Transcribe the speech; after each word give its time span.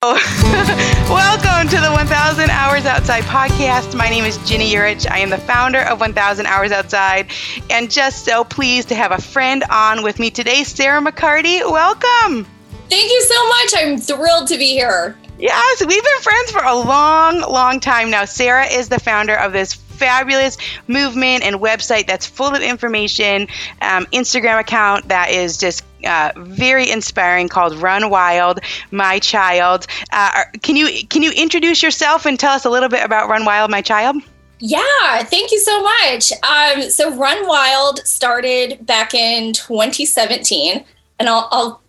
Welcome 0.02 1.68
to 1.68 1.76
the 1.76 1.92
1000 1.92 2.48
Hours 2.48 2.86
Outside 2.86 3.22
podcast. 3.24 3.94
My 3.94 4.08
name 4.08 4.24
is 4.24 4.38
Ginny 4.48 4.72
Yurich. 4.72 5.06
I 5.06 5.18
am 5.18 5.28
the 5.28 5.36
founder 5.36 5.80
of 5.80 6.00
1000 6.00 6.46
Hours 6.46 6.72
Outside 6.72 7.26
and 7.68 7.90
just 7.90 8.24
so 8.24 8.42
pleased 8.42 8.88
to 8.88 8.94
have 8.94 9.12
a 9.12 9.20
friend 9.20 9.62
on 9.68 10.02
with 10.02 10.18
me 10.18 10.30
today, 10.30 10.64
Sara 10.64 11.02
McCarty. 11.02 11.60
Welcome. 11.70 12.46
Thank 12.88 13.10
you 13.10 13.20
so 13.20 13.48
much. 13.48 13.74
I'm 13.76 13.98
thrilled 13.98 14.48
to 14.48 14.56
be 14.56 14.68
here. 14.68 15.18
Yes, 15.38 15.84
we've 15.84 16.02
been 16.02 16.20
friends 16.22 16.50
for 16.50 16.62
a 16.64 16.76
long, 16.76 17.40
long 17.40 17.78
time 17.78 18.08
now. 18.08 18.24
Sara 18.24 18.64
is 18.64 18.88
the 18.88 19.00
founder 19.00 19.34
of 19.34 19.52
this 19.52 19.74
fabulous 19.74 20.56
movement 20.88 21.44
and 21.44 21.56
website 21.56 22.06
that's 22.06 22.26
full 22.26 22.54
of 22.54 22.62
information, 22.62 23.48
um, 23.82 24.06
Instagram 24.06 24.60
account 24.60 25.08
that 25.08 25.28
is 25.28 25.58
just 25.58 25.84
uh, 26.04 26.32
very 26.36 26.90
inspiring 26.90 27.48
called 27.48 27.74
Run 27.76 28.10
Wild, 28.10 28.60
My 28.90 29.18
Child. 29.18 29.86
Uh, 30.12 30.44
can 30.62 30.76
you 30.76 31.06
can 31.08 31.22
you 31.22 31.32
introduce 31.32 31.82
yourself 31.82 32.26
and 32.26 32.38
tell 32.38 32.52
us 32.52 32.64
a 32.64 32.70
little 32.70 32.88
bit 32.88 33.04
about 33.04 33.28
Run 33.28 33.44
Wild, 33.44 33.70
My 33.70 33.82
Child? 33.82 34.16
Yeah, 34.60 35.22
thank 35.24 35.50
you 35.52 35.58
so 35.58 35.82
much. 35.82 36.32
Um, 36.42 36.82
so 36.90 37.14
Run 37.16 37.46
Wild 37.46 38.06
started 38.06 38.84
back 38.84 39.14
in 39.14 39.54
2017, 39.54 40.84
and 41.18 41.28
I'll, 41.28 41.48
I'll 41.50 41.82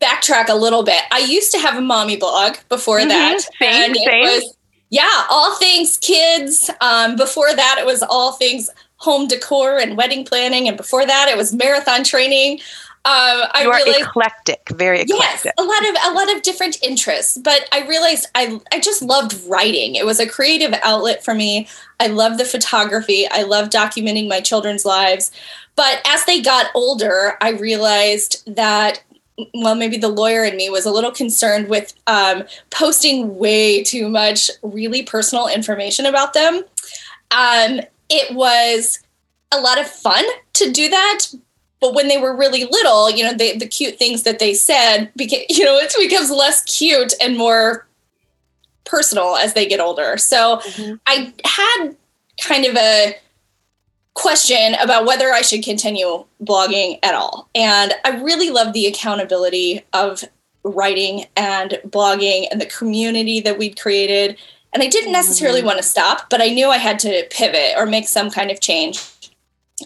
backtrack 0.00 0.48
a 0.48 0.54
little 0.54 0.82
bit. 0.82 1.02
I 1.10 1.18
used 1.18 1.52
to 1.52 1.58
have 1.58 1.76
a 1.76 1.82
mommy 1.82 2.16
blog 2.16 2.56
before 2.70 3.00
mm-hmm. 3.00 3.08
that, 3.08 3.40
same, 3.60 3.90
and 3.90 3.96
same. 3.96 4.22
was 4.22 4.56
yeah, 4.88 5.26
all 5.28 5.56
things 5.56 5.98
kids. 5.98 6.70
Um, 6.80 7.16
before 7.16 7.54
that, 7.54 7.76
it 7.78 7.86
was 7.86 8.02
all 8.02 8.32
things 8.32 8.70
home 8.96 9.26
decor 9.26 9.78
and 9.78 9.96
wedding 9.96 10.24
planning, 10.24 10.68
and 10.68 10.76
before 10.76 11.04
that, 11.04 11.28
it 11.28 11.36
was 11.36 11.52
marathon 11.52 12.02
training. 12.02 12.60
Um, 13.06 13.46
I 13.54 13.62
you 13.62 13.70
are 13.70 13.76
realized, 13.76 14.00
eclectic, 14.00 14.68
very 14.70 15.02
eclectic. 15.02 15.44
Yes, 15.44 15.54
a 15.56 15.62
lot 15.62 15.88
of 15.88 15.96
a 16.10 16.12
lot 16.12 16.34
of 16.34 16.42
different 16.42 16.82
interests. 16.82 17.38
But 17.38 17.68
I 17.70 17.86
realized 17.86 18.26
I 18.34 18.60
I 18.72 18.80
just 18.80 19.00
loved 19.00 19.40
writing. 19.46 19.94
It 19.94 20.04
was 20.04 20.18
a 20.18 20.26
creative 20.26 20.74
outlet 20.82 21.24
for 21.24 21.32
me. 21.32 21.68
I 22.00 22.08
love 22.08 22.36
the 22.36 22.44
photography. 22.44 23.28
I 23.30 23.42
love 23.42 23.68
documenting 23.68 24.28
my 24.28 24.40
children's 24.40 24.84
lives. 24.84 25.30
But 25.76 26.00
as 26.04 26.24
they 26.24 26.42
got 26.42 26.66
older, 26.74 27.36
I 27.40 27.50
realized 27.50 28.42
that 28.52 29.04
well, 29.54 29.76
maybe 29.76 29.98
the 29.98 30.08
lawyer 30.08 30.44
in 30.44 30.56
me 30.56 30.68
was 30.68 30.84
a 30.84 30.90
little 30.90 31.12
concerned 31.12 31.68
with 31.68 31.94
um, 32.08 32.42
posting 32.70 33.38
way 33.38 33.84
too 33.84 34.08
much 34.08 34.50
really 34.62 35.04
personal 35.04 35.46
information 35.46 36.06
about 36.06 36.34
them. 36.34 36.64
Um, 37.30 37.82
it 38.08 38.34
was 38.34 38.98
a 39.52 39.60
lot 39.60 39.78
of 39.78 39.86
fun 39.86 40.24
to 40.54 40.72
do 40.72 40.88
that. 40.88 41.26
But 41.80 41.94
when 41.94 42.08
they 42.08 42.18
were 42.18 42.34
really 42.34 42.64
little, 42.64 43.10
you 43.10 43.22
know, 43.22 43.34
they, 43.34 43.56
the 43.56 43.66
cute 43.66 43.98
things 43.98 44.22
that 44.22 44.38
they 44.38 44.54
said, 44.54 45.10
became, 45.16 45.44
you 45.48 45.64
know, 45.64 45.76
it 45.76 45.94
becomes 45.98 46.30
less 46.30 46.62
cute 46.64 47.12
and 47.20 47.36
more 47.36 47.86
personal 48.84 49.36
as 49.36 49.54
they 49.54 49.66
get 49.66 49.80
older. 49.80 50.16
So 50.16 50.58
mm-hmm. 50.58 50.94
I 51.06 51.32
had 51.44 51.96
kind 52.40 52.64
of 52.64 52.76
a 52.76 53.16
question 54.14 54.74
about 54.80 55.04
whether 55.04 55.30
I 55.30 55.42
should 55.42 55.62
continue 55.62 56.24
blogging 56.42 56.98
at 57.02 57.14
all. 57.14 57.48
And 57.54 57.92
I 58.04 58.20
really 58.22 58.50
love 58.50 58.72
the 58.72 58.86
accountability 58.86 59.84
of 59.92 60.24
writing 60.64 61.26
and 61.36 61.78
blogging 61.86 62.46
and 62.50 62.60
the 62.60 62.66
community 62.66 63.40
that 63.40 63.58
we'd 63.58 63.78
created. 63.78 64.38
And 64.72 64.82
I 64.82 64.88
didn't 64.88 65.12
necessarily 65.12 65.60
mm-hmm. 65.60 65.66
want 65.66 65.78
to 65.78 65.84
stop, 65.84 66.30
but 66.30 66.40
I 66.40 66.48
knew 66.48 66.68
I 66.68 66.78
had 66.78 66.98
to 67.00 67.26
pivot 67.30 67.74
or 67.76 67.86
make 67.86 68.08
some 68.08 68.30
kind 68.30 68.50
of 68.50 68.60
change. 68.60 69.04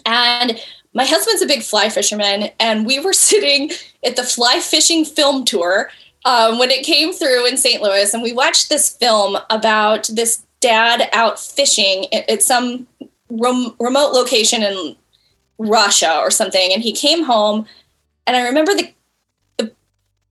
And 0.05 0.59
my 0.93 1.05
husband's 1.05 1.41
a 1.41 1.47
big 1.47 1.63
fly 1.63 1.89
fisherman, 1.89 2.49
and 2.59 2.85
we 2.85 2.99
were 2.99 3.13
sitting 3.29 3.71
at 4.05 4.15
the 4.15 4.23
fly 4.23 4.59
fishing 4.59 5.05
film 5.05 5.45
tour 5.45 5.89
um, 6.25 6.59
when 6.59 6.69
it 6.69 6.85
came 6.85 7.13
through 7.13 7.47
in 7.47 7.57
St. 7.57 7.81
Louis, 7.81 8.13
and 8.13 8.23
we 8.23 8.33
watched 8.33 8.69
this 8.69 8.89
film 8.89 9.37
about 9.49 10.09
this 10.13 10.43
dad 10.59 11.09
out 11.13 11.39
fishing 11.39 12.05
at, 12.13 12.29
at 12.29 12.43
some 12.43 12.87
rem- 13.29 13.75
remote 13.79 14.13
location 14.13 14.63
in 14.63 14.95
Russia 15.57 16.17
or 16.19 16.31
something, 16.31 16.71
and 16.71 16.83
he 16.83 16.91
came 16.91 17.23
home, 17.23 17.65
and 18.25 18.35
I 18.35 18.47
remember 18.47 18.73
the 18.73 18.93
the 19.57 19.71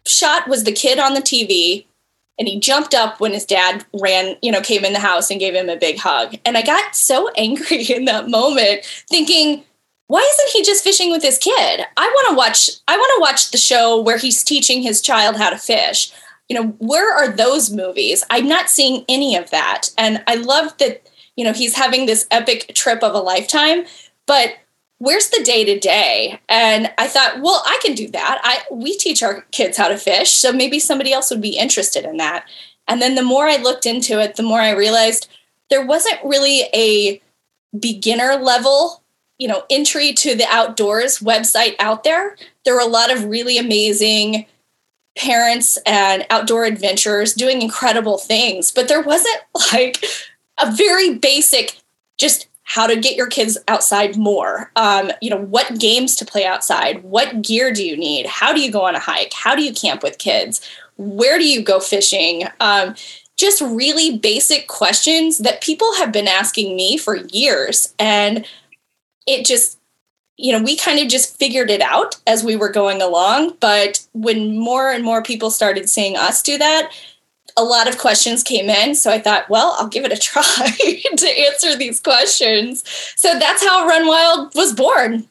shot 0.06 0.48
was 0.48 0.64
the 0.64 0.72
kid 0.72 0.98
on 0.98 1.14
the 1.14 1.20
TV, 1.20 1.86
and 2.38 2.48
he 2.48 2.58
jumped 2.58 2.94
up 2.94 3.20
when 3.20 3.32
his 3.32 3.44
dad 3.44 3.84
ran, 4.00 4.36
you 4.42 4.50
know, 4.50 4.60
came 4.60 4.84
in 4.84 4.92
the 4.92 4.98
house 4.98 5.30
and 5.30 5.40
gave 5.40 5.54
him 5.54 5.68
a 5.68 5.76
big 5.76 5.98
hug, 5.98 6.36
and 6.44 6.56
I 6.56 6.62
got 6.62 6.94
so 6.94 7.28
angry 7.36 7.84
in 7.84 8.04
that 8.06 8.28
moment, 8.28 8.84
thinking. 9.08 9.64
Why 10.10 10.28
isn't 10.28 10.58
he 10.58 10.64
just 10.64 10.82
fishing 10.82 11.12
with 11.12 11.22
his 11.22 11.38
kid? 11.38 11.86
I 11.96 12.08
want 12.08 12.30
to 12.30 12.34
watch 12.34 12.68
I 12.88 12.96
want 12.96 13.12
to 13.14 13.20
watch 13.20 13.52
the 13.52 13.56
show 13.56 14.00
where 14.00 14.18
he's 14.18 14.42
teaching 14.42 14.82
his 14.82 15.00
child 15.00 15.36
how 15.36 15.50
to 15.50 15.56
fish. 15.56 16.10
You 16.48 16.56
know 16.56 16.66
where 16.78 17.14
are 17.14 17.28
those 17.28 17.70
movies? 17.70 18.24
I'm 18.28 18.48
not 18.48 18.68
seeing 18.68 19.04
any 19.08 19.36
of 19.36 19.50
that. 19.50 19.90
And 19.96 20.20
i 20.26 20.34
love 20.34 20.76
that 20.78 21.08
you 21.36 21.44
know 21.44 21.52
he's 21.52 21.76
having 21.76 22.06
this 22.06 22.26
epic 22.32 22.72
trip 22.74 23.04
of 23.04 23.14
a 23.14 23.20
lifetime 23.20 23.84
but 24.26 24.54
where's 24.98 25.28
the 25.28 25.44
day 25.44 25.64
to 25.64 25.78
day? 25.78 26.40
And 26.48 26.92
i 26.98 27.06
thought 27.06 27.40
well 27.40 27.62
i 27.64 27.78
can 27.80 27.94
do 27.94 28.08
that. 28.08 28.40
I 28.42 28.62
we 28.68 28.98
teach 28.98 29.22
our 29.22 29.42
kids 29.52 29.76
how 29.76 29.86
to 29.86 29.96
fish 29.96 30.32
so 30.32 30.52
maybe 30.52 30.80
somebody 30.80 31.12
else 31.12 31.30
would 31.30 31.40
be 31.40 31.56
interested 31.56 32.04
in 32.04 32.16
that. 32.16 32.48
And 32.88 33.00
then 33.00 33.14
the 33.14 33.22
more 33.22 33.46
i 33.46 33.58
looked 33.58 33.86
into 33.86 34.20
it 34.20 34.34
the 34.34 34.42
more 34.42 34.60
i 34.60 34.72
realized 34.72 35.28
there 35.68 35.86
wasn't 35.86 36.18
really 36.24 36.62
a 36.74 37.22
beginner 37.78 38.34
level 38.34 38.99
you 39.40 39.48
know 39.48 39.64
entry 39.70 40.12
to 40.12 40.36
the 40.36 40.46
outdoors 40.48 41.18
website 41.18 41.74
out 41.80 42.04
there 42.04 42.36
there 42.64 42.74
were 42.74 42.80
a 42.80 42.86
lot 42.86 43.12
of 43.12 43.24
really 43.24 43.58
amazing 43.58 44.46
parents 45.18 45.76
and 45.86 46.24
outdoor 46.30 46.64
adventurers 46.64 47.34
doing 47.34 47.60
incredible 47.60 48.16
things 48.18 48.70
but 48.70 48.86
there 48.86 49.02
wasn't 49.02 49.40
like 49.72 50.04
a 50.60 50.70
very 50.70 51.14
basic, 51.14 51.78
just 52.18 52.48
how 52.62 52.86
to 52.86 52.96
get 52.96 53.16
your 53.16 53.26
kids 53.26 53.58
outside 53.66 54.16
more. 54.16 54.70
Um, 54.76 55.10
you 55.20 55.30
know, 55.30 55.40
what 55.40 55.78
games 55.78 56.14
to 56.16 56.24
play 56.24 56.44
outside, 56.44 57.02
what 57.02 57.42
gear 57.42 57.72
do 57.72 57.84
you 57.84 57.96
need, 57.96 58.26
how 58.26 58.52
do 58.52 58.60
you 58.60 58.70
go 58.70 58.84
on 58.84 58.94
a 58.94 59.00
hike, 59.00 59.32
how 59.32 59.56
do 59.56 59.62
you 59.62 59.72
camp 59.72 60.02
with 60.02 60.18
kids, 60.18 60.60
where 60.96 61.38
do 61.38 61.48
you 61.48 61.62
go 61.62 61.80
fishing. 61.80 62.44
Um, 62.60 62.94
just 63.36 63.62
really 63.62 64.18
basic 64.18 64.68
questions 64.68 65.38
that 65.38 65.62
people 65.62 65.94
have 65.94 66.12
been 66.12 66.28
asking 66.28 66.76
me 66.76 66.98
for 66.98 67.16
years. 67.16 67.94
And 67.98 68.46
it 69.30 69.46
just, 69.46 69.78
you 70.36 70.52
know, 70.52 70.62
we 70.62 70.76
kind 70.76 70.98
of 70.98 71.08
just 71.08 71.38
figured 71.38 71.70
it 71.70 71.82
out 71.82 72.16
as 72.26 72.44
we 72.44 72.56
were 72.56 72.70
going 72.70 73.02
along. 73.02 73.56
But 73.60 74.06
when 74.12 74.58
more 74.58 74.90
and 74.90 75.04
more 75.04 75.22
people 75.22 75.50
started 75.50 75.88
seeing 75.88 76.16
us 76.16 76.42
do 76.42 76.58
that, 76.58 76.90
a 77.56 77.64
lot 77.64 77.88
of 77.88 77.98
questions 77.98 78.42
came 78.42 78.70
in. 78.70 78.94
So 78.94 79.10
I 79.10 79.18
thought, 79.18 79.48
well, 79.50 79.76
I'll 79.78 79.88
give 79.88 80.04
it 80.04 80.12
a 80.12 80.16
try 80.20 80.44
to 80.44 81.28
answer 81.28 81.76
these 81.76 82.00
questions. 82.00 82.84
So 83.16 83.38
that's 83.38 83.64
how 83.64 83.86
Run 83.86 84.06
Wild 84.06 84.54
was 84.54 84.72
born. 84.72 85.26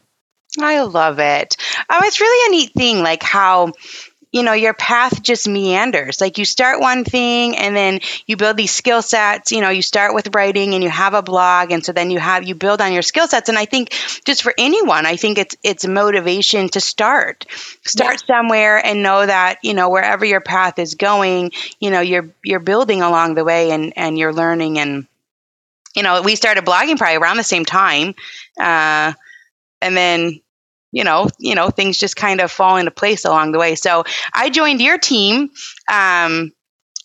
I 0.59 0.82
love 0.82 1.20
it. 1.20 1.58
Oh, 1.90 2.00
it's 2.04 2.20
really 2.20 2.48
a 2.48 2.58
neat 2.58 2.74
thing, 2.74 3.04
like 3.04 3.22
how 3.22 3.74
you 4.31 4.44
know 4.44 4.53
your 4.53 4.73
path 4.73 5.22
just 5.23 5.47
meanders. 5.47 6.22
Like 6.22 6.38
you 6.38 6.45
start 6.45 6.79
one 6.79 7.03
thing 7.03 7.57
and 7.57 7.75
then 7.75 8.00
you 8.28 8.38
build 8.38 8.57
these 8.57 8.72
skill 8.72 9.01
sets 9.01 9.51
you 9.51 9.62
know 9.62 9.69
you 9.69 9.81
start 9.81 10.13
with 10.13 10.35
writing 10.35 10.73
and 10.73 10.84
you 10.84 10.90
have 10.90 11.13
a 11.13 11.22
blog 11.22 11.72
and 11.72 11.84
so 11.84 11.91
then 11.91 12.12
you 12.12 12.19
have 12.19 12.44
you 12.44 12.56
build 12.56 12.81
on 12.81 12.94
your 12.94 13.01
skill 13.01 13.28
sets. 13.28 13.50
And 13.50 13.57
i 13.57 13.66
think 13.66 13.90
just 14.25 14.44
for 14.44 14.53
anyone 14.57 15.06
i 15.06 15.16
think 15.16 15.38
it's 15.38 15.56
it's 15.63 15.88
motivation 15.88 16.69
to 16.69 16.81
start. 16.81 17.45
Start 17.84 18.22
yeah. 18.22 18.35
somewhere 18.35 18.85
and 18.85 19.01
know 19.01 19.25
that 19.25 19.59
you 19.63 19.73
know 19.73 19.90
wherever 19.90 20.25
your 20.25 20.41
path 20.41 20.78
is 20.79 20.96
going 20.96 21.51
you 21.79 21.90
know 21.90 22.01
you're 22.01 22.29
you're 22.44 22.59
building 22.59 23.01
along 23.01 23.34
the 23.35 23.44
way 23.44 23.72
and 23.72 23.94
and 23.96 24.17
you're 24.17 24.34
learning 24.34 24.78
and 24.79 25.07
you 25.96 26.03
know 26.03 26.22
we 26.22 26.35
started 26.35 26.66
blogging 26.66 26.97
probably 26.97 27.17
around 27.17 27.38
the 27.38 27.44
same 27.44 27.66
time 27.66 28.13
uh 28.59 29.13
and 29.81 29.96
then 29.96 30.41
you 30.92 31.04
know, 31.04 31.28
you 31.38 31.56
know, 31.56 31.70
things 31.70 31.98
just 31.98 32.16
kind 32.16 32.42
of 32.42 32.52
fall 32.52 32.78
into 32.78 32.92
place 32.92 33.26
along 33.26 33.52
the 33.52 33.60
way. 33.60 33.76
So 33.76 34.04
I 34.34 34.50
joined 34.50 34.82
your 34.82 34.98
team. 34.98 35.50
Um, 35.92 36.52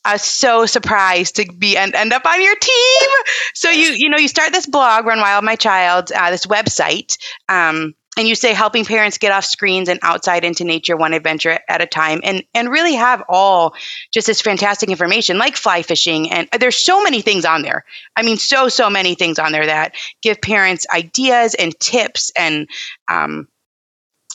I 0.06 0.12
was 0.12 0.22
so 0.22 0.67
surprised 0.67 1.36
to 1.36 1.47
be 1.47 1.77
and 1.77 1.95
end 1.95 2.13
up 2.13 2.27
on 2.27 2.42
your 2.42 2.54
team. 2.57 3.09
So 3.54 3.71
you, 3.71 3.92
you 3.92 4.10
know, 4.10 4.19
you 4.19 4.28
start 4.28 4.53
this 4.53 4.66
blog, 4.66 5.07
Run 5.07 5.21
Wild 5.21 5.45
My 5.45 5.57
Child, 5.57 6.13
uh, 6.13 6.31
this 6.31 6.45
website. 6.45 7.16
Um, 7.48 7.95
and 8.16 8.28
you 8.28 8.34
say 8.34 8.53
helping 8.53 8.84
parents 8.84 9.19
get 9.19 9.33
off 9.33 9.45
screens 9.45 9.89
and 9.89 9.98
outside 10.03 10.45
into 10.45 10.65
nature 10.65 10.97
one 10.97 11.13
adventure 11.13 11.59
at 11.69 11.83
a 11.83 11.87
time 11.87 12.21
and 12.22 12.45
and 12.54 12.71
really 12.71 12.95
have 12.95 13.22
all 13.28 13.75
just 14.13 14.27
this 14.27 14.41
fantastic 14.41 14.89
information 14.89 15.39
like 15.39 15.57
fly 15.57 15.83
fishing 15.83 16.30
and 16.30 16.48
there's 16.60 16.78
so 16.78 17.03
many 17.03 17.22
things 17.22 17.45
on 17.45 17.63
there 17.63 17.84
i 18.16 18.22
mean 18.22 18.37
so 18.37 18.69
so 18.69 18.89
many 18.89 19.15
things 19.15 19.39
on 19.39 19.53
there 19.53 19.66
that 19.66 19.95
give 20.22 20.41
parents 20.41 20.87
ideas 20.95 21.54
and 21.54 21.78
tips 21.80 22.30
and 22.37 22.69
um, 23.09 23.48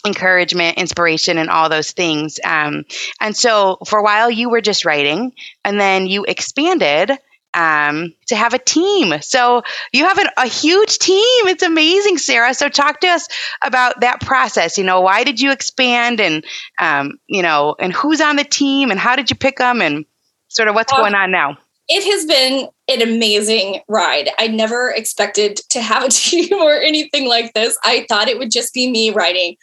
encouragement, 0.05 0.77
inspiration, 0.77 1.37
and 1.37 1.49
all 1.49 1.69
those 1.69 1.91
things. 1.91 2.39
Um, 2.43 2.85
and 3.19 3.35
so 3.35 3.77
for 3.85 3.99
a 3.99 4.03
while, 4.03 4.29
you 4.29 4.49
were 4.49 4.61
just 4.61 4.85
writing, 4.85 5.33
and 5.63 5.79
then 5.79 6.07
you 6.07 6.25
expanded 6.25 7.11
um, 7.53 8.13
to 8.27 8.35
have 8.35 8.53
a 8.53 8.59
team. 8.59 9.19
So 9.21 9.63
you 9.91 10.05
have 10.05 10.17
an, 10.17 10.27
a 10.37 10.47
huge 10.47 10.99
team. 10.99 11.47
It's 11.47 11.63
amazing, 11.63 12.17
Sara. 12.17 12.53
So 12.53 12.69
talk 12.69 12.99
to 13.01 13.07
us 13.07 13.27
about 13.63 14.01
that 14.01 14.21
process. 14.21 14.77
You 14.77 14.83
know, 14.83 15.01
why 15.01 15.23
did 15.23 15.41
you 15.41 15.51
expand, 15.51 16.19
and 16.19 16.45
um, 16.79 17.19
you 17.27 17.41
know, 17.41 17.75
and 17.79 17.93
who's 17.93 18.21
on 18.21 18.35
the 18.35 18.43
team, 18.43 18.91
and 18.91 18.99
how 18.99 19.15
did 19.15 19.29
you 19.29 19.35
pick 19.35 19.57
them, 19.57 19.81
and 19.81 20.05
sort 20.47 20.67
of 20.67 20.75
what's 20.75 20.93
going 20.93 21.15
on 21.15 21.31
now? 21.31 21.57
It 21.91 22.03
has 22.03 22.25
been 22.25 22.69
an 22.87 23.01
amazing 23.01 23.81
ride. 23.87 24.29
I 24.37 24.47
never 24.47 24.91
expected 24.91 25.57
to 25.69 25.81
have 25.81 26.03
a 26.03 26.09
team 26.09 26.53
or 26.53 26.73
anything 26.73 27.27
like 27.27 27.53
this. 27.53 27.77
I 27.83 28.05
thought 28.07 28.27
it 28.27 28.37
would 28.37 28.51
just 28.51 28.73
be 28.73 28.89
me 28.91 29.09
writing. 29.09 29.55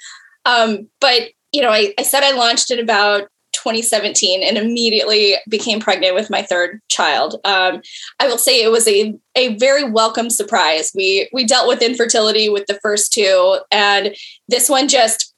Um, 0.46 0.88
but 1.00 1.30
you 1.52 1.60
know, 1.60 1.70
I, 1.70 1.94
I 1.98 2.02
said 2.02 2.22
I 2.22 2.32
launched 2.32 2.70
in 2.70 2.78
about 2.78 3.28
2017 3.52 4.42
and 4.42 4.58
immediately 4.58 5.36
became 5.48 5.80
pregnant 5.80 6.14
with 6.14 6.30
my 6.30 6.42
third 6.42 6.80
child. 6.88 7.40
Um, 7.44 7.80
I 8.20 8.28
will 8.28 8.38
say 8.38 8.62
it 8.62 8.70
was 8.70 8.86
a, 8.86 9.14
a 9.34 9.56
very 9.56 9.84
welcome 9.84 10.30
surprise. 10.30 10.92
We 10.94 11.28
we 11.32 11.44
dealt 11.44 11.68
with 11.68 11.82
infertility 11.82 12.48
with 12.48 12.66
the 12.66 12.78
first 12.82 13.12
two, 13.12 13.58
and 13.72 14.14
this 14.48 14.68
one 14.68 14.88
just 14.88 15.34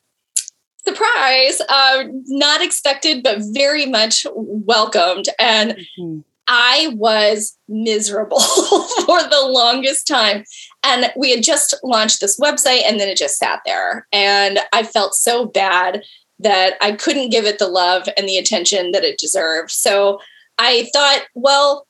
surprise, 0.87 1.60
uh, 1.69 2.05
not 2.26 2.62
expected, 2.62 3.22
but 3.22 3.38
very 3.52 3.87
much 3.87 4.26
welcomed. 4.34 5.26
And 5.38 5.72
mm-hmm. 5.72 6.20
I 6.49 6.95
was 6.97 7.56
miserable 7.69 8.41
for 9.06 9.23
the 9.23 9.47
longest 9.47 10.06
time. 10.06 10.45
And 10.83 11.12
we 11.17 11.31
had 11.31 11.43
just 11.43 11.77
launched 11.85 12.21
this 12.21 12.41
website 12.41 12.83
and 12.87 12.99
then 12.99 13.09
it 13.09 13.19
just 13.19 13.37
sat 13.37 13.61
there. 13.67 14.06
And 14.12 14.59
I 14.73 14.83
felt 14.83 15.15
so 15.15 15.45
bad 15.45 16.03
that 16.41 16.75
I 16.81 16.93
couldn't 16.93 17.31
give 17.31 17.45
it 17.45 17.59
the 17.59 17.69
love 17.69 18.09
and 18.17 18.29
the 18.29 18.39
attention 18.39 18.93
that 18.93 19.05
it 19.05 19.19
deserved. 19.19 19.71
So 19.71 20.21
I 20.56 20.89
thought, 20.93 21.23
well, 21.35 21.87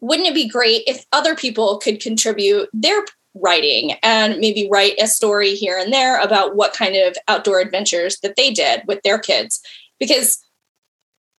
wouldn't 0.00 0.28
it 0.28 0.34
be 0.34 0.48
great 0.48 0.82
if 0.86 1.04
other 1.12 1.34
people 1.34 1.78
could 1.78 2.00
contribute 2.00 2.68
their 2.72 3.04
writing 3.34 3.92
and 4.02 4.38
maybe 4.38 4.68
write 4.70 4.94
a 5.00 5.06
story 5.06 5.54
here 5.54 5.78
and 5.78 5.92
there 5.92 6.20
about 6.20 6.56
what 6.56 6.74
kind 6.74 6.96
of 6.96 7.16
outdoor 7.28 7.60
adventures 7.60 8.18
that 8.22 8.36
they 8.36 8.50
did 8.52 8.82
with 8.86 9.00
their 9.02 9.18
kids? 9.18 9.60
Because 9.98 10.44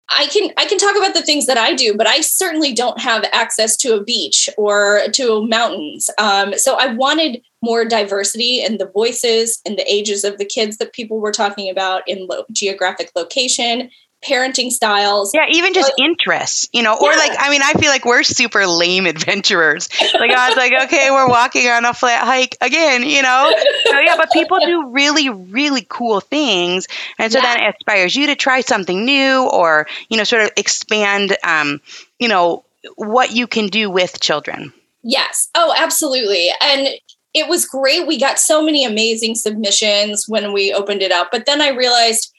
I 0.09 0.27
can 0.27 0.51
I 0.57 0.65
can 0.65 0.77
talk 0.77 0.95
about 0.95 1.13
the 1.13 1.21
things 1.21 1.47
that 1.47 1.57
I 1.57 1.73
do, 1.73 1.95
but 1.95 2.07
I 2.07 2.21
certainly 2.21 2.73
don't 2.73 2.99
have 2.99 3.25
access 3.33 3.75
to 3.77 3.95
a 3.95 4.03
beach 4.03 4.49
or 4.57 5.01
to 5.13 5.45
mountains. 5.47 6.09
Um, 6.17 6.57
so 6.57 6.75
I 6.75 6.93
wanted 6.93 7.41
more 7.61 7.83
diversity 7.83 8.63
in 8.63 8.77
the 8.77 8.89
voices 8.89 9.59
and 9.65 9.77
the 9.77 9.91
ages 9.91 10.23
of 10.23 10.37
the 10.37 10.45
kids 10.45 10.77
that 10.77 10.93
people 10.93 11.19
were 11.19 11.31
talking 11.31 11.69
about 11.69 12.07
in 12.07 12.25
lo- 12.27 12.45
geographic 12.51 13.11
location 13.15 13.89
parenting 14.25 14.71
styles. 14.71 15.31
Yeah, 15.33 15.45
even 15.49 15.73
just 15.73 15.91
like, 15.97 16.09
interests, 16.09 16.67
you 16.73 16.81
know, 16.81 16.97
or 16.97 17.11
yeah. 17.11 17.17
like, 17.17 17.31
I 17.39 17.49
mean, 17.49 17.61
I 17.63 17.73
feel 17.73 17.89
like 17.89 18.03
we're 18.03 18.23
super 18.23 18.65
lame 18.65 19.05
adventurers. 19.05 19.89
Like, 20.13 20.31
I 20.31 20.49
was 20.49 20.57
like, 20.57 20.73
okay, 20.85 21.11
we're 21.11 21.29
walking 21.29 21.67
on 21.67 21.85
a 21.85 21.93
flat 21.93 22.25
hike 22.25 22.57
again, 22.59 23.03
you 23.03 23.21
know? 23.21 23.53
So, 23.85 23.99
yeah, 23.99 24.17
but 24.17 24.31
people 24.31 24.59
do 24.59 24.89
really, 24.89 25.29
really 25.29 25.85
cool 25.87 26.19
things. 26.19 26.87
And 27.19 27.31
so 27.31 27.39
yeah. 27.39 27.55
then 27.55 27.63
it 27.63 27.75
inspires 27.75 28.15
you 28.15 28.27
to 28.27 28.35
try 28.35 28.61
something 28.61 29.05
new 29.05 29.47
or, 29.47 29.87
you 30.09 30.17
know, 30.17 30.23
sort 30.23 30.41
of 30.41 30.51
expand, 30.57 31.37
um, 31.43 31.79
you 32.17 32.27
know, 32.27 32.63
what 32.95 33.31
you 33.31 33.45
can 33.45 33.67
do 33.67 33.91
with 33.91 34.19
children. 34.19 34.73
Yes. 35.03 35.49
Oh, 35.53 35.73
absolutely. 35.77 36.49
And 36.59 36.89
it 37.33 37.47
was 37.47 37.67
great. 37.67 38.07
We 38.07 38.19
got 38.19 38.39
so 38.39 38.63
many 38.63 38.83
amazing 38.83 39.35
submissions 39.35 40.25
when 40.27 40.53
we 40.53 40.73
opened 40.73 41.03
it 41.03 41.11
up. 41.11 41.29
But 41.31 41.45
then 41.45 41.61
I 41.61 41.69
realized, 41.69 42.33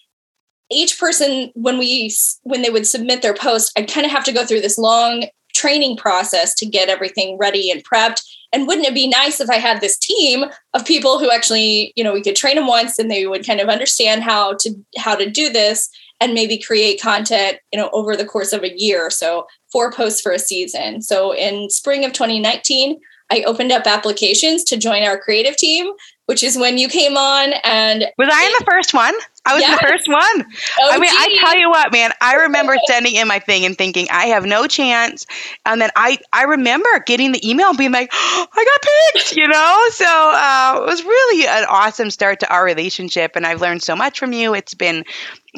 each 0.71 0.99
person 0.99 1.51
when 1.55 1.79
we 1.79 2.13
when 2.43 2.63
they 2.63 2.71
would 2.71 2.87
submit 2.87 3.23
their 3.23 3.35
post 3.35 3.73
i'd 3.77 3.91
kind 3.91 4.07
of 4.07 4.13
have 4.13 4.25
to 4.25 4.33
go 4.33 4.45
through 4.45 4.61
this 4.61 4.79
long 4.79 5.25
training 5.55 5.97
process 5.97 6.55
to 6.55 6.67
get 6.67 6.89
everything 6.89 7.37
ready 7.39 7.71
and 7.71 7.85
prepped 7.85 8.23
and 8.53 8.67
wouldn't 8.67 8.87
it 8.87 8.95
be 8.95 9.09
nice 9.09 9.41
if 9.41 9.51
i 9.51 9.57
had 9.57 9.81
this 9.81 9.99
team 9.99 10.45
of 10.75 10.85
people 10.85 11.19
who 11.19 11.31
actually 11.31 11.93
you 11.97 12.05
know 12.05 12.13
we 12.13 12.23
could 12.23 12.37
train 12.37 12.57
them 12.57 12.67
once 12.67 12.99
and 12.99 13.11
they 13.11 13.27
would 13.27 13.47
kind 13.47 13.61
of 13.61 13.69
understand 13.69 14.23
how 14.23 14.55
to 14.55 14.75
how 14.97 15.15
to 15.15 15.29
do 15.29 15.51
this 15.51 15.89
and 16.21 16.35
maybe 16.35 16.59
create 16.59 17.01
content 17.01 17.59
you 17.73 17.79
know 17.79 17.91
over 17.93 18.17
the 18.17 18.27
course 18.27 18.53
of 18.53 18.63
a 18.63 18.79
year 18.79 19.11
so 19.11 19.47
four 19.73 19.91
posts 19.91 20.21
for 20.21 20.33
a 20.33 20.39
season 20.39 21.01
so 21.01 21.35
in 21.35 21.71
spring 21.71 22.05
of 22.05 22.13
2019 22.13 22.99
I 23.31 23.43
opened 23.43 23.73
up 23.73 23.87
applications 23.87 24.65
to 24.65 24.77
join 24.77 25.03
our 25.03 25.19
creative 25.19 25.57
team, 25.57 25.93
which 26.27 26.43
is 26.43 26.57
when 26.57 26.79
you 26.79 26.89
came 26.89 27.17
on. 27.17 27.53
And 27.65 28.07
was 28.17 28.29
I 28.33 28.45
in 28.45 28.53
the 28.59 28.65
first 28.71 28.95
one? 28.95 29.15
I 29.49 29.55
was 29.55 29.63
yes. 29.63 29.81
the 29.81 29.87
first 29.87 30.09
one. 30.09 30.47
Oh, 30.81 30.91
I 30.93 30.99
mean. 30.99 31.11
I 31.11 31.39
tell 31.41 31.59
you 31.59 31.71
what, 31.71 31.91
man, 31.93 32.13
I 32.21 32.35
remember 32.35 32.77
sending 32.87 33.15
in 33.15 33.27
my 33.27 33.39
thing 33.39 33.65
and 33.65 33.77
thinking 33.77 34.07
I 34.11 34.27
have 34.27 34.45
no 34.45 34.67
chance. 34.67 35.27
And 35.65 35.81
then 35.81 35.91
I, 35.97 36.19
I 36.33 36.45
remember 36.45 36.89
getting 37.07 37.33
the 37.33 37.49
email 37.49 37.69
and 37.69 37.79
being 37.79 37.93
like, 37.93 38.11
oh, 38.13 38.47
I 38.53 38.65
got 38.65 39.15
picked, 39.15 39.37
you 39.37 39.49
know? 39.49 39.85
So 39.91 40.07
uh, 40.07 40.81
it 40.83 40.87
was 40.87 41.03
really 41.03 41.47
an 41.47 41.65
awesome 41.69 42.11
start 42.11 42.41
to 42.41 42.53
our 42.53 42.65
relationship. 42.65 43.33
And 43.37 43.47
I've 43.47 43.61
learned 43.61 43.83
so 43.83 43.97
much 43.97 44.19
from 44.19 44.33
you. 44.33 44.55
It's 44.55 44.75
been 44.75 45.05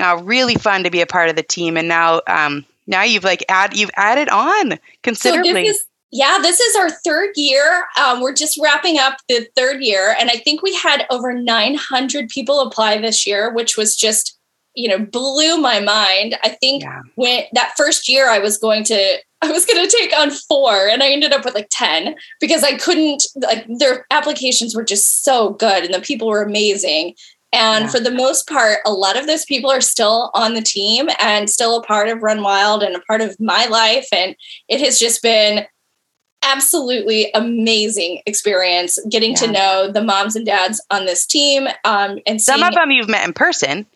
uh, 0.01 0.21
really 0.23 0.55
fun 0.55 0.85
to 0.85 0.91
be 0.91 1.01
a 1.01 1.07
part 1.07 1.29
of 1.29 1.37
the 1.37 1.43
team. 1.43 1.77
And 1.77 1.89
now, 1.89 2.21
um, 2.27 2.65
now 2.87 3.03
you've 3.03 3.25
like 3.25 3.45
add 3.49 3.77
you've 3.77 3.91
added 3.95 4.29
on 4.29 4.79
considerably. 5.03 5.51
So 5.51 5.55
this 5.55 5.77
is 5.77 5.87
yeah, 6.13 6.39
this 6.43 6.59
is 6.59 6.77
our 6.77 6.91
third 6.91 7.31
year. 7.37 7.85
Um, 8.01 8.21
we're 8.21 8.35
just 8.35 8.59
wrapping 8.61 8.99
up 8.99 9.19
the 9.29 9.47
third 9.57 9.81
year. 9.81 10.17
And 10.19 10.29
I 10.29 10.35
think 10.35 10.63
we 10.63 10.75
had 10.75 11.07
over 11.09 11.33
900 11.33 12.29
people 12.29 12.61
apply 12.61 12.99
this 12.99 13.27
year, 13.27 13.53
which 13.53 13.77
was 13.77 13.97
just, 13.97 14.37
you 14.75 14.89
know, 14.89 14.99
blew 14.99 15.57
my 15.57 15.79
mind. 15.79 16.37
I 16.43 16.49
think 16.49 16.83
yeah. 16.83 17.03
when 17.15 17.45
that 17.53 17.75
first 17.77 18.09
year 18.09 18.29
I 18.29 18.41
was 18.41 18.59
going 18.59 18.83
to, 18.85 19.19
I 19.43 19.53
was 19.53 19.65
going 19.65 19.83
to 19.83 19.97
take 19.97 20.13
on 20.19 20.31
four 20.31 20.89
and 20.89 21.03
I 21.03 21.11
ended 21.11 21.33
up 21.33 21.45
with 21.45 21.55
like 21.55 21.69
10 21.71 22.15
because 22.41 22.63
I 22.63 22.77
couldn't, 22.77 23.23
like, 23.37 23.65
their 23.79 24.05
applications 24.11 24.75
were 24.75 24.85
just 24.85 25.23
so 25.23 25.51
good 25.51 25.85
and 25.85 25.95
the 25.95 26.01
people 26.01 26.29
were 26.29 26.43
amazing. 26.43 27.15
And 27.53 27.85
yeah. 27.85 27.91
for 27.91 28.01
the 28.01 28.11
most 28.11 28.49
part, 28.49 28.79
a 28.85 28.93
lot 28.93 29.19
of 29.19 29.27
those 29.27 29.45
people 29.45 29.71
are 29.71 29.81
still 29.81 30.31
on 30.35 30.55
the 30.55 30.61
team 30.61 31.09
and 31.21 31.49
still 31.49 31.79
a 31.79 31.83
part 31.83 32.09
of 32.09 32.23
Run 32.23 32.43
Wild 32.43 32.83
and 32.83 32.95
a 32.95 33.01
part 33.01 33.21
of 33.21 33.39
my 33.41 33.67
life. 33.67 34.07
And 34.13 34.37
it 34.69 34.81
has 34.81 34.99
just 34.99 35.23
been 35.23 35.67
absolutely 36.43 37.31
amazing 37.35 38.23
experience 38.27 38.99
getting 39.11 39.33
yeah. 39.33 39.37
to 39.37 39.53
know 39.53 39.91
the 39.93 40.03
moms 40.03 40.37
and 40.37 40.47
dads 40.47 40.85
on 40.91 41.05
this 41.05 41.27
team 41.27 41.69
um, 41.85 42.19
and 42.27 42.41
some 42.41 42.63
of 42.63 42.75
them 42.75 42.91
you've 42.91 43.09
met 43.09 43.27
in 43.27 43.33
person. 43.33 43.87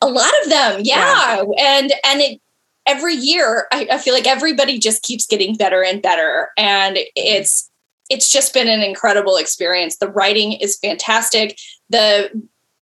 A 0.00 0.08
lot 0.08 0.30
of 0.44 0.50
them 0.50 0.80
yeah, 0.84 1.36
yeah. 1.36 1.42
and 1.58 1.92
and 2.04 2.20
it 2.20 2.40
every 2.86 3.14
year 3.14 3.66
I, 3.72 3.86
I, 3.92 3.98
feel 3.98 4.14
like 4.14 4.26
everybody 4.26 4.78
just 4.78 5.02
keeps 5.02 5.26
getting 5.26 5.56
better 5.56 5.84
and 5.84 6.00
better. 6.00 6.50
And 6.56 6.98
it's 7.14 7.70
it's 8.08 8.32
just 8.32 8.54
been 8.54 8.68
an 8.68 8.80
incredible 8.80 9.36
experience. 9.36 9.98
The 9.98 10.10
writing 10.10 10.54
is 10.54 10.78
fantastic. 10.78 11.58
The 11.90 12.30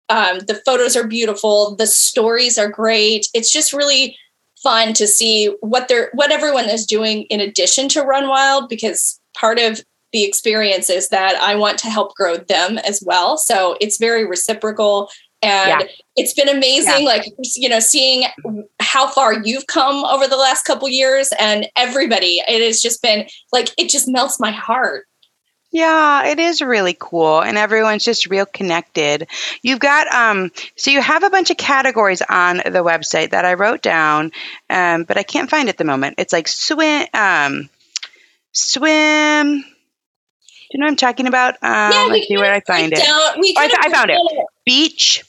um, 0.08 0.40
the 0.40 0.60
photos 0.66 0.96
are 0.96 1.06
beautiful. 1.06 1.76
The 1.76 1.86
stories 1.86 2.58
are 2.58 2.68
great. 2.68 3.28
It's 3.32 3.50
just 3.50 3.72
really 3.72 4.16
fun 4.62 4.94
to 4.94 5.06
see 5.06 5.54
what 5.60 5.88
they're 5.88 6.10
what 6.14 6.32
everyone 6.32 6.68
is 6.68 6.86
doing 6.86 7.22
in 7.24 7.40
addition 7.40 7.88
to 7.90 8.02
Run 8.02 8.28
Wild 8.28 8.68
because 8.68 9.20
part 9.34 9.58
of 9.58 9.80
the 10.12 10.24
experience 10.24 10.90
is 10.90 11.08
that 11.08 11.36
I 11.36 11.54
want 11.54 11.78
to 11.78 11.88
help 11.88 12.14
grow 12.14 12.36
them 12.36 12.78
as 12.78 13.02
well. 13.04 13.38
So 13.38 13.76
it's 13.80 13.98
very 13.98 14.26
reciprocal 14.26 15.10
and 15.42 15.80
yeah. 15.80 15.86
it's 16.16 16.34
been 16.34 16.48
amazing 16.48 17.00
yeah. 17.00 17.06
like 17.06 17.24
you 17.56 17.68
know 17.68 17.80
seeing 17.80 18.24
how 18.80 19.08
far 19.08 19.42
you've 19.44 19.66
come 19.66 20.04
over 20.04 20.28
the 20.28 20.36
last 20.36 20.64
couple 20.64 20.88
years 20.88 21.30
and 21.38 21.66
everybody 21.76 22.40
it 22.48 22.62
has 22.64 22.80
just 22.80 23.02
been 23.02 23.26
like 23.52 23.70
it 23.76 23.88
just 23.88 24.08
melts 24.08 24.38
my 24.38 24.52
heart 24.52 25.06
yeah, 25.72 26.26
it 26.26 26.38
is 26.38 26.60
really 26.60 26.94
cool, 26.98 27.40
and 27.40 27.56
everyone's 27.56 28.04
just 28.04 28.26
real 28.26 28.44
connected. 28.44 29.26
You've 29.62 29.80
got 29.80 30.06
um, 30.08 30.52
so 30.76 30.90
you 30.90 31.00
have 31.00 31.22
a 31.22 31.30
bunch 31.30 31.50
of 31.50 31.56
categories 31.56 32.20
on 32.20 32.58
the 32.58 32.84
website 32.84 33.30
that 33.30 33.46
I 33.46 33.54
wrote 33.54 33.80
down, 33.80 34.32
um, 34.68 35.04
but 35.04 35.16
I 35.16 35.22
can't 35.22 35.48
find 35.48 35.70
at 35.70 35.78
the 35.78 35.84
moment. 35.84 36.16
It's 36.18 36.32
like 36.32 36.46
swim, 36.46 37.06
um, 37.14 37.70
swim. 38.52 39.62
Do 39.62 40.78
you 40.78 40.80
know 40.80 40.86
what 40.86 40.90
I'm 40.90 40.96
talking 40.96 41.26
about? 41.26 41.54
Um, 41.54 41.92
yeah, 41.92 42.06
let's 42.10 42.28
see 42.28 42.36
where 42.36 42.52
I 42.52 42.60
find 42.60 42.92
it. 42.92 43.00
Oh, 43.02 43.34
I, 43.56 43.74
I 43.80 43.90
found 43.90 44.10
it. 44.10 44.18
Beach, 44.66 45.24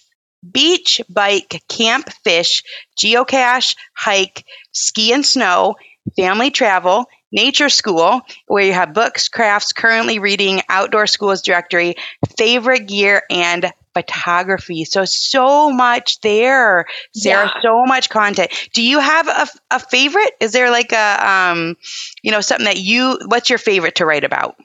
beach, 0.50 1.02
bike, 1.10 1.64
camp, 1.70 2.10
fish, 2.24 2.64
geocache, 2.98 3.78
hike, 3.94 4.46
ski 4.74 5.14
and 5.14 5.26
snow, 5.26 5.76
family 6.18 6.52
travel, 6.52 7.08
Nature 7.34 7.70
School, 7.70 8.22
where 8.48 8.63
you 8.63 8.74
have 8.74 8.94
books, 8.94 9.28
crafts, 9.28 9.74
currently 9.74 10.20
reading, 10.20 10.62
outdoor 10.70 11.08
schools 11.08 11.42
directory, 11.42 11.96
favorite 12.38 12.88
gear, 12.88 13.24
and 13.30 13.74
photography. 13.94 14.86
So, 14.86 15.04
so 15.04 15.72
much 15.72 16.22
there, 16.22 16.86
Sara, 17.13 17.48
yeah. 17.48 17.62
so 17.62 17.84
much 17.86 18.10
content. 18.10 18.52
Do 18.74 18.82
you 18.82 19.00
have 19.00 19.28
a, 19.28 19.48
a 19.72 19.80
favorite? 19.80 20.32
Is 20.40 20.52
there 20.52 20.72
like 20.72 20.94
a, 20.94 21.28
um, 21.30 21.75
you 22.22 22.32
know, 22.32 22.42
something 22.42 22.66
that 22.66 22.78
you, 22.78 23.20
what's 23.25 23.50
your 23.50 23.60
favorite 23.60 23.96
to 23.96 24.06
write 24.06 24.24
about? 24.24 24.56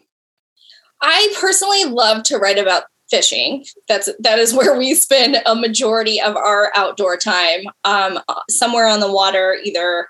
I 1.00 1.34
personally 1.40 1.84
love 1.84 2.22
to 2.24 2.38
write 2.38 2.58
about 2.58 2.84
fishing. 3.10 3.64
That's 3.86 4.08
that 4.18 4.38
is 4.38 4.52
where 4.52 4.76
we 4.76 4.94
spend 4.94 5.40
a 5.46 5.54
majority 5.54 6.20
of 6.20 6.36
our 6.36 6.72
outdoor 6.76 7.16
time. 7.16 7.62
Um, 7.84 8.18
somewhere 8.50 8.86
on 8.86 9.00
the 9.00 9.10
water, 9.10 9.56
either 9.64 10.08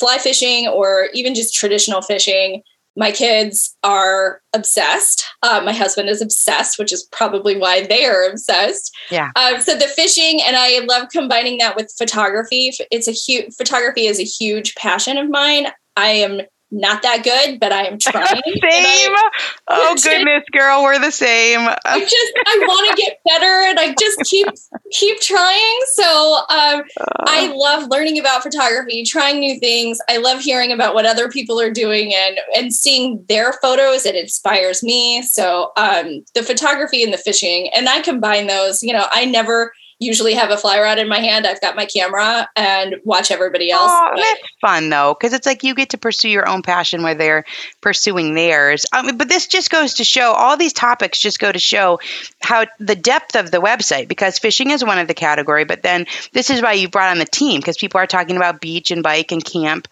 fly 0.00 0.18
fishing 0.18 0.66
or 0.66 1.08
even 1.14 1.34
just 1.34 1.54
traditional 1.54 2.02
fishing. 2.02 2.62
my 2.96 3.12
kids 3.12 3.76
are 3.84 4.42
obsessed. 4.52 5.24
Uh, 5.42 5.60
my 5.64 5.72
husband 5.72 6.08
is 6.08 6.20
obsessed, 6.20 6.78
which 6.78 6.92
is 6.92 7.04
probably 7.12 7.56
why 7.56 7.86
they 7.86 8.04
are 8.04 8.28
obsessed. 8.28 8.92
Yeah. 9.10 9.30
Uh, 9.36 9.58
so 9.58 9.76
the 9.76 9.86
fishing, 9.86 10.40
and 10.42 10.56
I 10.56 10.80
love 10.80 11.08
combining 11.10 11.58
that 11.58 11.76
with 11.76 11.94
photography. 11.96 12.72
It's 12.90 13.06
a 13.06 13.12
huge 13.12 13.54
photography 13.54 14.06
is 14.06 14.18
a 14.18 14.24
huge 14.24 14.74
passion 14.74 15.16
of 15.18 15.30
mine. 15.30 15.68
I 15.96 16.08
am 16.08 16.40
not 16.70 17.02
that 17.02 17.24
good, 17.24 17.58
but 17.58 17.72
I 17.72 17.86
am 17.86 17.98
trying. 18.00 18.26
same. 18.26 18.62
I, 18.62 19.30
oh 19.68 19.96
goodness, 20.02 20.44
girl, 20.52 20.82
we're 20.82 20.98
the 20.98 21.10
same. 21.10 21.60
I 21.60 22.00
just 22.00 22.32
I 22.46 22.64
want 22.66 22.90
to 22.90 23.02
get 23.02 23.18
better, 23.26 23.44
and 23.68 23.78
I 23.78 23.94
just 23.98 24.20
keep 24.30 24.46
keep 24.92 25.20
trying. 25.20 25.80
So 25.94 26.36
um, 26.48 26.82
uh, 27.00 27.24
I 27.26 27.52
love 27.54 27.88
learning 27.90 28.18
about 28.18 28.42
photography, 28.42 29.04
trying 29.04 29.40
new 29.40 29.58
things. 29.58 29.98
I 30.08 30.18
love 30.18 30.40
hearing 30.40 30.72
about 30.72 30.94
what 30.94 31.06
other 31.06 31.28
people 31.28 31.60
are 31.60 31.70
doing, 31.70 32.14
and 32.14 32.38
and 32.56 32.74
seeing 32.74 33.24
their 33.28 33.52
photos. 33.54 34.06
It 34.06 34.14
inspires 34.14 34.82
me. 34.82 35.22
So 35.22 35.72
um, 35.76 36.24
the 36.34 36.42
photography 36.42 37.02
and 37.02 37.12
the 37.12 37.18
fishing, 37.18 37.68
and 37.74 37.88
I 37.88 38.00
combine 38.00 38.46
those. 38.46 38.82
You 38.82 38.92
know, 38.92 39.06
I 39.10 39.24
never 39.24 39.72
usually 40.00 40.34
have 40.34 40.50
a 40.50 40.56
fly 40.56 40.80
rod 40.80 40.98
in 40.98 41.08
my 41.08 41.18
hand. 41.18 41.46
I've 41.46 41.60
got 41.60 41.76
my 41.76 41.84
camera 41.84 42.48
and 42.56 42.96
watch 43.04 43.30
everybody 43.30 43.70
else. 43.70 43.92
Oh, 43.92 44.10
that's 44.16 44.40
fun 44.60 44.88
though, 44.88 45.14
because 45.14 45.34
it's 45.34 45.46
like 45.46 45.62
you 45.62 45.74
get 45.74 45.90
to 45.90 45.98
pursue 45.98 46.30
your 46.30 46.48
own 46.48 46.62
passion 46.62 47.02
where 47.02 47.14
they're 47.14 47.44
pursuing 47.82 48.34
theirs. 48.34 48.86
Um, 48.92 49.16
but 49.18 49.28
this 49.28 49.46
just 49.46 49.70
goes 49.70 49.94
to 49.94 50.04
show 50.04 50.32
all 50.32 50.56
these 50.56 50.72
topics 50.72 51.20
just 51.20 51.38
go 51.38 51.52
to 51.52 51.58
show 51.58 52.00
how 52.40 52.64
the 52.78 52.96
depth 52.96 53.36
of 53.36 53.50
the 53.50 53.58
website, 53.58 54.08
because 54.08 54.38
fishing 54.38 54.70
is 54.70 54.82
one 54.82 54.98
of 54.98 55.06
the 55.06 55.14
category, 55.14 55.64
but 55.64 55.82
then 55.82 56.06
this 56.32 56.48
is 56.48 56.62
why 56.62 56.72
you 56.72 56.88
brought 56.88 57.10
on 57.10 57.18
the 57.18 57.26
team 57.26 57.60
because 57.60 57.76
people 57.76 58.00
are 58.00 58.06
talking 58.06 58.36
about 58.36 58.60
beach 58.60 58.90
and 58.90 59.02
bike 59.02 59.32
and 59.32 59.44
camp 59.44 59.86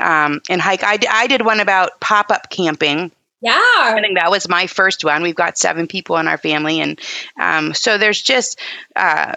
um, 0.00 0.40
and 0.48 0.60
hike. 0.60 0.82
I, 0.82 0.98
I 1.10 1.26
did 1.26 1.44
one 1.44 1.60
about 1.60 2.00
pop 2.00 2.30
up 2.30 2.48
camping. 2.48 3.12
Yeah. 3.42 3.52
I 3.58 3.98
think 4.02 4.18
that 4.18 4.30
was 4.30 4.48
my 4.48 4.66
first 4.66 5.04
one. 5.04 5.22
We've 5.22 5.34
got 5.34 5.56
seven 5.56 5.86
people 5.86 6.18
in 6.18 6.28
our 6.28 6.36
family. 6.36 6.80
And 6.80 7.00
um, 7.38 7.72
so 7.72 7.96
there's 7.96 8.20
just, 8.20 8.58
uh, 8.94 9.34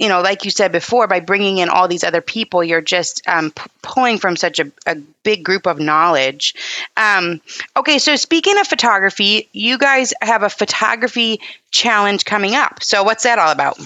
you 0.00 0.08
know, 0.08 0.22
like 0.22 0.46
you 0.46 0.50
said 0.50 0.72
before, 0.72 1.06
by 1.06 1.20
bringing 1.20 1.58
in 1.58 1.68
all 1.68 1.86
these 1.86 2.04
other 2.04 2.22
people, 2.22 2.64
you're 2.64 2.80
just 2.80 3.22
um, 3.28 3.50
p- 3.50 3.70
pulling 3.82 4.16
from 4.16 4.34
such 4.34 4.58
a, 4.58 4.72
a, 4.86 4.96
big 5.22 5.44
group 5.44 5.66
of 5.66 5.78
knowledge. 5.78 6.54
Um, 6.96 7.42
okay, 7.76 7.98
so 7.98 8.16
speaking 8.16 8.58
of 8.58 8.66
photography, 8.66 9.50
you 9.52 9.76
guys 9.76 10.14
have 10.22 10.42
a 10.42 10.48
photography 10.48 11.38
challenge 11.70 12.24
coming 12.24 12.54
up. 12.54 12.82
So, 12.82 13.04
what's 13.04 13.24
that 13.24 13.38
all 13.38 13.52
about? 13.52 13.78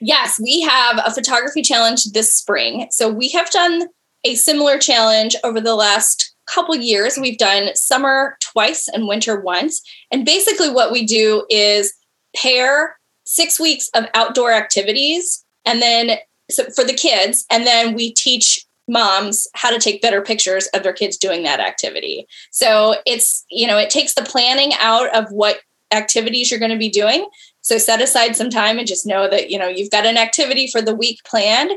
Yes, 0.00 0.38
we 0.38 0.60
have 0.60 1.00
a 1.02 1.10
photography 1.10 1.62
challenge 1.62 2.04
this 2.12 2.34
spring. 2.34 2.88
So, 2.90 3.08
we 3.08 3.30
have 3.30 3.50
done 3.50 3.88
a 4.24 4.34
similar 4.34 4.76
challenge 4.76 5.34
over 5.42 5.62
the 5.62 5.74
last 5.74 6.34
couple 6.44 6.76
years. 6.76 7.16
We've 7.16 7.38
done 7.38 7.74
summer 7.74 8.36
twice 8.42 8.86
and 8.86 9.08
winter 9.08 9.40
once. 9.40 9.80
And 10.10 10.26
basically, 10.26 10.68
what 10.68 10.92
we 10.92 11.06
do 11.06 11.46
is 11.48 11.94
pair 12.36 12.96
six 13.32 13.58
weeks 13.58 13.88
of 13.94 14.04
outdoor 14.14 14.52
activities 14.52 15.44
and 15.64 15.80
then 15.80 16.18
so 16.50 16.64
for 16.70 16.84
the 16.84 16.92
kids 16.92 17.46
and 17.50 17.66
then 17.66 17.94
we 17.94 18.12
teach 18.12 18.66
moms 18.88 19.48
how 19.54 19.70
to 19.70 19.78
take 19.78 20.02
better 20.02 20.20
pictures 20.20 20.66
of 20.68 20.82
their 20.82 20.92
kids 20.92 21.16
doing 21.16 21.42
that 21.44 21.60
activity. 21.60 22.26
So 22.50 22.96
it's 23.06 23.44
you 23.48 23.66
know 23.66 23.78
it 23.78 23.90
takes 23.90 24.14
the 24.14 24.22
planning 24.22 24.72
out 24.80 25.14
of 25.16 25.30
what 25.30 25.60
activities 25.92 26.50
you're 26.50 26.60
going 26.60 26.72
to 26.72 26.78
be 26.78 26.90
doing. 26.90 27.26
So 27.62 27.78
set 27.78 28.02
aside 28.02 28.34
some 28.36 28.50
time 28.50 28.78
and 28.78 28.86
just 28.86 29.06
know 29.06 29.28
that 29.30 29.50
you 29.50 29.58
know 29.58 29.68
you've 29.68 29.90
got 29.90 30.06
an 30.06 30.18
activity 30.18 30.66
for 30.66 30.82
the 30.82 30.94
week 30.94 31.20
planned. 31.24 31.72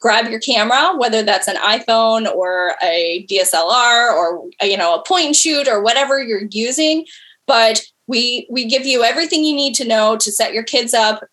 Grab 0.00 0.30
your 0.30 0.40
camera 0.40 0.96
whether 0.96 1.22
that's 1.22 1.46
an 1.46 1.56
iphone 1.56 2.26
or 2.26 2.74
a 2.82 3.26
dslr 3.30 4.14
or 4.14 4.48
you 4.62 4.78
know 4.78 4.94
a 4.94 5.04
point 5.04 5.26
and 5.26 5.36
shoot 5.36 5.68
or 5.68 5.82
whatever 5.82 6.18
you're 6.22 6.48
using 6.50 7.04
but 7.50 7.82
we 8.06 8.46
we 8.48 8.64
give 8.64 8.86
you 8.86 9.02
everything 9.02 9.42
you 9.42 9.56
need 9.56 9.74
to 9.74 9.84
know 9.84 10.16
to 10.16 10.30
set 10.30 10.54
your 10.54 10.62
kids 10.62 10.94
up 10.94 11.24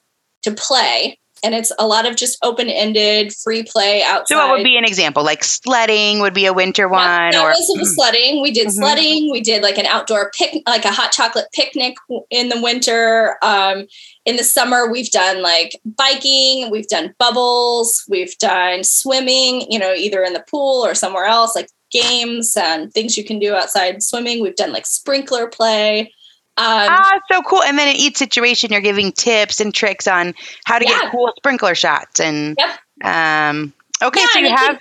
to 0.42 0.52
play 0.52 1.20
and 1.44 1.54
it's 1.54 1.72
a 1.78 1.86
lot 1.86 2.08
of 2.08 2.16
just 2.16 2.38
open-ended 2.44 3.32
free 3.32 3.62
play 3.62 4.02
outside. 4.04 4.34
So 4.34 4.38
what 4.38 4.58
would 4.58 4.64
be 4.64 4.76
an 4.76 4.86
example? 4.86 5.24
Like 5.24 5.44
sledding 5.44 6.20
would 6.20 6.34
be 6.34 6.48
a 6.48 6.54
winter 6.54 6.88
one, 6.88 7.04
yeah, 7.04 7.30
that 7.32 7.44
or 7.44 7.50
was 7.50 7.96
sledding. 7.96 8.42
We 8.42 8.52
did 8.52 8.68
mm-hmm. 8.68 8.78
sledding. 8.78 9.32
We 9.32 9.42
did 9.42 9.62
like 9.62 9.78
an 9.78 9.86
outdoor 9.86 10.32
pic, 10.32 10.64
like 10.68 10.86
a 10.86 10.92
hot 10.92 11.12
chocolate 11.12 11.46
picnic 11.54 11.96
in 12.30 12.50
the 12.50 12.60
winter. 12.60 13.38
Um, 13.44 13.86
in 14.26 14.36
the 14.36 14.44
summer, 14.44 14.92
we've 14.92 15.12
done 15.12 15.42
like 15.42 15.80
biking. 15.86 16.72
We've 16.72 16.88
done 16.88 17.14
bubbles. 17.20 18.04
We've 18.10 18.36
done 18.40 18.84
swimming. 18.84 19.70
You 19.70 19.78
know, 19.78 19.94
either 19.94 20.24
in 20.24 20.34
the 20.34 20.44
pool 20.50 20.84
or 20.84 20.96
somewhere 20.96 21.26
else, 21.26 21.56
like 21.56 21.70
games 21.92 22.56
and 22.58 22.94
things 22.94 23.18
you 23.18 23.24
can 23.24 23.40
do 23.40 23.56
outside 23.56 24.04
swimming. 24.04 24.42
We've 24.42 24.56
done 24.56 24.72
like 24.72 24.86
sprinkler 24.86 25.48
play. 25.48 26.14
Um, 26.60 26.66
ah, 26.90 27.20
so 27.32 27.44
cool! 27.44 27.62
And 27.62 27.78
then 27.78 27.88
in 27.88 27.96
each 27.96 28.18
situation, 28.18 28.72
you're 28.72 28.82
giving 28.82 29.12
tips 29.12 29.60
and 29.60 29.72
tricks 29.72 30.08
on 30.08 30.34
how 30.66 30.80
to 30.80 30.86
yeah. 30.86 31.02
get 31.02 31.12
cool 31.12 31.32
sprinkler 31.38 31.76
shots. 31.76 32.20
And 32.20 32.58
yep. 32.58 32.80
um, 33.04 33.74
okay, 34.02 34.22
yeah, 34.22 34.28
so 34.34 34.40
you 34.40 34.50
have. 34.50 34.80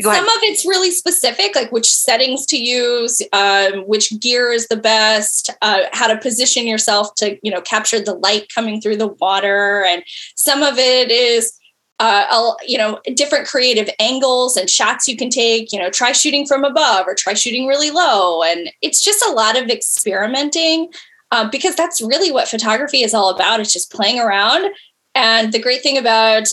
Some 0.00 0.12
ahead. 0.12 0.22
of 0.22 0.42
it's 0.44 0.64
really 0.64 0.92
specific, 0.92 1.56
like 1.56 1.72
which 1.72 1.92
settings 1.92 2.46
to 2.46 2.56
use, 2.56 3.20
um, 3.32 3.80
which 3.88 4.18
gear 4.20 4.52
is 4.52 4.68
the 4.68 4.76
best, 4.76 5.50
uh, 5.62 5.80
how 5.92 6.06
to 6.06 6.16
position 6.16 6.66
yourself 6.66 7.14
to, 7.16 7.36
you 7.42 7.50
know, 7.50 7.60
capture 7.60 8.00
the 8.00 8.14
light 8.14 8.50
coming 8.54 8.80
through 8.80 8.96
the 8.96 9.08
water, 9.08 9.84
and 9.84 10.04
some 10.36 10.62
of 10.62 10.78
it 10.78 11.10
is 11.10 11.59
uh, 12.00 12.54
you 12.66 12.78
know, 12.78 12.98
different 13.14 13.46
creative 13.46 13.88
angles 14.00 14.56
and 14.56 14.70
shots 14.70 15.06
you 15.06 15.16
can 15.16 15.28
take. 15.28 15.70
You 15.70 15.78
know, 15.78 15.90
try 15.90 16.12
shooting 16.12 16.46
from 16.46 16.64
above 16.64 17.06
or 17.06 17.14
try 17.14 17.34
shooting 17.34 17.66
really 17.66 17.90
low. 17.90 18.42
And 18.42 18.72
it's 18.80 19.02
just 19.02 19.24
a 19.24 19.30
lot 19.30 19.60
of 19.60 19.68
experimenting 19.68 20.88
um, 21.30 21.50
because 21.50 21.76
that's 21.76 22.00
really 22.00 22.32
what 22.32 22.48
photography 22.48 23.02
is 23.02 23.12
all 23.12 23.28
about. 23.28 23.60
It's 23.60 23.72
just 23.72 23.92
playing 23.92 24.18
around. 24.18 24.72
And 25.14 25.52
the 25.52 25.60
great 25.60 25.82
thing 25.82 25.98
about 25.98 26.48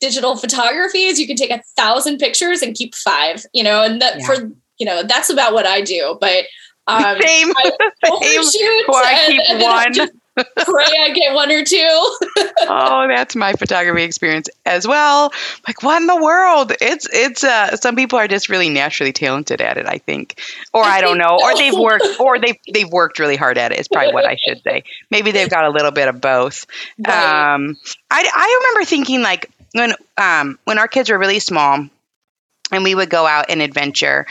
digital 0.00 0.34
photography 0.36 1.04
is 1.04 1.20
you 1.20 1.26
can 1.26 1.36
take 1.36 1.50
a 1.50 1.62
thousand 1.76 2.18
pictures 2.18 2.62
and 2.62 2.74
keep 2.74 2.94
five, 2.94 3.44
you 3.52 3.62
know, 3.62 3.82
and 3.82 4.00
that 4.00 4.18
yeah. 4.18 4.26
for, 4.26 4.50
you 4.78 4.86
know, 4.86 5.02
that's 5.02 5.28
about 5.28 5.52
what 5.52 5.66
I 5.66 5.82
do. 5.82 6.16
But 6.20 6.44
um, 6.86 7.20
same, 7.20 7.52
I 7.56 7.72
same. 8.42 8.84
Or 8.88 8.96
I 8.96 9.24
keep 9.26 9.40
and, 9.48 9.62
and 9.62 9.98
one. 9.98 10.10
Pray 10.36 10.84
I 11.00 11.10
get 11.14 11.34
one 11.34 11.50
or 11.50 11.64
two. 11.64 11.76
oh, 12.68 13.06
that's 13.08 13.34
my 13.34 13.54
photography 13.54 14.02
experience 14.02 14.48
as 14.66 14.86
well. 14.86 15.32
Like, 15.66 15.82
what 15.82 16.00
in 16.00 16.06
the 16.06 16.22
world? 16.22 16.72
It's 16.80 17.08
it's 17.10 17.42
uh 17.42 17.76
some 17.76 17.96
people 17.96 18.18
are 18.18 18.28
just 18.28 18.48
really 18.48 18.68
naturally 18.68 19.12
talented 19.12 19.60
at 19.62 19.78
it, 19.78 19.86
I 19.86 19.98
think. 19.98 20.40
Or 20.74 20.82
I, 20.84 20.98
I 20.98 21.00
don't 21.00 21.16
know. 21.16 21.38
So. 21.38 21.44
Or 21.44 21.56
they've 21.56 21.74
worked 21.74 22.20
or 22.20 22.38
they've 22.38 22.58
they've 22.72 22.90
worked 22.90 23.18
really 23.18 23.36
hard 23.36 23.56
at 23.56 23.72
it, 23.72 23.80
is 23.80 23.88
probably 23.88 24.12
what 24.12 24.26
I 24.26 24.36
should 24.36 24.62
say. 24.62 24.84
Maybe 25.10 25.30
they've 25.30 25.50
got 25.50 25.64
a 25.64 25.70
little 25.70 25.92
bit 25.92 26.08
of 26.08 26.20
both. 26.20 26.66
Right. 26.98 27.54
Um 27.54 27.76
I 28.10 28.30
I 28.34 28.60
remember 28.60 28.86
thinking 28.86 29.22
like 29.22 29.50
when 29.72 29.94
um 30.18 30.58
when 30.64 30.78
our 30.78 30.88
kids 30.88 31.08
were 31.08 31.18
really 31.18 31.38
small 31.38 31.88
and 32.72 32.84
we 32.84 32.94
would 32.94 33.10
go 33.10 33.26
out 33.26 33.46
and 33.48 33.62
adventure 33.62 34.26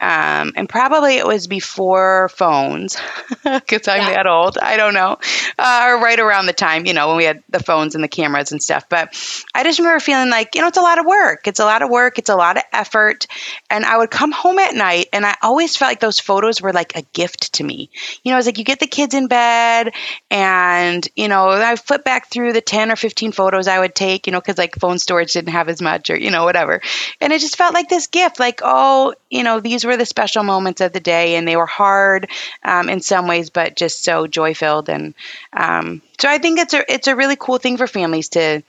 um, 0.00 0.52
and 0.54 0.68
probably 0.68 1.16
it 1.16 1.26
was 1.26 1.48
before 1.48 2.28
phones 2.28 2.96
because 3.44 3.88
I'm 3.88 4.02
yeah. 4.02 4.14
that 4.14 4.26
old. 4.28 4.56
I 4.56 4.76
don't 4.76 4.94
know, 4.94 5.18
uh, 5.58 5.84
or 5.88 6.02
right 6.02 6.18
around 6.18 6.46
the 6.46 6.52
time 6.52 6.86
you 6.86 6.94
know 6.94 7.08
when 7.08 7.16
we 7.16 7.24
had 7.24 7.42
the 7.48 7.62
phones 7.62 7.96
and 7.96 8.04
the 8.04 8.08
cameras 8.08 8.52
and 8.52 8.62
stuff. 8.62 8.88
But 8.88 9.08
I 9.54 9.64
just 9.64 9.80
remember 9.80 9.98
feeling 9.98 10.30
like 10.30 10.54
you 10.54 10.60
know 10.60 10.68
it's 10.68 10.78
a 10.78 10.82
lot 10.82 11.00
of 11.00 11.06
work. 11.06 11.48
It's 11.48 11.58
a 11.58 11.64
lot 11.64 11.82
of 11.82 11.90
work. 11.90 12.18
It's 12.18 12.30
a 12.30 12.36
lot 12.36 12.56
of 12.56 12.62
effort. 12.72 13.26
And 13.70 13.84
I 13.84 13.98
would 13.98 14.10
come 14.10 14.30
home 14.30 14.60
at 14.60 14.74
night, 14.74 15.08
and 15.12 15.26
I 15.26 15.34
always 15.42 15.76
felt 15.76 15.90
like 15.90 16.00
those 16.00 16.20
photos 16.20 16.62
were 16.62 16.72
like 16.72 16.96
a 16.96 17.02
gift 17.12 17.54
to 17.54 17.64
me. 17.64 17.90
You 18.22 18.30
know, 18.30 18.38
it's 18.38 18.46
like 18.46 18.58
you 18.58 18.64
get 18.64 18.78
the 18.78 18.86
kids 18.86 19.14
in 19.14 19.26
bed, 19.26 19.92
and 20.30 21.06
you 21.16 21.26
know 21.26 21.48
I 21.48 21.74
flip 21.74 22.04
back 22.04 22.28
through 22.30 22.52
the 22.52 22.60
ten 22.60 22.92
or 22.92 22.96
fifteen 22.96 23.32
photos 23.32 23.66
I 23.66 23.80
would 23.80 23.96
take. 23.96 24.28
You 24.28 24.32
know, 24.32 24.40
because 24.40 24.58
like 24.58 24.76
phone 24.76 25.00
storage 25.00 25.32
didn't 25.32 25.52
have 25.52 25.68
as 25.68 25.82
much, 25.82 26.08
or 26.08 26.16
you 26.16 26.30
know 26.30 26.44
whatever. 26.44 26.80
And 27.20 27.32
it 27.32 27.40
just 27.40 27.56
felt 27.56 27.74
like 27.74 27.88
this 27.88 28.06
gift. 28.06 28.38
Like 28.38 28.60
oh, 28.62 29.14
you 29.28 29.42
know 29.42 29.58
these 29.58 29.84
were 29.88 29.96
the 29.96 30.06
special 30.06 30.42
moments 30.42 30.80
of 30.80 30.92
the 30.92 31.00
day, 31.00 31.34
and 31.34 31.46
they 31.46 31.56
were 31.56 31.66
hard 31.66 32.28
um, 32.62 32.88
in 32.88 33.00
some 33.00 33.26
ways, 33.26 33.50
but 33.50 33.76
just 33.76 34.04
so 34.04 34.26
joy 34.26 34.54
filled. 34.54 34.88
And 34.88 35.14
um, 35.52 36.02
so 36.20 36.28
I 36.28 36.38
think 36.38 36.58
it's 36.58 36.74
a 36.74 36.92
it's 36.92 37.08
a 37.08 37.16
really 37.16 37.36
cool 37.36 37.58
thing 37.58 37.76
for 37.76 37.86
families 37.86 38.28
to 38.30 38.62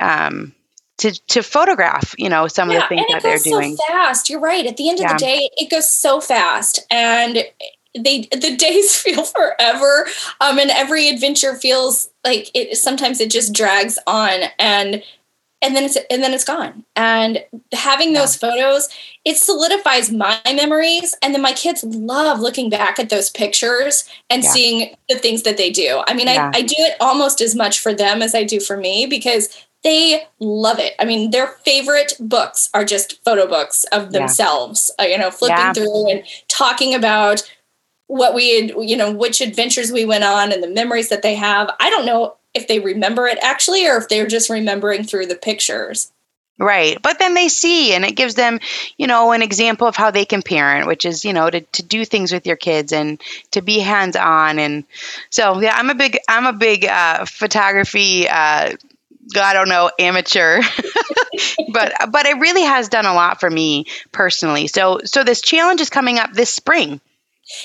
um, 0.00 0.54
to 0.98 1.12
to 1.28 1.42
photograph. 1.42 2.14
You 2.18 2.28
know, 2.28 2.48
some 2.48 2.70
yeah, 2.70 2.78
of 2.78 2.82
the 2.82 2.88
things 2.88 3.06
that 3.10 3.22
they're 3.22 3.38
doing. 3.38 3.76
So 3.76 3.82
fast. 3.88 4.28
You're 4.28 4.40
right. 4.40 4.66
At 4.66 4.76
the 4.76 4.90
end 4.90 4.98
of 4.98 5.04
yeah. 5.04 5.12
the 5.14 5.18
day, 5.18 5.50
it 5.56 5.70
goes 5.70 5.88
so 5.88 6.20
fast, 6.20 6.84
and 6.90 7.44
they 7.98 8.28
the 8.32 8.56
days 8.58 8.96
feel 8.96 9.24
forever 9.24 10.06
um 10.42 10.58
and 10.58 10.70
every 10.70 11.08
adventure 11.08 11.54
feels 11.54 12.10
like 12.24 12.50
it 12.54 12.76
sometimes 12.76 13.20
it 13.20 13.30
just 13.30 13.54
drags 13.54 13.98
on 14.06 14.40
and 14.58 15.02
and 15.62 15.74
then 15.74 15.84
it's 15.84 15.96
and 16.10 16.22
then 16.22 16.34
it's 16.34 16.44
gone 16.44 16.84
and 16.94 17.44
having 17.72 18.12
those 18.12 18.40
yeah. 18.40 18.50
photos 18.50 18.88
it 19.24 19.36
solidifies 19.36 20.10
my 20.10 20.40
memories 20.46 21.14
and 21.22 21.34
then 21.34 21.42
my 21.42 21.52
kids 21.52 21.82
love 21.84 22.40
looking 22.40 22.68
back 22.68 22.98
at 22.98 23.08
those 23.08 23.30
pictures 23.30 24.08
and 24.28 24.42
yeah. 24.42 24.50
seeing 24.50 24.96
the 25.08 25.16
things 25.16 25.42
that 25.42 25.56
they 25.56 25.70
do 25.70 26.02
i 26.06 26.14
mean 26.14 26.26
yeah. 26.26 26.50
I, 26.54 26.58
I 26.58 26.62
do 26.62 26.74
it 26.78 26.96
almost 27.00 27.40
as 27.40 27.54
much 27.54 27.80
for 27.80 27.94
them 27.94 28.22
as 28.22 28.34
i 28.34 28.44
do 28.44 28.60
for 28.60 28.76
me 28.76 29.06
because 29.06 29.66
they 29.82 30.26
love 30.40 30.78
it 30.78 30.94
i 30.98 31.04
mean 31.04 31.30
their 31.30 31.46
favorite 31.46 32.14
books 32.20 32.68
are 32.74 32.84
just 32.84 33.22
photo 33.24 33.46
books 33.46 33.84
of 33.92 34.12
themselves 34.12 34.90
uh, 35.00 35.04
you 35.04 35.18
know 35.18 35.30
flipping 35.30 35.74
through 35.74 36.10
and 36.10 36.22
talking 36.48 36.94
about 36.94 37.42
what 38.08 38.34
we 38.34 38.60
had, 38.60 38.74
you 38.78 38.96
know, 38.96 39.10
which 39.10 39.40
adventures 39.40 39.90
we 39.90 40.04
went 40.04 40.22
on 40.22 40.52
and 40.52 40.62
the 40.62 40.68
memories 40.68 41.08
that 41.08 41.22
they 41.22 41.34
have. 41.34 41.68
I 41.80 41.90
don't 41.90 42.06
know 42.06 42.36
if 42.56 42.66
they 42.66 42.80
remember 42.80 43.26
it 43.26 43.38
actually 43.42 43.86
or 43.86 43.96
if 43.96 44.08
they're 44.08 44.26
just 44.26 44.50
remembering 44.50 45.04
through 45.04 45.26
the 45.26 45.36
pictures. 45.36 46.10
Right. 46.58 46.96
But 47.02 47.18
then 47.18 47.34
they 47.34 47.48
see, 47.48 47.92
and 47.92 48.02
it 48.04 48.16
gives 48.16 48.34
them, 48.34 48.60
you 48.96 49.06
know, 49.06 49.32
an 49.32 49.42
example 49.42 49.86
of 49.86 49.94
how 49.94 50.10
they 50.10 50.24
can 50.24 50.40
parent, 50.40 50.86
which 50.86 51.04
is, 51.04 51.22
you 51.22 51.34
know, 51.34 51.50
to, 51.50 51.60
to 51.60 51.82
do 51.82 52.04
things 52.06 52.32
with 52.32 52.46
your 52.46 52.56
kids 52.56 52.92
and 52.92 53.20
to 53.50 53.60
be 53.60 53.78
hands 53.78 54.16
on. 54.16 54.58
And 54.58 54.84
so, 55.28 55.60
yeah, 55.60 55.76
I'm 55.76 55.90
a 55.90 55.94
big, 55.94 56.18
I'm 56.28 56.46
a 56.46 56.54
big 56.54 56.86
uh, 56.86 57.26
photography, 57.26 58.26
uh, 58.26 58.72
I 59.36 59.52
don't 59.52 59.68
know, 59.68 59.90
amateur, 59.98 60.62
but, 61.72 61.92
but 62.10 62.24
it 62.24 62.38
really 62.38 62.62
has 62.62 62.88
done 62.88 63.04
a 63.04 63.12
lot 63.12 63.38
for 63.38 63.50
me 63.50 63.84
personally. 64.10 64.66
So, 64.66 65.00
so 65.04 65.24
this 65.24 65.42
challenge 65.42 65.82
is 65.82 65.90
coming 65.90 66.18
up 66.18 66.32
this 66.32 66.48
spring. 66.48 67.02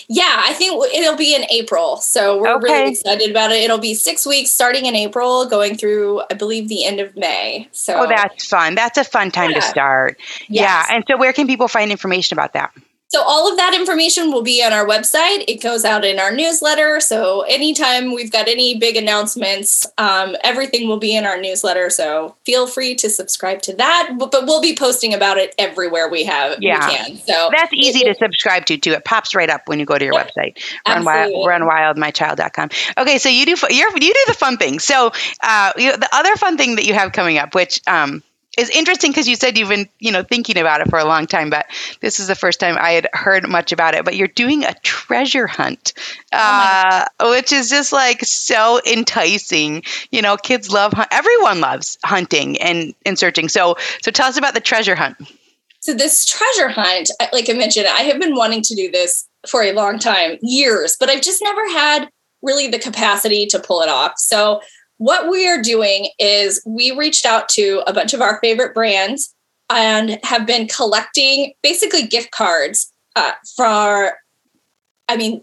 Yeah, 0.07 0.43
I 0.45 0.53
think 0.53 0.81
it'll 0.93 1.17
be 1.17 1.35
in 1.35 1.45
April. 1.49 1.97
So 1.97 2.39
we're 2.39 2.55
okay. 2.55 2.63
really 2.63 2.91
excited 2.91 3.31
about 3.31 3.51
it. 3.51 3.63
It'll 3.63 3.79
be 3.79 3.93
six 3.93 4.25
weeks 4.25 4.51
starting 4.51 4.85
in 4.85 4.95
April, 4.95 5.45
going 5.45 5.75
through, 5.75 6.21
I 6.29 6.35
believe, 6.35 6.67
the 6.67 6.85
end 6.85 6.99
of 6.99 7.15
May. 7.15 7.67
So 7.71 8.03
Oh, 8.03 8.07
that's 8.07 8.45
fun. 8.45 8.75
That's 8.75 8.97
a 8.97 9.03
fun 9.03 9.31
time 9.31 9.51
yeah. 9.51 9.59
to 9.59 9.61
start. 9.61 10.19
Yes. 10.47 10.87
Yeah. 10.89 10.95
And 10.95 11.03
so 11.07 11.17
where 11.17 11.33
can 11.33 11.47
people 11.47 11.67
find 11.67 11.91
information 11.91 12.35
about 12.37 12.53
that? 12.53 12.71
So 13.11 13.21
all 13.23 13.51
of 13.51 13.57
that 13.57 13.73
information 13.73 14.31
will 14.31 14.41
be 14.41 14.63
on 14.63 14.71
our 14.71 14.87
website. 14.87 15.43
It 15.49 15.61
goes 15.61 15.83
out 15.83 16.05
in 16.05 16.17
our 16.17 16.31
newsletter. 16.31 17.01
So 17.01 17.41
anytime 17.41 18.13
we've 18.13 18.31
got 18.31 18.47
any 18.47 18.77
big 18.77 18.95
announcements, 18.95 19.85
um, 19.97 20.37
everything 20.45 20.87
will 20.87 20.97
be 20.97 21.13
in 21.13 21.25
our 21.25 21.37
newsletter. 21.37 21.89
So 21.89 22.37
feel 22.45 22.67
free 22.67 22.95
to 22.95 23.09
subscribe 23.09 23.61
to 23.63 23.75
that. 23.75 24.15
But, 24.17 24.31
but 24.31 24.45
we'll 24.45 24.61
be 24.61 24.77
posting 24.77 25.13
about 25.13 25.37
it 25.37 25.53
everywhere 25.57 26.07
we 26.07 26.23
have 26.23 26.59
yeah. 26.61 26.87
we 26.87 26.95
can. 26.95 27.17
So 27.17 27.49
that's 27.53 27.73
easy 27.73 28.05
it, 28.05 28.13
to 28.13 28.15
subscribe 28.15 28.65
to 28.67 28.77
too. 28.77 28.93
It 28.93 29.03
pops 29.03 29.35
right 29.35 29.49
up 29.49 29.67
when 29.67 29.81
you 29.81 29.85
go 29.85 29.97
to 29.97 30.05
your 30.05 30.13
yeah, 30.13 30.27
website. 30.27 30.63
Run 30.87 31.03
wild, 31.03 31.33
runwildmychild.com. 31.33 32.69
Okay, 32.97 33.17
so 33.17 33.27
you 33.27 33.45
do 33.45 33.55
you 33.69 33.91
you 33.93 34.13
do 34.13 34.23
the 34.27 34.35
fun 34.35 34.55
thing. 34.55 34.79
So 34.79 35.11
uh, 35.43 35.73
you, 35.75 35.97
the 35.97 36.09
other 36.13 36.37
fun 36.37 36.55
thing 36.55 36.77
that 36.77 36.85
you 36.85 36.93
have 36.93 37.11
coming 37.11 37.37
up, 37.37 37.53
which 37.55 37.81
um, 37.87 38.23
is 38.57 38.69
interesting 38.69 39.11
because 39.11 39.27
you 39.27 39.35
said 39.35 39.57
you've 39.57 39.69
been 39.69 39.87
you 39.99 40.11
know 40.11 40.23
thinking 40.23 40.57
about 40.57 40.81
it 40.81 40.89
for 40.89 40.99
a 40.99 41.05
long 41.05 41.25
time 41.25 41.49
but 41.49 41.65
this 42.01 42.19
is 42.19 42.27
the 42.27 42.35
first 42.35 42.59
time 42.59 42.77
i 42.79 42.91
had 42.91 43.07
heard 43.13 43.47
much 43.47 43.71
about 43.71 43.93
it 43.93 44.03
but 44.03 44.15
you're 44.15 44.27
doing 44.27 44.63
a 44.63 44.73
treasure 44.83 45.47
hunt 45.47 45.93
oh 46.33 46.37
uh, 46.37 47.05
which 47.31 47.51
is 47.51 47.69
just 47.69 47.91
like 47.91 48.23
so 48.23 48.79
enticing. 48.85 49.83
You 50.11 50.21
know 50.21 50.37
kids 50.37 50.71
love 50.71 50.93
everyone 51.11 51.61
loves 51.61 51.97
hunting 52.03 52.59
and 52.61 52.93
and 53.05 53.17
searching. 53.17 53.49
So 53.49 53.75
so 54.01 54.11
tell 54.11 54.27
us 54.27 54.37
about 54.37 54.53
the 54.53 54.59
treasure 54.59 54.95
hunt. 54.95 55.17
So 55.79 55.93
this 55.93 56.25
treasure 56.25 56.69
hunt 56.69 57.09
like 57.33 57.49
i 57.49 57.53
mentioned 57.53 57.87
i 57.87 58.01
have 58.01 58.19
been 58.19 58.35
wanting 58.35 58.61
to 58.61 58.75
do 58.75 58.91
this 58.91 59.27
for 59.47 59.63
a 59.63 59.73
long 59.73 59.97
time 59.97 60.37
years 60.41 60.95
but 60.99 61.09
i've 61.09 61.21
just 61.21 61.41
never 61.41 61.67
had 61.69 62.07
really 62.41 62.67
the 62.67 62.79
capacity 62.79 63.45
to 63.47 63.59
pull 63.59 63.81
it 63.81 63.89
off. 63.89 64.13
So 64.17 64.61
what 65.01 65.31
we 65.31 65.49
are 65.49 65.59
doing 65.59 66.09
is 66.19 66.61
we 66.63 66.91
reached 66.91 67.25
out 67.25 67.49
to 67.49 67.81
a 67.87 67.93
bunch 67.93 68.13
of 68.13 68.21
our 68.21 68.39
favorite 68.39 68.75
brands 68.75 69.33
and 69.67 70.19
have 70.21 70.45
been 70.45 70.67
collecting 70.67 71.53
basically 71.63 72.03
gift 72.03 72.29
cards 72.29 72.93
uh, 73.15 73.31
for, 73.55 74.13
I 75.07 75.17
mean, 75.17 75.41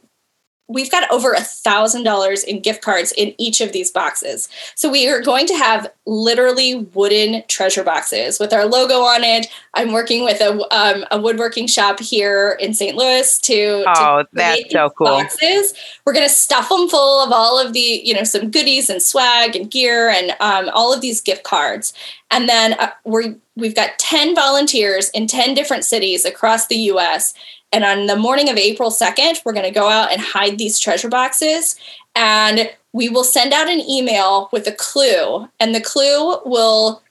we've 0.68 0.90
got 0.90 1.10
over 1.10 1.32
a 1.32 1.40
thousand 1.40 2.02
dollars 2.02 2.44
in 2.44 2.60
gift 2.60 2.82
cards 2.82 3.12
in 3.16 3.34
each 3.38 3.60
of 3.62 3.72
these 3.72 3.90
boxes. 3.90 4.48
So 4.74 4.90
we 4.90 5.08
are 5.08 5.20
going 5.20 5.46
to 5.46 5.54
have 5.54 5.90
literally 6.04 6.76
wooden 6.94 7.42
treasure 7.48 7.82
boxes 7.82 8.38
with 8.38 8.52
our 8.52 8.66
logo 8.66 9.00
on 9.00 9.24
it. 9.24 9.46
I'm 9.72 9.92
working 9.92 10.24
with 10.24 10.40
a, 10.42 10.52
um, 10.74 11.06
a 11.10 11.18
woodworking 11.18 11.66
shop 11.66 12.00
here 12.00 12.58
in 12.60 12.74
St. 12.74 12.96
Louis 12.96 13.38
to 13.40 13.84
oh, 13.86 14.22
to 14.22 14.28
that's 14.34 14.70
so 14.70 14.90
cool. 14.90 15.06
Boxes. 15.06 15.72
We're 16.04 16.12
going 16.12 16.28
to 16.28 16.32
stuff 16.32 16.68
them 16.68 16.88
full 16.88 17.24
of 17.24 17.32
all 17.32 17.58
of 17.58 17.72
the 17.72 18.02
you 18.04 18.12
know 18.12 18.24
some 18.24 18.50
goodies 18.50 18.90
and 18.90 19.02
swag 19.02 19.56
and 19.56 19.70
gear 19.70 20.10
and 20.10 20.36
um, 20.40 20.70
all 20.74 20.92
of 20.92 21.00
these 21.00 21.20
gift 21.20 21.44
cards. 21.44 21.94
And 22.30 22.46
then 22.46 22.74
uh, 22.74 22.90
we 23.04 23.36
we've 23.56 23.74
got 23.74 23.98
10 23.98 24.34
volunteers 24.34 25.08
in 25.10 25.26
10 25.26 25.54
different 25.54 25.84
cities 25.84 26.24
across 26.24 26.66
the 26.66 26.76
US 26.76 27.34
and 27.72 27.84
on 27.84 28.06
the 28.06 28.16
morning 28.16 28.48
of 28.48 28.56
April 28.56 28.90
2nd, 28.90 29.44
we're 29.44 29.52
going 29.52 29.64
to 29.64 29.70
go 29.70 29.88
out 29.88 30.10
and 30.10 30.20
hide 30.20 30.58
these 30.58 30.78
treasure 30.78 31.08
boxes. 31.08 31.76
And 32.14 32.70
we 32.92 33.08
will 33.08 33.24
send 33.24 33.52
out 33.52 33.68
an 33.68 33.80
email 33.80 34.48
with 34.52 34.66
a 34.66 34.72
clue. 34.72 35.48
And 35.60 35.74
the 35.74 35.80
clue 35.80 36.40
will 36.44 37.02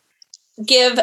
give, 0.66 1.00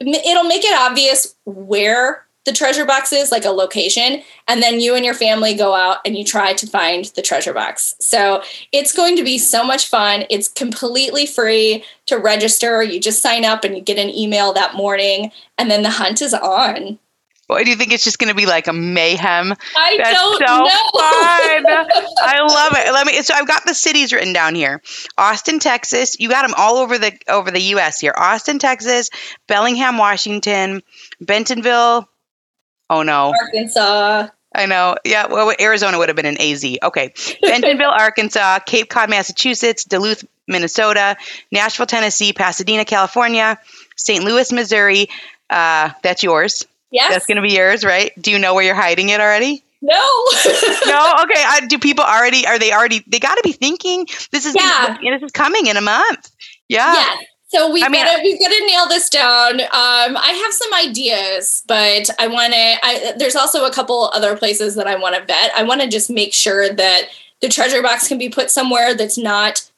it'll 0.00 0.44
make 0.44 0.64
it 0.64 0.78
obvious 0.78 1.34
where 1.44 2.24
the 2.46 2.52
treasure 2.52 2.84
box 2.84 3.12
is, 3.12 3.30
like 3.30 3.44
a 3.44 3.50
location. 3.50 4.22
And 4.48 4.62
then 4.62 4.80
you 4.80 4.94
and 4.94 5.04
your 5.04 5.14
family 5.14 5.54
go 5.54 5.74
out 5.74 5.98
and 6.04 6.16
you 6.16 6.24
try 6.24 6.52
to 6.54 6.66
find 6.66 7.06
the 7.14 7.22
treasure 7.22 7.54
box. 7.54 7.94
So 8.00 8.42
it's 8.72 8.92
going 8.92 9.16
to 9.16 9.24
be 9.24 9.38
so 9.38 9.64
much 9.64 9.88
fun. 9.88 10.24
It's 10.28 10.48
completely 10.48 11.26
free 11.26 11.84
to 12.06 12.18
register. 12.18 12.82
You 12.82 13.00
just 13.00 13.22
sign 13.22 13.44
up 13.44 13.64
and 13.64 13.76
you 13.76 13.82
get 13.82 13.98
an 13.98 14.10
email 14.10 14.52
that 14.52 14.74
morning. 14.74 15.32
And 15.56 15.70
then 15.70 15.82
the 15.82 15.90
hunt 15.90 16.20
is 16.20 16.34
on. 16.34 16.98
Boy, 17.46 17.64
do 17.64 17.70
you 17.70 17.76
think 17.76 17.92
it's 17.92 18.04
just 18.04 18.18
going 18.18 18.30
to 18.30 18.34
be 18.34 18.46
like 18.46 18.68
a 18.68 18.72
mayhem? 18.72 19.52
I 19.76 19.96
That's 19.98 20.14
don't 20.14 20.38
so 20.38 20.44
know. 20.46 20.64
fun. 20.64 21.86
I 22.22 22.40
love 22.40 22.72
it. 22.76 22.92
Let 22.92 23.06
me. 23.06 23.20
So 23.22 23.34
I've 23.34 23.46
got 23.46 23.64
the 23.66 23.74
cities 23.74 24.12
written 24.12 24.32
down 24.32 24.54
here: 24.54 24.82
Austin, 25.18 25.58
Texas. 25.58 26.18
You 26.18 26.28
got 26.30 26.42
them 26.42 26.54
all 26.56 26.78
over 26.78 26.96
the 26.98 27.12
over 27.28 27.50
the 27.50 27.60
U.S. 27.60 28.00
here: 28.00 28.14
Austin, 28.16 28.58
Texas, 28.58 29.10
Bellingham, 29.46 29.98
Washington, 29.98 30.82
Bentonville. 31.20 32.08
Oh 32.88 33.02
no, 33.02 33.34
Arkansas. 33.38 34.28
I 34.54 34.66
know. 34.66 34.94
Yeah, 35.04 35.26
well, 35.26 35.52
Arizona 35.60 35.98
would 35.98 36.08
have 36.08 36.16
been 36.16 36.26
an 36.26 36.40
AZ. 36.40 36.64
Okay, 36.82 37.12
Bentonville, 37.42 37.90
Arkansas, 37.90 38.60
Cape 38.60 38.88
Cod, 38.88 39.10
Massachusetts, 39.10 39.84
Duluth, 39.84 40.24
Minnesota, 40.46 41.16
Nashville, 41.50 41.86
Tennessee, 41.86 42.32
Pasadena, 42.32 42.84
California, 42.84 43.58
St. 43.96 44.24
Louis, 44.24 44.50
Missouri. 44.52 45.08
Uh, 45.50 45.90
that's 46.02 46.22
yours. 46.22 46.64
Yes. 46.94 47.12
That's 47.12 47.26
going 47.26 47.36
to 47.36 47.42
be 47.42 47.52
yours, 47.52 47.84
right? 47.84 48.12
Do 48.22 48.30
you 48.30 48.38
know 48.38 48.54
where 48.54 48.62
you're 48.62 48.76
hiding 48.76 49.08
it 49.08 49.20
already? 49.20 49.64
No. 49.82 49.94
no. 50.86 51.14
Okay. 51.24 51.44
Uh, 51.44 51.66
do 51.66 51.80
people 51.80 52.04
already? 52.04 52.46
Are 52.46 52.56
they 52.56 52.72
already? 52.72 53.02
They 53.08 53.18
got 53.18 53.34
to 53.34 53.42
be 53.42 53.50
thinking 53.50 54.06
this 54.30 54.46
is 54.46 54.54
yeah. 54.54 54.96
this 55.02 55.22
is 55.22 55.32
coming 55.32 55.66
in 55.66 55.76
a 55.76 55.80
month. 55.80 56.30
Yeah. 56.68 56.94
Yeah. 56.94 57.16
So 57.48 57.72
we've 57.72 57.82
got 57.82 57.90
to 57.90 58.22
we've 58.22 58.38
got 58.38 58.48
to 58.48 58.66
nail 58.66 58.88
this 58.88 59.10
down. 59.10 59.60
Um, 59.60 60.16
I 60.16 60.40
have 60.44 60.52
some 60.52 60.72
ideas, 60.88 61.64
but 61.66 62.08
I 62.20 62.28
want 62.28 62.52
to. 62.52 62.58
I 62.58 63.14
there's 63.18 63.36
also 63.36 63.66
a 63.66 63.72
couple 63.72 64.10
other 64.14 64.36
places 64.36 64.76
that 64.76 64.86
I 64.86 64.94
want 64.94 65.16
to 65.16 65.24
vet. 65.24 65.50
I 65.56 65.64
want 65.64 65.80
to 65.80 65.88
just 65.88 66.08
make 66.08 66.32
sure 66.32 66.72
that 66.72 67.08
the 67.40 67.48
treasure 67.48 67.82
box 67.82 68.06
can 68.06 68.18
be 68.18 68.28
put 68.28 68.52
somewhere 68.52 68.94
that's 68.94 69.18
not 69.18 69.68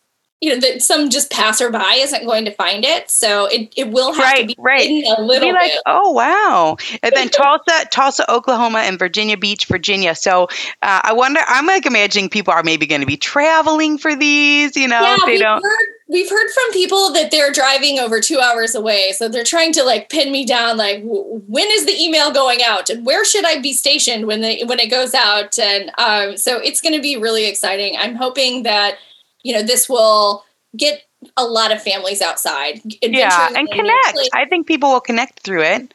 you 0.40 0.52
know 0.52 0.60
that 0.60 0.82
some 0.82 1.08
just 1.08 1.30
passerby 1.30 1.78
isn't 1.96 2.26
going 2.26 2.44
to 2.44 2.50
find 2.50 2.84
it. 2.84 3.10
So 3.10 3.46
it, 3.46 3.72
it 3.76 3.90
will 3.90 4.12
have 4.12 4.22
right, 4.22 4.40
to 4.42 4.46
be 4.46 4.56
right. 4.58 5.04
a 5.16 5.22
little 5.22 5.48
be 5.48 5.52
like 5.52 5.72
bit. 5.72 5.82
oh 5.86 6.10
wow. 6.10 6.76
And 7.02 7.12
then 7.14 7.28
tulsa 7.30 7.86
tulsa 7.90 8.30
oklahoma 8.30 8.80
and 8.80 8.98
virginia 8.98 9.36
beach 9.36 9.66
virginia. 9.66 10.14
So 10.14 10.44
uh, 10.82 11.00
i 11.04 11.12
wonder 11.12 11.40
i'm 11.46 11.66
like 11.66 11.86
imagining 11.86 12.28
people 12.28 12.52
are 12.52 12.62
maybe 12.62 12.86
going 12.86 13.00
to 13.00 13.06
be 13.06 13.16
traveling 13.16 13.98
for 13.98 14.14
these 14.14 14.76
you 14.76 14.88
know 14.88 15.00
yeah, 15.00 15.16
they 15.24 15.32
we've 15.32 15.40
don't 15.40 15.62
heard, 15.62 15.86
we've 16.08 16.28
heard 16.28 16.50
from 16.50 16.72
people 16.72 17.12
that 17.12 17.30
they're 17.30 17.52
driving 17.52 17.98
over 17.98 18.20
two 18.20 18.38
hours 18.38 18.74
away. 18.74 19.12
So 19.12 19.28
they're 19.28 19.44
trying 19.44 19.72
to 19.72 19.84
like 19.84 20.10
pin 20.10 20.30
me 20.30 20.44
down 20.44 20.76
like 20.76 21.02
when 21.02 21.66
is 21.70 21.86
the 21.86 21.98
email 21.98 22.30
going 22.30 22.60
out? 22.64 22.90
And 22.90 23.06
where 23.06 23.24
should 23.24 23.44
i 23.44 23.60
be 23.60 23.72
stationed 23.72 24.26
when 24.26 24.40
the 24.40 24.64
when 24.64 24.80
it 24.80 24.90
goes 24.90 25.14
out? 25.14 25.58
And 25.58 25.90
um, 25.98 26.36
so 26.36 26.58
it's 26.58 26.80
going 26.80 26.94
to 26.94 27.00
be 27.00 27.16
really 27.16 27.46
exciting. 27.46 27.96
I'm 27.98 28.14
hoping 28.14 28.62
that 28.64 28.98
you 29.46 29.52
know, 29.52 29.62
this 29.62 29.88
will 29.88 30.44
get 30.76 31.04
a 31.36 31.44
lot 31.44 31.70
of 31.70 31.80
families 31.80 32.20
outside. 32.20 32.80
Yeah, 33.00 33.48
and 33.54 33.70
connect. 33.70 34.18
I 34.34 34.44
think 34.44 34.66
people 34.66 34.90
will 34.90 35.00
connect 35.00 35.44
through 35.44 35.62
it. 35.62 35.94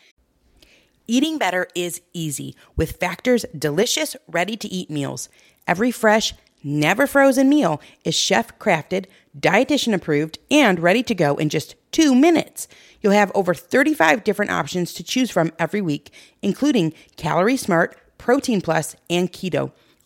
Eating 1.05 1.37
better 1.37 1.67
is 1.75 2.01
easy 2.13 2.55
with 2.77 2.93
Factor's 2.93 3.45
delicious, 3.57 4.15
ready 4.29 4.55
to 4.55 4.69
eat 4.69 4.89
meals. 4.89 5.27
Every 5.67 5.91
fresh, 5.91 6.33
never 6.63 7.05
frozen 7.05 7.49
meal 7.49 7.81
is 8.05 8.15
chef 8.15 8.57
crafted, 8.57 9.07
dietitian 9.37 9.93
approved, 9.93 10.39
and 10.49 10.79
ready 10.79 11.03
to 11.03 11.13
go 11.13 11.35
in 11.35 11.49
just 11.49 11.75
two 11.91 12.15
minutes. 12.15 12.69
You'll 13.01 13.11
have 13.11 13.33
over 13.35 13.53
35 13.53 14.23
different 14.23 14.51
options 14.51 14.93
to 14.93 15.03
choose 15.03 15.29
from 15.29 15.51
every 15.59 15.81
week, 15.81 16.13
including 16.41 16.93
Calorie 17.17 17.57
Smart, 17.57 17.97
Protein 18.17 18.61
Plus, 18.61 18.95
and 19.09 19.29
Keto. 19.29 19.73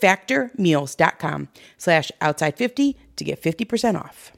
factormeals.com 0.00 1.48
slash 1.76 2.10
outside50 2.20 2.94
to 3.16 3.24
get 3.24 3.42
50% 3.42 4.00
off. 4.00 4.32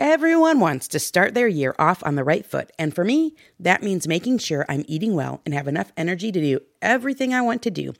Everyone 0.00 0.58
wants 0.58 0.88
to 0.88 0.98
start 0.98 1.34
their 1.34 1.46
year 1.46 1.74
off 1.78 2.02
on 2.04 2.16
the 2.16 2.24
right 2.24 2.44
foot, 2.44 2.72
and 2.80 2.92
for 2.92 3.04
me, 3.04 3.36
that 3.60 3.80
means 3.80 4.08
making 4.08 4.38
sure 4.38 4.66
I'm 4.68 4.84
eating 4.88 5.14
well 5.14 5.40
and 5.44 5.54
have 5.54 5.68
enough 5.68 5.92
energy 5.96 6.32
to 6.32 6.40
do 6.40 6.58
everything 6.82 7.32
I 7.32 7.42
want 7.42 7.62
to 7.62 7.70
do. 7.70 7.92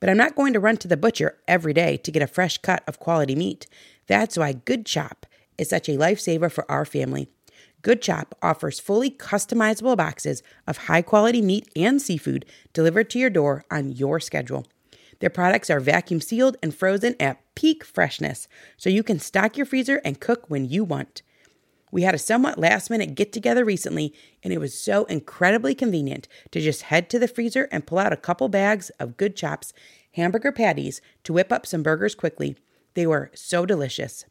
But 0.00 0.10
I'm 0.10 0.16
not 0.16 0.34
going 0.34 0.52
to 0.54 0.60
run 0.60 0.76
to 0.78 0.88
the 0.88 0.96
butcher 0.96 1.38
every 1.46 1.72
day 1.72 1.98
to 1.98 2.10
get 2.10 2.22
a 2.22 2.26
fresh 2.26 2.58
cut 2.58 2.82
of 2.88 2.98
quality 2.98 3.36
meat. 3.36 3.68
That's 4.08 4.36
why 4.36 4.54
Good 4.54 4.86
Chop 4.86 5.24
is 5.56 5.68
such 5.68 5.88
a 5.88 5.96
lifesaver 5.96 6.50
for 6.50 6.70
our 6.70 6.84
family. 6.84 7.28
Good 7.80 8.02
Chop 8.02 8.34
offers 8.42 8.80
fully 8.80 9.12
customizable 9.12 9.96
boxes 9.96 10.42
of 10.66 10.76
high 10.76 11.02
quality 11.02 11.40
meat 11.40 11.68
and 11.76 12.02
seafood 12.02 12.44
delivered 12.72 13.08
to 13.10 13.20
your 13.20 13.30
door 13.30 13.64
on 13.70 13.92
your 13.92 14.18
schedule. 14.18 14.66
Their 15.20 15.30
products 15.30 15.70
are 15.70 15.80
vacuum 15.80 16.20
sealed 16.20 16.56
and 16.62 16.74
frozen 16.74 17.14
at 17.18 17.42
peak 17.54 17.84
freshness, 17.84 18.48
so 18.76 18.90
you 18.90 19.02
can 19.02 19.18
stock 19.18 19.56
your 19.56 19.66
freezer 19.66 20.00
and 20.04 20.20
cook 20.20 20.44
when 20.48 20.66
you 20.66 20.84
want. 20.84 21.22
We 21.90 22.02
had 22.02 22.14
a 22.14 22.18
somewhat 22.18 22.58
last 22.58 22.90
minute 22.90 23.14
get 23.14 23.32
together 23.32 23.64
recently, 23.64 24.12
and 24.42 24.52
it 24.52 24.58
was 24.58 24.78
so 24.78 25.04
incredibly 25.04 25.74
convenient 25.74 26.28
to 26.50 26.60
just 26.60 26.82
head 26.82 27.08
to 27.10 27.18
the 27.18 27.28
freezer 27.28 27.68
and 27.72 27.86
pull 27.86 27.98
out 27.98 28.12
a 28.12 28.16
couple 28.16 28.48
bags 28.48 28.90
of 29.00 29.16
Good 29.16 29.36
Chops 29.36 29.72
hamburger 30.12 30.52
patties 30.52 31.00
to 31.24 31.32
whip 31.32 31.52
up 31.52 31.66
some 31.66 31.82
burgers 31.82 32.14
quickly. 32.14 32.56
They 32.94 33.06
were 33.06 33.30
so 33.34 33.64
delicious. 33.64 34.24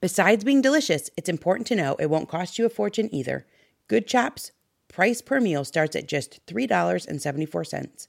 Besides 0.00 0.44
being 0.44 0.62
delicious, 0.62 1.10
it's 1.16 1.28
important 1.28 1.66
to 1.68 1.76
know 1.76 1.96
it 1.98 2.10
won't 2.10 2.28
cost 2.28 2.58
you 2.58 2.66
a 2.66 2.70
fortune 2.70 3.12
either. 3.14 3.46
Good 3.86 4.06
Chops 4.06 4.52
price 4.88 5.20
per 5.20 5.40
meal 5.40 5.64
starts 5.64 5.94
at 5.96 6.08
just 6.08 6.44
$3.74. 6.46 8.08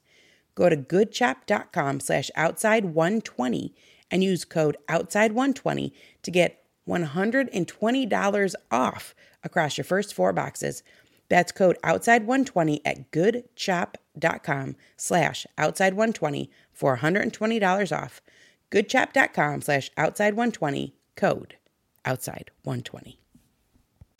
Go 0.59 0.67
to 0.67 0.75
goodchop.com 0.75 2.01
slash 2.01 2.29
outside120 2.35 3.71
and 4.11 4.21
use 4.21 4.43
code 4.43 4.75
outside120 4.89 5.93
to 6.21 6.31
get 6.31 6.65
$120 6.85 8.53
off 8.69 9.15
across 9.41 9.77
your 9.77 9.85
first 9.85 10.13
four 10.13 10.33
boxes. 10.33 10.83
That's 11.29 11.53
code 11.53 11.77
outside120 11.81 12.81
at 12.83 13.09
goodchop.com 13.11 14.75
slash 14.97 15.47
outside120 15.57 16.49
for 16.73 16.97
$120 16.97 17.97
off. 17.97 18.21
goodchop.com 18.69 19.61
slash 19.61 19.91
outside120 19.95 20.91
code 21.15 21.55
outside 22.03 22.51
120. 22.63 23.17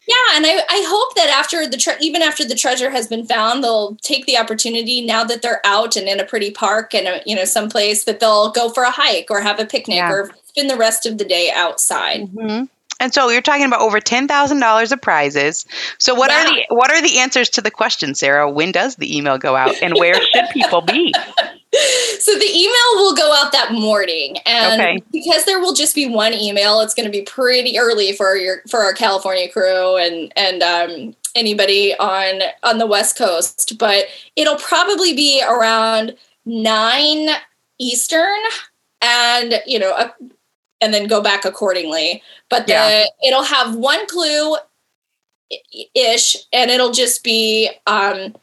Yeah, 0.09 0.37
and 0.37 0.45
I, 0.47 0.63
I 0.67 0.83
hope 0.87 1.13
that 1.17 1.29
after 1.29 1.67
the 1.67 1.77
tre- 1.77 1.97
even 2.01 2.23
after 2.23 2.43
the 2.43 2.55
treasure 2.55 2.89
has 2.89 3.05
been 3.05 3.27
found, 3.27 3.63
they'll 3.63 3.95
take 3.97 4.25
the 4.25 4.37
opportunity 4.37 5.05
now 5.05 5.23
that 5.23 5.43
they're 5.43 5.61
out 5.63 5.95
and 5.95 6.07
in 6.07 6.19
a 6.19 6.25
pretty 6.25 6.49
park 6.49 6.95
and 6.95 7.07
a, 7.07 7.21
you 7.27 7.35
know 7.35 7.45
someplace 7.45 8.05
that 8.05 8.19
they'll 8.19 8.49
go 8.49 8.71
for 8.71 8.81
a 8.81 8.89
hike 8.89 9.27
or 9.29 9.39
have 9.39 9.59
a 9.59 9.65
picnic 9.65 9.97
yeah. 9.97 10.11
or 10.11 10.31
spend 10.47 10.67
the 10.67 10.77
rest 10.77 11.05
of 11.05 11.19
the 11.19 11.25
day 11.25 11.51
outside. 11.53 12.21
Mm-hmm. 12.21 12.63
And 12.99 13.13
so 13.13 13.29
you're 13.29 13.43
talking 13.43 13.65
about 13.65 13.81
over 13.81 13.99
ten 13.99 14.27
thousand 14.27 14.61
dollars 14.61 14.91
of 14.91 14.99
prizes. 14.99 15.67
So 15.99 16.15
what 16.15 16.31
yeah. 16.31 16.41
are 16.41 16.45
the 16.47 16.75
what 16.75 16.91
are 16.91 17.03
the 17.03 17.19
answers 17.19 17.47
to 17.51 17.61
the 17.61 17.69
question, 17.69 18.15
Sara? 18.15 18.49
When 18.49 18.71
does 18.71 18.95
the 18.95 19.15
email 19.15 19.37
go 19.37 19.55
out, 19.55 19.79
and 19.79 19.93
where 19.93 20.15
should 20.15 20.49
people 20.51 20.81
be? 20.81 21.13
so 22.19 22.33
the 22.33 22.49
email 22.51 22.95
will 22.95 23.13
go 23.13 23.31
out 23.33 23.51
that 23.51 23.71
morning 23.71 24.37
and 24.45 24.81
okay. 24.81 24.97
because 25.11 25.45
there 25.45 25.59
will 25.59 25.73
just 25.73 25.93
be 25.93 26.07
one 26.07 26.33
email 26.33 26.81
it's 26.81 26.95
going 26.95 27.05
to 27.05 27.11
be 27.11 27.21
pretty 27.21 27.77
early 27.77 28.11
for 28.11 28.35
your 28.35 28.63
for 28.67 28.79
our 28.79 28.93
california 28.93 29.47
crew 29.51 29.95
and 29.97 30.33
and 30.35 30.63
um, 30.63 31.15
anybody 31.35 31.95
on 31.97 32.41
on 32.63 32.79
the 32.79 32.87
west 32.87 33.15
coast 33.15 33.77
but 33.77 34.05
it'll 34.35 34.55
probably 34.55 35.13
be 35.13 35.43
around 35.47 36.15
nine 36.45 37.29
eastern 37.77 38.39
and 39.01 39.61
you 39.67 39.77
know 39.77 39.91
a, 39.91 40.11
and 40.81 40.91
then 40.91 41.07
go 41.07 41.21
back 41.21 41.45
accordingly 41.45 42.23
but 42.49 42.65
the, 42.65 42.73
yeah. 42.73 43.05
it'll 43.23 43.43
have 43.43 43.75
one 43.75 44.07
clue 44.07 44.57
ish 45.93 46.35
and 46.51 46.71
it'll 46.71 46.91
just 46.91 47.23
be 47.23 47.69
um 47.85 48.33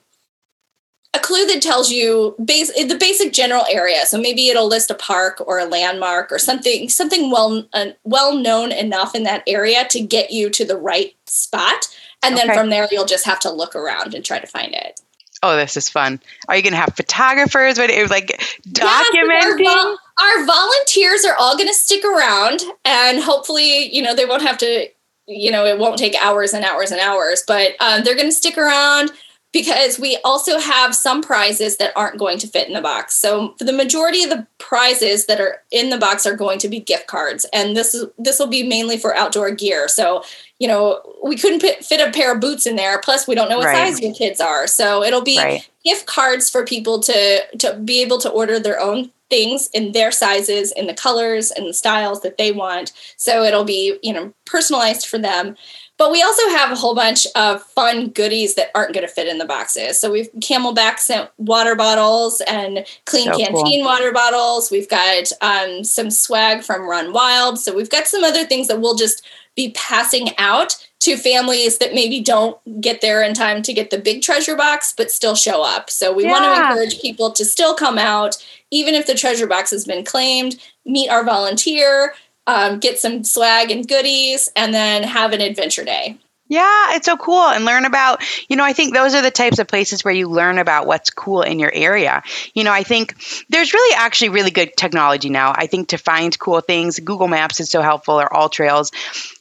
a 1.16 1.20
clue 1.20 1.46
that 1.46 1.62
tells 1.62 1.90
you 1.90 2.34
base, 2.44 2.72
the 2.72 2.96
basic 2.98 3.32
general 3.32 3.64
area. 3.70 4.04
So 4.06 4.20
maybe 4.20 4.48
it'll 4.48 4.68
list 4.68 4.90
a 4.90 4.94
park 4.94 5.42
or 5.46 5.58
a 5.58 5.64
landmark 5.64 6.30
or 6.30 6.38
something 6.38 6.88
something 6.88 7.30
well 7.30 7.66
uh, 7.72 7.86
well 8.04 8.36
known 8.36 8.72
enough 8.72 9.14
in 9.14 9.22
that 9.24 9.42
area 9.46 9.86
to 9.90 10.00
get 10.00 10.30
you 10.30 10.50
to 10.50 10.64
the 10.64 10.76
right 10.76 11.16
spot. 11.26 11.88
And 12.22 12.36
then 12.36 12.50
okay. 12.50 12.58
from 12.58 12.70
there, 12.70 12.88
you'll 12.90 13.06
just 13.06 13.26
have 13.26 13.40
to 13.40 13.50
look 13.50 13.76
around 13.76 14.14
and 14.14 14.24
try 14.24 14.38
to 14.38 14.46
find 14.46 14.74
it. 14.74 15.00
Oh, 15.42 15.56
this 15.56 15.76
is 15.76 15.88
fun. 15.88 16.20
Are 16.48 16.56
you 16.56 16.62
going 16.62 16.72
to 16.72 16.78
have 16.78 16.94
photographers? 16.96 17.76
But 17.76 17.90
like 18.10 18.28
documenting? 18.68 19.58
Yes, 19.58 19.98
our, 20.18 20.40
our 20.40 20.46
volunteers 20.46 21.24
are 21.24 21.36
all 21.36 21.56
going 21.56 21.68
to 21.68 21.74
stick 21.74 22.04
around, 22.04 22.62
and 22.84 23.22
hopefully, 23.22 23.94
you 23.94 24.02
know, 24.02 24.14
they 24.14 24.26
won't 24.26 24.42
have 24.42 24.58
to. 24.58 24.88
You 25.28 25.50
know, 25.50 25.66
it 25.66 25.78
won't 25.78 25.98
take 25.98 26.14
hours 26.14 26.54
and 26.54 26.64
hours 26.64 26.92
and 26.92 27.00
hours, 27.00 27.42
but 27.46 27.72
um, 27.80 28.04
they're 28.04 28.14
going 28.14 28.28
to 28.28 28.32
stick 28.32 28.56
around 28.56 29.10
because 29.52 29.98
we 29.98 30.18
also 30.24 30.58
have 30.58 30.94
some 30.94 31.22
prizes 31.22 31.78
that 31.78 31.92
aren't 31.96 32.18
going 32.18 32.38
to 32.38 32.46
fit 32.46 32.68
in 32.68 32.74
the 32.74 32.80
box. 32.80 33.14
So 33.14 33.54
for 33.58 33.64
the 33.64 33.72
majority 33.72 34.22
of 34.22 34.30
the 34.30 34.46
prizes 34.58 35.26
that 35.26 35.40
are 35.40 35.62
in 35.70 35.90
the 35.90 35.98
box 35.98 36.26
are 36.26 36.36
going 36.36 36.58
to 36.58 36.68
be 36.68 36.80
gift 36.80 37.06
cards, 37.06 37.46
and 37.52 37.76
this 37.76 37.94
is 37.94 38.06
this 38.18 38.38
will 38.38 38.48
be 38.48 38.62
mainly 38.62 38.98
for 38.98 39.16
outdoor 39.16 39.50
gear. 39.52 39.88
So 39.88 40.24
you 40.58 40.68
know 40.68 41.00
we 41.24 41.36
couldn't 41.36 41.60
fit 41.60 42.06
a 42.06 42.12
pair 42.12 42.34
of 42.34 42.40
boots 42.40 42.66
in 42.66 42.76
there. 42.76 43.00
Plus 43.00 43.26
we 43.26 43.34
don't 43.34 43.48
know 43.48 43.58
what 43.58 43.66
right. 43.66 43.88
size 43.88 44.00
your 44.00 44.14
kids 44.14 44.40
are, 44.40 44.66
so 44.66 45.02
it'll 45.02 45.22
be 45.22 45.38
right. 45.38 45.68
gift 45.84 46.06
cards 46.06 46.50
for 46.50 46.64
people 46.64 47.00
to 47.00 47.46
to 47.58 47.74
be 47.84 48.02
able 48.02 48.18
to 48.18 48.30
order 48.30 48.58
their 48.58 48.80
own 48.80 49.10
things 49.28 49.68
in 49.72 49.92
their 49.92 50.12
sizes 50.12 50.70
in 50.72 50.86
the 50.86 50.94
colors 50.94 51.50
and 51.50 51.66
the 51.66 51.74
styles 51.74 52.20
that 52.20 52.38
they 52.38 52.52
want 52.52 52.92
so 53.16 53.42
it'll 53.42 53.64
be 53.64 53.98
you 54.00 54.12
know 54.12 54.32
personalized 54.44 55.06
for 55.06 55.18
them 55.18 55.56
but 55.98 56.12
we 56.12 56.22
also 56.22 56.48
have 56.50 56.70
a 56.70 56.76
whole 56.76 56.94
bunch 56.94 57.26
of 57.34 57.62
fun 57.62 58.08
goodies 58.08 58.54
that 58.54 58.70
aren't 58.74 58.92
going 58.92 59.06
to 59.06 59.12
fit 59.12 59.28
in 59.28 59.38
the 59.38 59.46
boxes. 59.46 59.98
So 59.98 60.12
we've 60.12 60.30
CamelBak 60.34 60.98
sent 60.98 61.30
water 61.38 61.74
bottles 61.74 62.42
and 62.46 62.84
Klean 63.06 63.32
so 63.32 63.38
Kanteen 63.38 63.78
cool. 63.78 63.84
water 63.84 64.12
bottles. 64.12 64.70
We've 64.70 64.88
got 64.88 65.30
um, 65.40 65.84
some 65.84 66.10
swag 66.10 66.62
from 66.62 66.88
Run 66.88 67.12
Wild. 67.12 67.58
So 67.58 67.74
we've 67.74 67.90
got 67.90 68.06
some 68.06 68.24
other 68.24 68.44
things 68.44 68.68
that 68.68 68.80
we'll 68.80 68.96
just 68.96 69.26
be 69.56 69.70
passing 69.70 70.36
out 70.36 70.76
to 71.00 71.16
families 71.16 71.78
that 71.78 71.94
maybe 71.94 72.20
don't 72.20 72.58
get 72.80 73.00
there 73.00 73.22
in 73.22 73.32
time 73.32 73.62
to 73.62 73.72
get 73.72 73.90
the 73.90 73.98
big 73.98 74.20
treasure 74.22 74.56
box, 74.56 74.92
but 74.94 75.10
still 75.10 75.34
show 75.34 75.62
up. 75.62 75.88
So 75.88 76.12
we 76.12 76.24
yeah. 76.24 76.32
want 76.32 76.44
to 76.44 76.62
encourage 76.62 77.00
people 77.00 77.30
to 77.32 77.44
still 77.44 77.74
come 77.74 77.98
out, 77.98 78.36
even 78.70 78.94
if 78.94 79.06
the 79.06 79.14
treasure 79.14 79.46
box 79.46 79.70
has 79.70 79.86
been 79.86 80.04
claimed, 80.04 80.56
meet 80.84 81.08
our 81.08 81.24
volunteer 81.24 82.14
um, 82.46 82.78
get 82.78 82.98
some 82.98 83.24
swag 83.24 83.70
and 83.70 83.86
goodies, 83.86 84.50
and 84.56 84.72
then 84.72 85.02
have 85.02 85.32
an 85.32 85.40
adventure 85.40 85.84
day. 85.84 86.18
Yeah, 86.48 86.94
it's 86.94 87.06
so 87.06 87.16
cool 87.16 87.42
and 87.42 87.64
learn 87.64 87.86
about, 87.86 88.22
you 88.48 88.54
know, 88.54 88.64
I 88.64 88.72
think 88.72 88.94
those 88.94 89.14
are 89.14 89.22
the 89.22 89.32
types 89.32 89.58
of 89.58 89.66
places 89.66 90.04
where 90.04 90.14
you 90.14 90.28
learn 90.28 90.58
about 90.58 90.86
what's 90.86 91.10
cool 91.10 91.42
in 91.42 91.58
your 91.58 91.72
area. 91.72 92.22
You 92.54 92.62
know, 92.62 92.70
I 92.70 92.84
think 92.84 93.16
there's 93.48 93.74
really 93.74 93.96
actually 93.96 94.28
really 94.28 94.52
good 94.52 94.76
technology 94.76 95.28
now. 95.28 95.52
I 95.56 95.66
think 95.66 95.88
to 95.88 95.98
find 95.98 96.38
cool 96.38 96.60
things, 96.60 97.00
Google 97.00 97.26
Maps 97.26 97.58
is 97.58 97.68
so 97.68 97.82
helpful 97.82 98.20
or 98.20 98.32
All 98.32 98.48
Trails. 98.48 98.92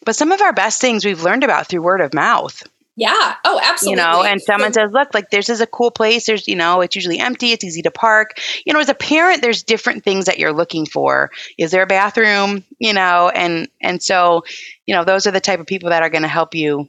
But 0.03 0.15
some 0.15 0.31
of 0.31 0.41
our 0.41 0.53
best 0.53 0.81
things 0.81 1.05
we've 1.05 1.21
learned 1.21 1.43
about 1.43 1.67
through 1.67 1.83
word 1.83 2.01
of 2.01 2.15
mouth. 2.15 2.63
Yeah. 2.97 3.35
Oh, 3.43 3.59
absolutely. 3.61 4.01
You 4.01 4.07
know, 4.07 4.23
and 4.23 4.41
someone 4.41 4.71
says, 4.71 4.91
look, 4.91 5.13
like 5.13 5.29
this 5.29 5.49
is 5.49 5.59
a 5.59 5.67
cool 5.67 5.91
place. 5.91 6.25
There's, 6.25 6.47
you 6.47 6.55
know, 6.55 6.81
it's 6.81 6.95
usually 6.95 7.19
empty. 7.19 7.51
It's 7.51 7.63
easy 7.63 7.81
to 7.81 7.91
park. 7.91 8.39
You 8.65 8.73
know, 8.73 8.79
as 8.79 8.89
a 8.89 8.93
parent, 8.93 9.41
there's 9.41 9.63
different 9.63 10.03
things 10.03 10.25
that 10.25 10.39
you're 10.39 10.53
looking 10.53 10.85
for. 10.85 11.29
Is 11.57 11.71
there 11.71 11.83
a 11.83 11.87
bathroom? 11.87 12.63
You 12.79 12.93
know, 12.93 13.29
and, 13.29 13.67
and 13.81 14.01
so, 14.01 14.45
you 14.85 14.95
know, 14.95 15.03
those 15.03 15.27
are 15.27 15.31
the 15.31 15.41
type 15.41 15.59
of 15.59 15.67
people 15.67 15.89
that 15.89 16.03
are 16.03 16.09
going 16.09 16.21
to 16.21 16.29
help 16.29 16.55
you 16.55 16.87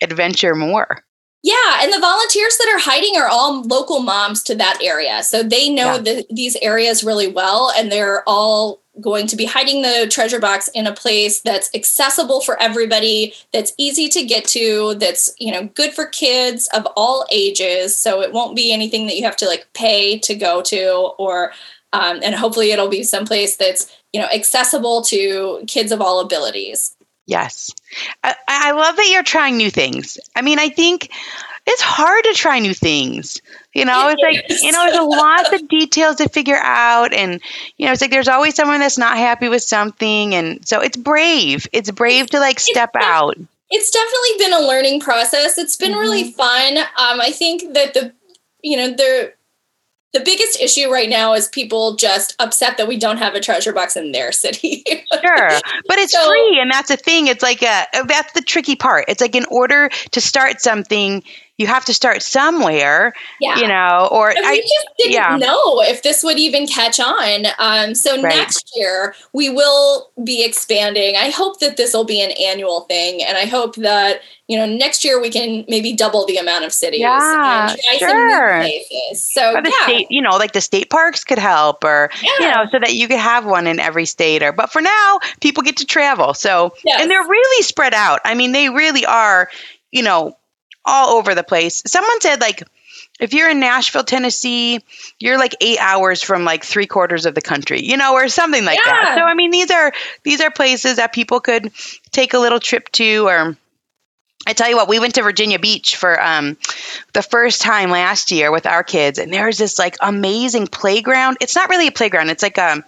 adventure 0.00 0.54
more. 0.54 1.04
Yeah, 1.42 1.80
and 1.80 1.92
the 1.92 1.98
volunteers 1.98 2.56
that 2.58 2.72
are 2.72 2.78
hiding 2.78 3.16
are 3.16 3.26
all 3.26 3.62
local 3.62 4.00
moms 4.00 4.44
to 4.44 4.54
that 4.54 4.78
area. 4.80 5.24
So 5.24 5.42
they 5.42 5.70
know 5.70 5.94
yeah. 5.94 5.98
the, 5.98 6.26
these 6.30 6.56
areas 6.62 7.02
really 7.02 7.26
well 7.26 7.72
and 7.76 7.90
they're 7.90 8.22
all 8.28 8.81
going 9.00 9.26
to 9.26 9.36
be 9.36 9.46
hiding 9.46 9.82
the 9.82 10.06
treasure 10.10 10.38
box 10.38 10.68
in 10.74 10.86
a 10.86 10.94
place 10.94 11.40
that's 11.40 11.70
accessible 11.74 12.40
for 12.42 12.60
everybody 12.60 13.32
that's 13.52 13.72
easy 13.78 14.08
to 14.08 14.22
get 14.22 14.44
to 14.44 14.94
that's 14.96 15.34
you 15.38 15.50
know 15.50 15.66
good 15.74 15.94
for 15.94 16.04
kids 16.04 16.68
of 16.74 16.86
all 16.94 17.26
ages 17.30 17.96
so 17.96 18.20
it 18.20 18.32
won't 18.32 18.54
be 18.54 18.70
anything 18.70 19.06
that 19.06 19.16
you 19.16 19.24
have 19.24 19.36
to 19.36 19.46
like 19.46 19.66
pay 19.72 20.18
to 20.18 20.34
go 20.34 20.60
to 20.60 20.92
or 21.18 21.52
um, 21.92 22.20
and 22.22 22.34
hopefully 22.34 22.72
it'll 22.72 22.88
be 22.88 23.02
someplace 23.02 23.56
that's 23.56 23.94
you 24.12 24.20
know 24.20 24.28
accessible 24.28 25.02
to 25.02 25.62
kids 25.66 25.92
of 25.92 26.00
all 26.00 26.20
abilities. 26.20 26.96
Yes, 27.26 27.72
I, 28.24 28.34
I 28.48 28.72
love 28.72 28.96
that 28.96 29.08
you're 29.08 29.22
trying 29.22 29.56
new 29.56 29.70
things. 29.70 30.18
I 30.34 30.42
mean, 30.42 30.58
I 30.58 30.68
think 30.70 31.10
it's 31.66 31.82
hard 31.82 32.24
to 32.24 32.34
try 32.34 32.58
new 32.58 32.74
things. 32.74 33.40
You 33.72 33.84
know, 33.84 34.08
it's 34.08 34.22
like, 34.22 34.62
you 34.62 34.72
know, 34.72 34.84
there's 34.84 34.98
a 34.98 35.02
lot 35.02 35.54
of 35.54 35.68
details 35.68 36.16
to 36.16 36.28
figure 36.28 36.58
out. 36.58 37.14
And, 37.14 37.40
you 37.76 37.86
know, 37.86 37.92
it's 37.92 38.00
like 38.00 38.10
there's 38.10 38.28
always 38.28 38.54
someone 38.54 38.80
that's 38.80 38.98
not 38.98 39.16
happy 39.16 39.48
with 39.48 39.62
something. 39.62 40.34
And 40.34 40.66
so 40.66 40.80
it's 40.80 40.96
brave. 40.96 41.66
It's 41.72 41.90
brave 41.90 42.26
to 42.30 42.40
like 42.40 42.58
step 42.58 42.90
out. 42.96 43.36
It's 43.70 43.90
definitely 43.90 44.38
been 44.38 44.62
a 44.62 44.66
learning 44.66 45.00
process. 45.00 45.56
It's 45.56 45.76
been 45.76 45.92
mm-hmm. 45.92 46.00
really 46.00 46.32
fun. 46.32 46.78
Um, 46.78 47.20
I 47.20 47.30
think 47.30 47.72
that 47.74 47.94
the, 47.94 48.12
you 48.62 48.76
know, 48.76 48.90
the, 48.90 49.32
the 50.12 50.20
biggest 50.20 50.60
issue 50.60 50.90
right 50.90 51.08
now 51.08 51.32
is 51.32 51.48
people 51.48 51.96
just 51.96 52.36
upset 52.38 52.76
that 52.76 52.86
we 52.86 52.98
don't 52.98 53.16
have 53.16 53.34
a 53.34 53.40
treasure 53.40 53.72
box 53.72 53.96
in 53.96 54.12
their 54.12 54.30
city. 54.30 54.84
sure. 55.22 55.48
But 55.88 55.98
it's 55.98 56.12
so, 56.12 56.28
free 56.28 56.58
and 56.60 56.70
that's 56.70 56.90
a 56.90 56.96
thing. 56.96 57.28
It's 57.28 57.42
like 57.42 57.62
a 57.62 57.86
that's 58.06 58.32
the 58.34 58.42
tricky 58.42 58.76
part. 58.76 59.06
It's 59.08 59.22
like 59.22 59.34
in 59.34 59.46
order 59.46 59.88
to 60.10 60.20
start 60.20 60.60
something, 60.60 61.22
you 61.62 61.68
have 61.68 61.84
to 61.84 61.94
start 61.94 62.22
somewhere, 62.22 63.14
yeah. 63.40 63.56
you 63.56 63.68
know, 63.68 64.08
or 64.10 64.30
and 64.30 64.40
we 64.40 64.44
I, 64.44 64.56
just 64.56 64.86
didn't 64.98 65.12
yeah. 65.12 65.36
know 65.36 65.80
if 65.82 66.02
this 66.02 66.24
would 66.24 66.38
even 66.38 66.66
catch 66.66 66.98
on. 66.98 67.46
Um, 67.60 67.94
so 67.94 68.20
right. 68.20 68.34
next 68.36 68.72
year 68.74 69.14
we 69.32 69.48
will 69.48 70.10
be 70.24 70.44
expanding. 70.44 71.14
I 71.16 71.30
hope 71.30 71.60
that 71.60 71.76
this 71.76 71.94
will 71.94 72.04
be 72.04 72.20
an 72.20 72.32
annual 72.32 72.80
thing, 72.82 73.22
and 73.22 73.38
I 73.38 73.46
hope 73.46 73.76
that 73.76 74.22
you 74.48 74.58
know 74.58 74.66
next 74.66 75.04
year 75.04 75.20
we 75.20 75.30
can 75.30 75.64
maybe 75.68 75.94
double 75.94 76.26
the 76.26 76.36
amount 76.36 76.64
of 76.64 76.72
cities. 76.72 77.00
Yeah, 77.00 77.76
sure. 77.98 78.66
So 79.14 79.54
or 79.54 79.62
the 79.62 79.70
yeah. 79.70 79.84
state, 79.84 80.08
you 80.10 80.20
know, 80.20 80.36
like 80.36 80.52
the 80.52 80.60
state 80.60 80.90
parks 80.90 81.22
could 81.22 81.38
help, 81.38 81.84
or 81.84 82.10
yeah. 82.20 82.30
you 82.40 82.50
know, 82.50 82.64
so 82.72 82.80
that 82.80 82.94
you 82.94 83.06
could 83.06 83.20
have 83.20 83.46
one 83.46 83.68
in 83.68 83.78
every 83.78 84.04
state. 84.04 84.42
Or 84.42 84.50
but 84.50 84.72
for 84.72 84.82
now, 84.82 85.20
people 85.40 85.62
get 85.62 85.76
to 85.76 85.86
travel. 85.86 86.34
So 86.34 86.74
yes. 86.84 87.00
and 87.00 87.08
they're 87.08 87.22
really 87.22 87.62
spread 87.62 87.94
out. 87.94 88.18
I 88.24 88.34
mean, 88.34 88.50
they 88.50 88.68
really 88.68 89.06
are. 89.06 89.48
You 89.94 90.02
know, 90.02 90.34
all 90.84 91.16
over 91.16 91.34
the 91.34 91.44
place. 91.44 91.82
Someone 91.86 92.20
said 92.20 92.40
like 92.40 92.62
if 93.20 93.34
you're 93.34 93.50
in 93.50 93.60
Nashville, 93.60 94.04
Tennessee, 94.04 94.80
you're 95.18 95.38
like 95.38 95.54
eight 95.60 95.78
hours 95.80 96.22
from 96.22 96.44
like 96.44 96.64
three 96.64 96.86
quarters 96.86 97.26
of 97.26 97.34
the 97.34 97.40
country, 97.40 97.82
you 97.82 97.96
know, 97.96 98.14
or 98.14 98.28
something 98.28 98.64
like 98.64 98.80
yeah. 98.84 98.92
that. 98.92 99.14
So 99.16 99.22
I 99.22 99.34
mean, 99.34 99.50
these 99.50 99.70
are 99.70 99.92
these 100.24 100.40
are 100.40 100.50
places 100.50 100.96
that 100.96 101.12
people 101.12 101.40
could 101.40 101.70
take 102.10 102.34
a 102.34 102.38
little 102.38 102.60
trip 102.60 102.90
to. 102.92 103.28
Or 103.28 103.56
I 104.46 104.54
tell 104.54 104.68
you 104.68 104.76
what, 104.76 104.88
we 104.88 104.98
went 104.98 105.14
to 105.14 105.22
Virginia 105.22 105.58
Beach 105.58 105.96
for 105.96 106.20
um, 106.20 106.56
the 107.12 107.22
first 107.22 107.62
time 107.62 107.90
last 107.90 108.32
year 108.32 108.50
with 108.50 108.66
our 108.66 108.82
kids, 108.82 109.18
and 109.18 109.32
there's 109.32 109.58
this 109.58 109.78
like 109.78 109.96
amazing 110.00 110.66
playground. 110.66 111.36
It's 111.40 111.54
not 111.54 111.68
really 111.68 111.88
a 111.88 111.92
playground; 111.92 112.30
it's 112.30 112.42
like 112.42 112.58
a 112.58 112.82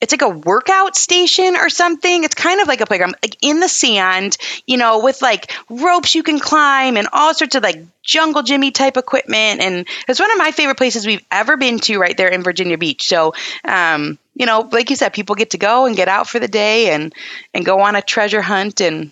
it's 0.00 0.12
like 0.12 0.22
a 0.22 0.28
workout 0.28 0.96
station 0.96 1.56
or 1.56 1.68
something. 1.68 2.22
It's 2.22 2.34
kind 2.34 2.60
of 2.60 2.68
like 2.68 2.80
a 2.80 2.86
playground, 2.86 3.16
like 3.22 3.36
in 3.40 3.58
the 3.58 3.68
sand, 3.68 4.36
you 4.66 4.76
know, 4.76 5.00
with 5.00 5.20
like 5.22 5.52
ropes 5.68 6.14
you 6.14 6.22
can 6.22 6.38
climb 6.38 6.96
and 6.96 7.08
all 7.12 7.34
sorts 7.34 7.56
of 7.56 7.64
like 7.64 7.82
jungle 8.02 8.42
Jimmy 8.42 8.70
type 8.70 8.96
equipment. 8.96 9.60
And 9.60 9.86
it's 10.06 10.20
one 10.20 10.30
of 10.30 10.38
my 10.38 10.52
favorite 10.52 10.76
places 10.76 11.06
we've 11.06 11.24
ever 11.30 11.56
been 11.56 11.80
to 11.80 11.98
right 11.98 12.16
there 12.16 12.28
in 12.28 12.44
Virginia 12.44 12.78
Beach. 12.78 13.08
So, 13.08 13.34
um, 13.64 14.18
you 14.34 14.46
know, 14.46 14.68
like 14.70 14.90
you 14.90 14.96
said, 14.96 15.12
people 15.12 15.34
get 15.34 15.50
to 15.50 15.58
go 15.58 15.86
and 15.86 15.96
get 15.96 16.08
out 16.08 16.28
for 16.28 16.38
the 16.38 16.48
day 16.48 16.90
and 16.90 17.12
and 17.52 17.64
go 17.64 17.80
on 17.80 17.96
a 17.96 18.02
treasure 18.02 18.42
hunt 18.42 18.80
and 18.80 19.10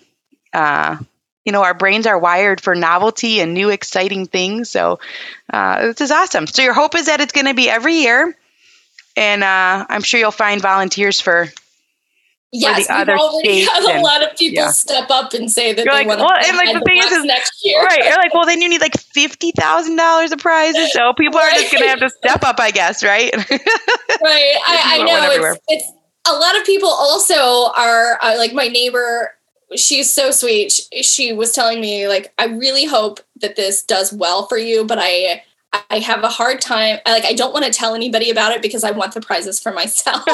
uh, 0.53 0.97
you 1.43 1.51
know, 1.51 1.63
our 1.63 1.73
brains 1.73 2.07
are 2.07 2.19
wired 2.19 2.59
for 2.59 2.75
novelty 2.75 3.39
and 3.39 3.53
new 3.53 3.69
exciting 3.69 4.25
things. 4.25 4.69
So 4.69 4.99
uh, 5.51 5.81
this 5.81 6.01
is 6.01 6.11
awesome. 6.11 6.45
So 6.45 6.61
your 6.61 6.73
hope 6.73 6.93
is 6.93 7.05
that 7.05 7.21
it's 7.21 7.31
going 7.31 7.45
to 7.47 7.53
be 7.53 7.69
every 7.69 7.95
year 7.95 8.36
and 9.17 9.43
uh, 9.43 9.85
I'm 9.89 10.01
sure 10.01 10.19
you'll 10.19 10.31
find 10.31 10.61
volunteers 10.61 11.19
for. 11.19 11.49
Yes, 12.53 12.77
we've 12.77 12.87
already 12.87 13.65
had 13.65 13.83
a 13.83 13.91
and, 13.95 14.03
lot 14.03 14.23
of 14.23 14.37
people 14.37 14.63
yeah. 14.63 14.71
step 14.71 15.09
up 15.09 15.33
and 15.33 15.51
say 15.51 15.73
that 15.73 15.83
You're 15.83 15.93
they 15.93 16.05
like, 16.05 16.07
want 16.07 16.21
well, 16.21 16.29
to 16.29 16.47
and 16.47 16.55
like 16.55 16.73
the 16.73 16.79
thing 16.79 16.97
is, 17.03 17.25
next 17.25 17.59
year. 17.65 17.83
Right. 17.83 18.05
You're 18.05 18.15
like, 18.15 18.33
well, 18.33 18.45
then 18.45 18.61
you 18.61 18.69
need 18.69 18.79
like 18.79 18.97
fifty 18.97 19.51
thousand 19.51 19.97
dollars 19.97 20.31
of 20.31 20.39
prizes, 20.39 20.93
so 20.93 21.11
people 21.13 21.39
right. 21.39 21.51
are 21.51 21.59
just 21.59 21.73
gonna 21.73 21.87
have 21.87 21.99
to 21.99 22.09
step 22.09 22.43
up, 22.43 22.57
I 22.59 22.71
guess, 22.71 23.03
right? 23.03 23.35
right. 23.35 23.49
I, 23.51 24.99
I 24.99 25.03
know 25.03 25.49
it's, 25.49 25.59
it's 25.67 25.91
a 26.25 26.33
lot 26.33 26.57
of 26.57 26.65
people 26.65 26.89
also 26.89 27.71
are 27.75 28.17
uh, 28.21 28.35
like 28.37 28.53
my 28.53 28.67
neighbor 28.67 29.33
she's 29.75 30.13
so 30.13 30.31
sweet 30.31 30.71
she, 30.71 31.03
she, 31.03 31.33
was 31.33 31.51
telling 31.51 31.81
me 31.81 32.07
like 32.07 32.33
i 32.37 32.45
really 32.45 32.85
hope 32.85 33.19
that 33.41 33.57
this 33.57 33.83
does 33.83 34.13
well 34.13 34.47
for 34.47 34.57
you 34.57 34.85
but 34.85 34.97
i 34.99 35.43
I 35.89 35.99
have 35.99 36.23
a 36.23 36.29
hard 36.29 36.61
time. 36.61 36.99
Like, 37.05 37.25
I 37.25 37.33
don't 37.33 37.53
want 37.53 37.65
to 37.65 37.71
tell 37.71 37.95
anybody 37.95 38.29
about 38.29 38.51
it 38.51 38.61
because 38.61 38.83
I 38.83 38.91
want 38.91 39.13
the 39.13 39.21
prizes 39.21 39.59
for 39.59 39.71
myself. 39.71 40.23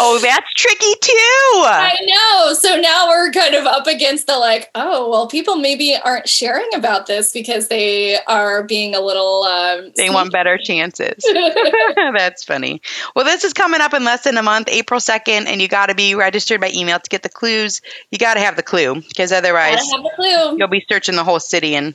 oh, 0.00 0.18
that's 0.22 0.52
tricky 0.54 0.94
too. 1.00 1.12
I 1.12 1.96
know. 2.02 2.54
So 2.54 2.80
now 2.80 3.08
we're 3.08 3.30
kind 3.30 3.54
of 3.54 3.66
up 3.66 3.86
against 3.86 4.26
the 4.26 4.38
like, 4.38 4.70
oh, 4.74 5.10
well, 5.10 5.28
people 5.28 5.56
maybe 5.56 5.96
aren't 6.02 6.28
sharing 6.28 6.68
about 6.74 7.06
this 7.06 7.32
because 7.32 7.68
they 7.68 8.18
are 8.26 8.62
being 8.64 8.94
a 8.94 9.00
little. 9.00 9.44
Um, 9.44 9.92
they 9.96 10.10
want 10.10 10.32
better 10.32 10.58
chances. 10.58 11.24
that's 11.94 12.44
funny. 12.44 12.80
Well, 13.14 13.24
this 13.24 13.44
is 13.44 13.52
coming 13.52 13.80
up 13.80 13.94
in 13.94 14.04
less 14.04 14.24
than 14.24 14.36
a 14.36 14.42
month, 14.42 14.68
April 14.70 15.00
2nd, 15.00 15.46
and 15.46 15.60
you 15.60 15.68
got 15.68 15.86
to 15.86 15.94
be 15.94 16.14
registered 16.14 16.60
by 16.60 16.70
email 16.74 16.98
to 16.98 17.08
get 17.08 17.22
the 17.22 17.28
clues. 17.28 17.80
You 18.10 18.18
got 18.18 18.34
to 18.34 18.40
have 18.40 18.56
the 18.56 18.62
clue 18.62 18.96
because 18.96 19.32
otherwise, 19.32 19.80
you'll 19.88 20.68
be 20.68 20.84
searching 20.88 21.16
the 21.16 21.24
whole 21.24 21.40
city 21.40 21.74
and 21.74 21.94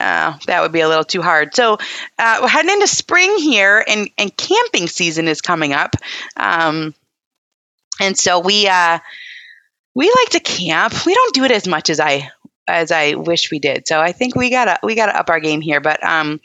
uh, 0.00 0.36
that 0.46 0.62
would 0.62 0.72
be 0.72 0.80
a 0.80 0.88
little 0.88 1.04
too 1.04 1.22
hard. 1.22 1.54
So 1.54 1.78
uh, 2.18 2.38
we're 2.42 2.48
heading 2.48 2.72
into 2.72 2.86
spring 2.86 3.36
here, 3.38 3.84
and, 3.86 4.08
and 4.18 4.36
camping 4.36 4.88
season 4.88 5.28
is 5.28 5.40
coming 5.40 5.72
up. 5.72 5.96
Um, 6.36 6.94
and 8.00 8.16
so 8.16 8.40
we 8.40 8.68
uh, 8.68 8.98
we 9.94 10.06
like 10.06 10.30
to 10.30 10.40
camp. 10.40 11.06
We 11.06 11.14
don't 11.14 11.34
do 11.34 11.44
it 11.44 11.50
as 11.50 11.68
much 11.68 11.90
as 11.90 12.00
I 12.00 12.30
as 12.66 12.90
I 12.90 13.14
wish 13.14 13.50
we 13.50 13.58
did. 13.58 13.86
So 13.86 14.00
I 14.00 14.12
think 14.12 14.34
we 14.34 14.50
gotta 14.50 14.78
we 14.82 14.94
gotta 14.94 15.16
up 15.16 15.30
our 15.30 15.40
game 15.40 15.60
here. 15.60 15.80
But 15.80 16.02
um, 16.02 16.40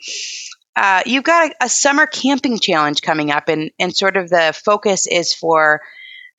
uh, 0.76 1.02
you've 1.06 1.24
got 1.24 1.50
a, 1.50 1.64
a 1.64 1.68
summer 1.68 2.06
camping 2.06 2.58
challenge 2.58 3.02
coming 3.02 3.30
up, 3.30 3.48
and 3.48 3.70
and 3.78 3.96
sort 3.96 4.16
of 4.16 4.28
the 4.28 4.52
focus 4.64 5.06
is 5.06 5.32
for 5.32 5.80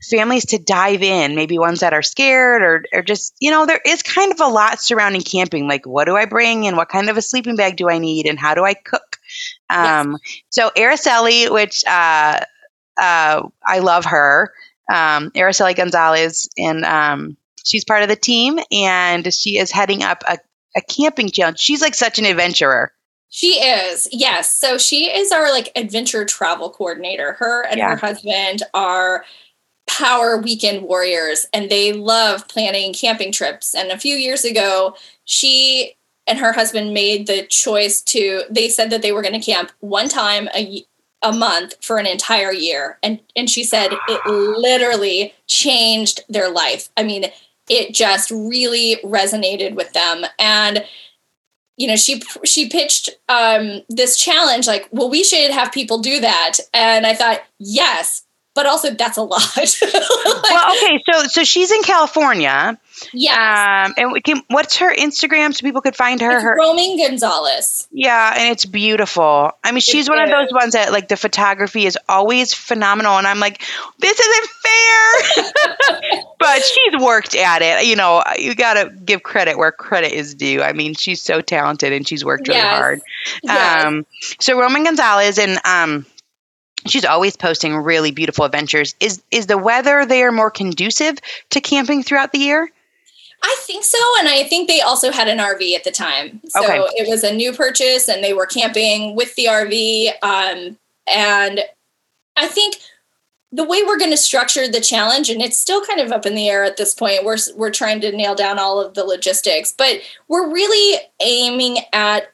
families 0.01 0.45
to 0.47 0.57
dive 0.57 1.03
in, 1.03 1.35
maybe 1.35 1.57
ones 1.57 1.81
that 1.81 1.93
are 1.93 2.01
scared 2.01 2.61
or, 2.61 2.83
or 2.93 3.01
just, 3.01 3.35
you 3.39 3.51
know, 3.51 3.65
there 3.65 3.81
is 3.85 4.01
kind 4.01 4.31
of 4.31 4.39
a 4.39 4.47
lot 4.47 4.81
surrounding 4.81 5.21
camping. 5.21 5.67
Like, 5.67 5.85
what 5.85 6.05
do 6.05 6.15
I 6.15 6.25
bring 6.25 6.67
and 6.67 6.77
what 6.77 6.89
kind 6.89 7.09
of 7.09 7.17
a 7.17 7.21
sleeping 7.21 7.55
bag 7.55 7.75
do 7.75 7.89
I 7.89 7.97
need 7.97 8.25
and 8.25 8.39
how 8.39 8.55
do 8.55 8.63
I 8.63 8.73
cook? 8.73 9.17
Um, 9.69 10.17
yes. 10.23 10.41
So, 10.49 10.69
Araceli, 10.75 11.51
which 11.51 11.83
uh, 11.85 12.39
uh, 12.99 13.43
I 13.65 13.79
love 13.79 14.05
her, 14.05 14.53
um, 14.91 15.31
Araceli 15.31 15.75
Gonzalez, 15.75 16.49
and 16.57 16.85
um, 16.85 17.37
she's 17.65 17.83
part 17.83 18.01
of 18.01 18.09
the 18.09 18.15
team 18.15 18.59
and 18.71 19.33
she 19.33 19.57
is 19.57 19.71
heading 19.71 20.03
up 20.03 20.23
a, 20.27 20.37
a 20.77 20.81
camping 20.81 21.29
challenge. 21.29 21.59
She's 21.59 21.81
like 21.81 21.95
such 21.95 22.19
an 22.19 22.25
adventurer. 22.25 22.93
She 23.31 23.61
is, 23.61 24.07
yes. 24.11 24.55
So 24.55 24.77
she 24.79 25.05
is 25.05 25.31
our 25.31 25.51
like 25.51 25.71
adventure 25.75 26.25
travel 26.25 26.69
coordinator. 26.71 27.33
Her 27.33 27.63
and 27.63 27.77
yeah. 27.77 27.91
her 27.91 27.95
husband 27.97 28.63
are 28.73 29.23
power 29.89 30.37
weekend 30.37 30.83
warriors 30.83 31.47
and 31.51 31.69
they 31.69 31.91
love 31.91 32.47
planning 32.47 32.93
camping 32.93 33.31
trips. 33.31 33.73
And 33.73 33.91
a 33.91 33.97
few 33.97 34.15
years 34.15 34.45
ago, 34.45 34.95
she 35.25 35.95
and 36.27 36.37
her 36.37 36.53
husband 36.53 36.93
made 36.93 37.25
the 37.25 37.45
choice 37.47 38.01
to 38.03 38.43
they 38.49 38.69
said 38.69 38.91
that 38.91 39.01
they 39.01 39.11
were 39.11 39.23
going 39.23 39.39
to 39.39 39.45
camp 39.45 39.71
one 39.79 40.07
time 40.07 40.47
a, 40.55 40.85
a 41.23 41.33
month 41.33 41.73
for 41.83 41.97
an 41.97 42.05
entire 42.05 42.53
year. 42.53 42.99
And 43.01 43.19
and 43.35 43.49
she 43.49 43.63
said 43.63 43.89
it 44.07 44.25
literally 44.27 45.33
changed 45.47 46.21
their 46.29 46.51
life. 46.51 46.89
I 46.95 47.03
mean 47.03 47.25
it 47.67 47.93
just 47.93 48.31
really 48.31 48.97
resonated 49.03 49.75
with 49.75 49.91
them. 49.93 50.23
And 50.37 50.85
you 51.77 51.87
know 51.87 51.95
she 51.95 52.21
she 52.45 52.69
pitched 52.69 53.09
um, 53.27 53.81
this 53.89 54.17
challenge 54.17 54.67
like 54.67 54.87
well 54.91 55.09
we 55.09 55.23
should 55.23 55.49
have 55.49 55.71
people 55.71 55.97
do 55.97 56.19
that. 56.19 56.59
And 56.75 57.07
i 57.07 57.15
thought 57.15 57.41
yes 57.57 58.23
but 58.53 58.65
also 58.65 58.91
that's 58.91 59.17
a 59.17 59.21
lot. 59.21 59.41
like, 59.57 59.83
well, 59.93 60.75
okay, 60.77 61.03
so 61.11 61.23
so 61.23 61.43
she's 61.43 61.71
in 61.71 61.81
California. 61.83 62.77
Yeah. 63.13 63.85
Um, 63.87 63.93
and 63.97 64.11
we 64.11 64.21
can, 64.21 64.41
what's 64.49 64.77
her 64.77 64.93
Instagram 64.93 65.53
so 65.53 65.61
people 65.61 65.81
could 65.81 65.95
find 65.95 66.21
her? 66.21 66.31
It's 66.31 66.43
her 66.43 66.57
Roaming 66.57 66.97
Gonzalez. 66.97 67.87
Yeah, 67.91 68.33
and 68.35 68.51
it's 68.51 68.65
beautiful. 68.65 69.51
I 69.63 69.71
mean, 69.71 69.77
it 69.77 69.83
she's 69.83 70.05
is. 70.05 70.09
one 70.09 70.19
of 70.21 70.29
those 70.29 70.51
ones 70.51 70.73
that 70.73 70.91
like 70.91 71.07
the 71.07 71.17
photography 71.17 71.85
is 71.85 71.97
always 72.07 72.53
phenomenal, 72.53 73.17
and 73.17 73.27
I'm 73.27 73.39
like, 73.39 73.61
this 73.99 74.19
isn't 74.19 74.49
fair. 74.49 76.23
but 76.39 76.63
she's 76.63 77.01
worked 77.01 77.35
at 77.35 77.61
it. 77.61 77.85
You 77.85 77.95
know, 77.95 78.23
you 78.37 78.55
got 78.55 78.75
to 78.75 78.89
give 78.89 79.23
credit 79.23 79.57
where 79.57 79.71
credit 79.71 80.11
is 80.11 80.35
due. 80.35 80.61
I 80.61 80.73
mean, 80.73 80.93
she's 80.95 81.21
so 81.21 81.41
talented 81.41 81.93
and 81.93 82.07
she's 82.07 82.25
worked 82.25 82.47
really 82.47 82.59
yes. 82.59 82.77
hard. 82.77 83.01
Yes. 83.43 83.85
Um, 83.85 84.05
so 84.39 84.59
Roaming 84.59 84.83
Gonzalez 84.83 85.37
and 85.37 85.59
um 85.65 86.05
she's 86.87 87.05
always 87.05 87.35
posting 87.35 87.75
really 87.75 88.11
beautiful 88.11 88.45
adventures. 88.45 88.95
Is 88.99 89.21
is 89.31 89.47
the 89.47 89.57
weather 89.57 90.05
there 90.05 90.31
more 90.31 90.51
conducive 90.51 91.17
to 91.51 91.61
camping 91.61 92.03
throughout 92.03 92.31
the 92.31 92.39
year? 92.39 92.69
I 93.41 93.55
think 93.61 93.85
so, 93.85 93.97
and 94.19 94.27
I 94.27 94.43
think 94.43 94.67
they 94.67 94.81
also 94.81 95.11
had 95.11 95.29
an 95.29 95.37
RV 95.37 95.73
at 95.73 95.85
the 95.85 95.91
time, 95.91 96.41
so 96.49 96.61
okay. 96.61 96.77
it 96.97 97.07
was 97.07 97.23
a 97.23 97.33
new 97.33 97.53
purchase, 97.53 98.09
and 98.09 98.21
they 98.21 98.33
were 98.33 98.45
camping 98.45 99.15
with 99.15 99.33
the 99.35 99.45
RV. 99.45 100.11
Um, 100.21 100.77
And 101.07 101.61
I 102.35 102.47
think 102.47 102.77
the 103.51 103.63
way 103.63 103.81
we're 103.83 103.97
going 103.97 104.11
to 104.11 104.17
structure 104.17 104.67
the 104.67 104.79
challenge 104.79 105.29
and 105.29 105.41
it's 105.41 105.57
still 105.57 105.83
kind 105.83 105.99
of 105.99 106.11
up 106.11 106.25
in 106.25 106.35
the 106.35 106.47
air 106.47 106.63
at 106.63 106.77
this 106.77 106.93
point 106.93 107.25
we're 107.25 107.37
we're 107.55 107.71
trying 107.71 107.99
to 108.01 108.15
nail 108.15 108.35
down 108.35 108.59
all 108.59 108.79
of 108.79 108.93
the 108.93 109.03
logistics 109.03 109.73
but 109.75 109.99
we're 110.27 110.51
really 110.51 110.99
aiming 111.19 111.77
at 111.91 112.31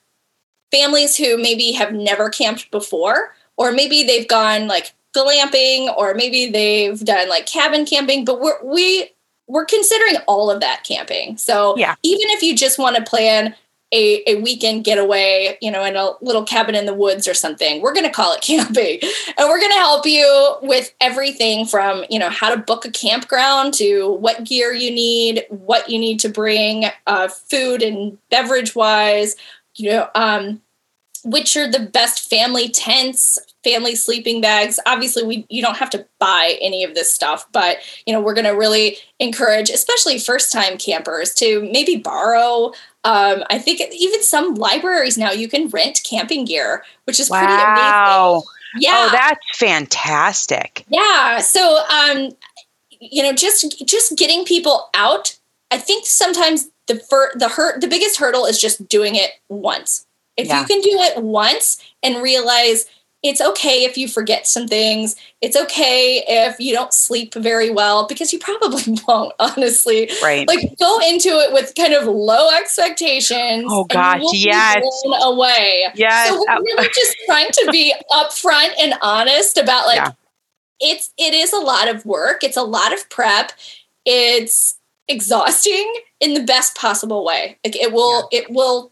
families 0.71 1.15
who 1.15 1.37
maybe 1.37 1.71
have 1.71 1.93
never 1.93 2.29
camped 2.29 2.69
before 2.69 3.33
or 3.57 3.71
maybe 3.71 4.03
they've 4.03 4.27
gone 4.27 4.67
like 4.67 4.93
glamping 5.15 5.95
or 5.97 6.13
maybe 6.13 6.49
they've 6.49 6.99
done 7.05 7.29
like 7.29 7.45
cabin 7.45 7.85
camping 7.85 8.25
but 8.25 8.41
we're 8.41 8.61
we 8.63 9.09
we're 9.47 9.65
considering 9.65 10.15
all 10.27 10.51
of 10.51 10.59
that 10.59 10.83
camping 10.83 11.37
so 11.37 11.77
Yeah. 11.77 11.95
even 12.03 12.27
if 12.31 12.41
you 12.43 12.55
just 12.55 12.77
want 12.79 12.95
to 12.97 13.03
plan 13.03 13.55
a, 13.93 14.23
a 14.29 14.41
weekend 14.41 14.83
getaway, 14.83 15.57
you 15.61 15.71
know, 15.71 15.83
in 15.85 15.95
a 15.95 16.11
little 16.21 16.43
cabin 16.43 16.75
in 16.75 16.85
the 16.85 16.93
woods 16.93 17.27
or 17.27 17.33
something. 17.33 17.81
We're 17.81 17.93
going 17.93 18.05
to 18.05 18.11
call 18.11 18.33
it 18.33 18.41
camping. 18.41 18.99
And 19.37 19.47
we're 19.47 19.59
going 19.59 19.71
to 19.71 19.77
help 19.77 20.05
you 20.05 20.55
with 20.63 20.93
everything 20.99 21.65
from, 21.65 22.03
you 22.09 22.19
know, 22.19 22.29
how 22.29 22.53
to 22.53 22.59
book 22.61 22.83
a 22.85 22.91
campground 22.91 23.73
to 23.75 24.11
what 24.13 24.43
gear 24.43 24.73
you 24.73 24.91
need, 24.91 25.45
what 25.49 25.87
you 25.89 25.99
need 25.99 26.19
to 26.21 26.29
bring, 26.29 26.85
uh, 27.07 27.27
food 27.29 27.81
and 27.81 28.17
beverage 28.29 28.75
wise, 28.75 29.35
you 29.75 29.91
know, 29.91 30.09
um, 30.15 30.61
which 31.25 31.57
are 31.57 31.69
the 31.69 31.79
best 31.79 32.29
family 32.29 32.69
tents, 32.69 33.37
family 33.63 33.95
sleeping 33.95 34.39
bags. 34.39 34.79
Obviously, 34.85 35.23
we 35.23 35.45
you 35.49 35.61
don't 35.61 35.77
have 35.77 35.89
to 35.89 36.05
buy 36.19 36.57
any 36.61 36.83
of 36.83 36.93
this 36.95 37.11
stuff, 37.11 37.45
but 37.51 37.77
you 38.05 38.13
know, 38.13 38.21
we're 38.21 38.33
going 38.35 38.45
to 38.45 38.51
really 38.51 38.97
encourage, 39.19 39.69
especially 39.69 40.19
first-time 40.19 40.77
campers, 40.77 41.33
to 41.35 41.61
maybe 41.71 41.97
borrow. 41.97 42.71
Um, 43.03 43.43
I 43.49 43.59
think 43.59 43.81
even 43.93 44.23
some 44.23 44.55
libraries 44.55 45.17
now 45.17 45.31
you 45.31 45.47
can 45.47 45.67
rent 45.69 46.01
camping 46.03 46.45
gear, 46.45 46.83
which 47.05 47.19
is 47.19 47.29
pretty 47.29 47.45
amazing. 47.45 47.65
Wow. 47.65 48.43
Yeah, 48.77 49.07
Oh, 49.07 49.11
that's 49.11 49.57
fantastic. 49.57 50.85
yeah. 50.89 51.39
So, 51.39 51.83
um, 51.89 52.31
you 52.99 53.23
know, 53.23 53.33
just 53.33 53.85
just 53.87 54.17
getting 54.17 54.45
people 54.45 54.89
out. 54.93 55.37
I 55.71 55.77
think 55.77 56.05
sometimes 56.05 56.69
the 56.87 56.99
fir- 56.99 57.31
the 57.35 57.49
hurt 57.49 57.81
the 57.81 57.87
biggest 57.87 58.17
hurdle 58.19 58.45
is 58.45 58.59
just 58.59 58.87
doing 58.87 59.15
it 59.15 59.31
once. 59.49 60.04
If 60.37 60.47
Yeah. 60.47 60.59
you 60.61 60.65
can 60.67 60.81
do 60.81 60.89
it 60.99 61.17
once 61.23 61.77
and 62.03 62.21
realize 62.21 62.85
it's 63.23 63.41
okay 63.41 63.85
if 63.85 63.97
you 63.97 64.07
forget 64.07 64.45
some 64.45 64.67
things, 64.67 65.15
it's 65.41 65.55
okay 65.55 66.23
if 66.27 66.59
you 66.59 66.71
don't 66.73 66.93
sleep 66.93 67.33
very 67.33 67.71
well 67.71 68.05
because 68.07 68.31
you 68.31 68.37
probably 68.37 68.83
won't. 69.07 69.33
Honestly, 69.39 70.11
Right. 70.21 70.47
like 70.47 70.77
go 70.79 70.99
into 70.99 71.29
it 71.29 71.51
with 71.51 71.73
kind 71.75 71.93
of 71.93 72.05
low 72.05 72.49
expectations. 72.51 73.65
Oh, 73.67 73.85
gosh, 73.85 74.21
yes. 74.31 74.83
away. 75.23 75.87
yes. 75.95 76.29
So 76.29 76.35
we're 76.39 76.53
uh, 76.55 76.59
really 76.59 76.87
just 76.89 77.15
trying 77.25 77.49
to 77.51 77.69
be 77.71 77.95
upfront 78.11 78.73
and 78.79 78.93
honest 79.01 79.57
about 79.57 79.87
like 79.87 79.95
Yeah. 79.97 80.11
it's 80.79 81.11
it 81.17 81.33
is 81.33 81.51
a 81.51 81.59
lot 81.59 81.87
of 81.87 82.05
work. 82.05 82.43
It's 82.43 82.57
a 82.57 82.63
lot 82.63 82.93
of 82.93 83.09
prep. 83.09 83.53
It's 84.05 84.75
exhausting 85.07 85.91
in 86.19 86.35
the 86.35 86.43
best 86.43 86.75
possible 86.75 87.23
way. 87.25 87.57
Like 87.65 87.75
it 87.75 87.91
will 87.91 88.27
it 88.31 88.51
will 88.51 88.91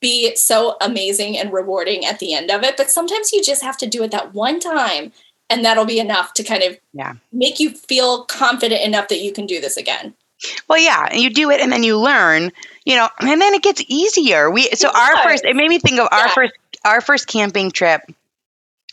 be 0.00 0.34
so 0.36 0.76
amazing 0.80 1.38
and 1.38 1.52
rewarding 1.52 2.04
at 2.04 2.18
the 2.18 2.34
end 2.34 2.50
of 2.50 2.62
it. 2.62 2.76
But 2.76 2.90
sometimes 2.90 3.32
you 3.32 3.42
just 3.42 3.62
have 3.62 3.76
to 3.78 3.86
do 3.86 4.02
it 4.02 4.10
that 4.10 4.34
one 4.34 4.60
time 4.60 5.12
and 5.48 5.64
that'll 5.64 5.84
be 5.84 6.00
enough 6.00 6.34
to 6.34 6.42
kind 6.42 6.62
of 6.62 6.76
Yeah. 6.92 7.14
make 7.32 7.60
you 7.60 7.70
feel 7.70 8.24
confident 8.24 8.82
enough 8.82 9.08
that 9.08 9.20
you 9.20 9.32
can 9.32 9.46
do 9.46 9.60
this 9.60 9.76
again. 9.76 10.14
Well, 10.68 10.78
yeah, 10.78 11.08
and 11.10 11.20
you 11.20 11.30
do 11.30 11.50
it 11.50 11.60
and 11.60 11.72
then 11.72 11.82
you 11.82 11.98
learn, 11.98 12.52
you 12.84 12.94
know, 12.96 13.08
and 13.20 13.40
then 13.40 13.54
it 13.54 13.62
gets 13.62 13.82
easier. 13.88 14.50
We 14.50 14.68
so 14.74 14.90
our 14.90 15.22
first 15.22 15.44
it 15.44 15.56
made 15.56 15.68
me 15.68 15.78
think 15.78 15.98
of 15.98 16.08
our 16.10 16.26
Yeah. 16.26 16.34
first 16.34 16.52
our 16.84 17.00
first 17.00 17.26
camping 17.26 17.70
trip. 17.70 18.02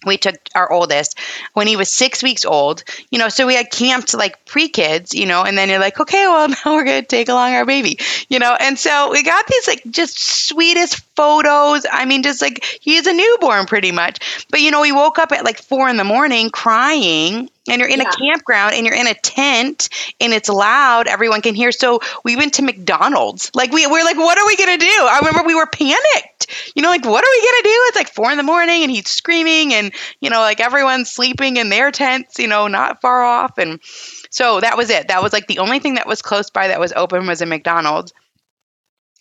We 0.06 0.18
took 0.18 0.36
our 0.56 0.72
oldest 0.72 1.18
when 1.54 1.68
he 1.68 1.76
was 1.76 1.92
six 1.92 2.24
weeks 2.24 2.46
old, 2.46 2.84
you 3.10 3.20
know. 3.20 3.30
So 3.30 3.48
we 3.48 3.56
had 3.56 3.72
camped 3.72 4.13
like 4.13 4.46
pre 4.46 4.70
kids, 4.70 5.13
you 5.13 5.26
know, 5.26 5.44
and 5.44 5.58
then 5.58 5.70
you're 5.70 5.80
like, 5.80 6.00
okay, 6.00 6.26
well 6.26 6.48
now 6.66 6.76
we're 6.76 6.84
gonna 6.84 7.04
take 7.04 7.30
along 7.30 7.54
our 7.54 7.66
baby, 7.66 8.00
you 8.30 8.39
know. 8.39 8.56
And 8.60 8.78
so 8.78 9.12
we 9.12 9.24
got 9.24 9.48
these 9.48 9.68
like 9.68 9.84
just 9.89 10.48
sweetest 10.48 11.00
photos. 11.16 11.86
I 11.92 12.06
mean, 12.06 12.24
just 12.24 12.42
like 12.42 12.63
he's 12.82 13.08
a 13.08 13.13
newborn 13.13 13.66
pretty 13.66 13.92
much. 13.92 14.48
But 14.50 14.62
you 14.62 14.72
know, 14.72 14.82
we 14.82 14.92
woke 14.92 15.20
up 15.20 15.32
at 15.32 15.44
like 15.44 15.60
four 15.62 15.89
in 15.89 15.98
the 15.98 16.04
morning 16.04 16.50
crying, 16.50 17.50
and 17.69 17.80
you're 17.80 17.89
in 17.89 17.99
Yeah. 17.99 18.10
a 18.10 18.12
campground 18.12 18.73
and 18.76 18.86
you're 18.86 18.95
in 18.95 19.08
a 19.08 19.13
tent 19.13 19.89
and 20.19 20.34
it's 20.34 20.49
loud, 20.49 21.08
everyone 21.08 21.41
can 21.41 21.56
hear. 21.56 21.71
So 21.71 21.99
we 22.23 22.36
went 22.36 22.56
to 22.56 22.62
McDonald's. 22.63 23.52
Like 23.54 23.71
we 23.71 23.88
we're 23.88 24.04
like, 24.04 24.17
what 24.17 24.38
are 24.38 24.45
we 24.45 24.56
gonna 24.56 24.78
do? 24.78 24.86
I 24.86 25.19
remember 25.19 25.47
we 25.47 25.56
were 25.56 25.67
panicked. 25.67 26.47
You 26.76 26.82
know, 26.84 26.89
like 26.89 27.06
what 27.06 27.23
are 27.23 27.30
we 27.32 27.41
gonna 27.41 27.63
do? 27.63 27.80
It's 27.88 27.95
like 27.97 28.13
four 28.13 28.32
in 28.32 28.38
the 28.38 28.43
morning 28.43 28.84
and 28.84 28.91
he's 28.91 29.10
screaming 29.10 29.73
and 29.73 29.93
you 30.19 30.30
know, 30.30 30.39
like 30.39 30.60
everyone's 30.60 31.12
sleeping 31.12 31.58
in 31.58 31.69
their 31.69 31.91
tents, 31.91 32.39
you 32.39 32.47
know, 32.47 32.67
not 32.67 33.02
far 33.02 33.23
off. 33.23 33.58
And 33.58 33.80
so 34.30 34.60
that 34.60 34.78
was 34.78 34.89
it. 34.89 35.08
That 35.08 35.23
was 35.23 35.34
like 35.34 35.47
the 35.47 35.60
only 35.60 35.80
thing 35.80 35.95
that 35.95 36.08
was 36.08 36.21
close 36.21 36.49
by 36.49 36.67
that 36.67 36.80
was 36.80 36.93
open 36.95 37.28
was 37.28 37.41
a 37.41 37.45
McDonald's. 37.45 38.13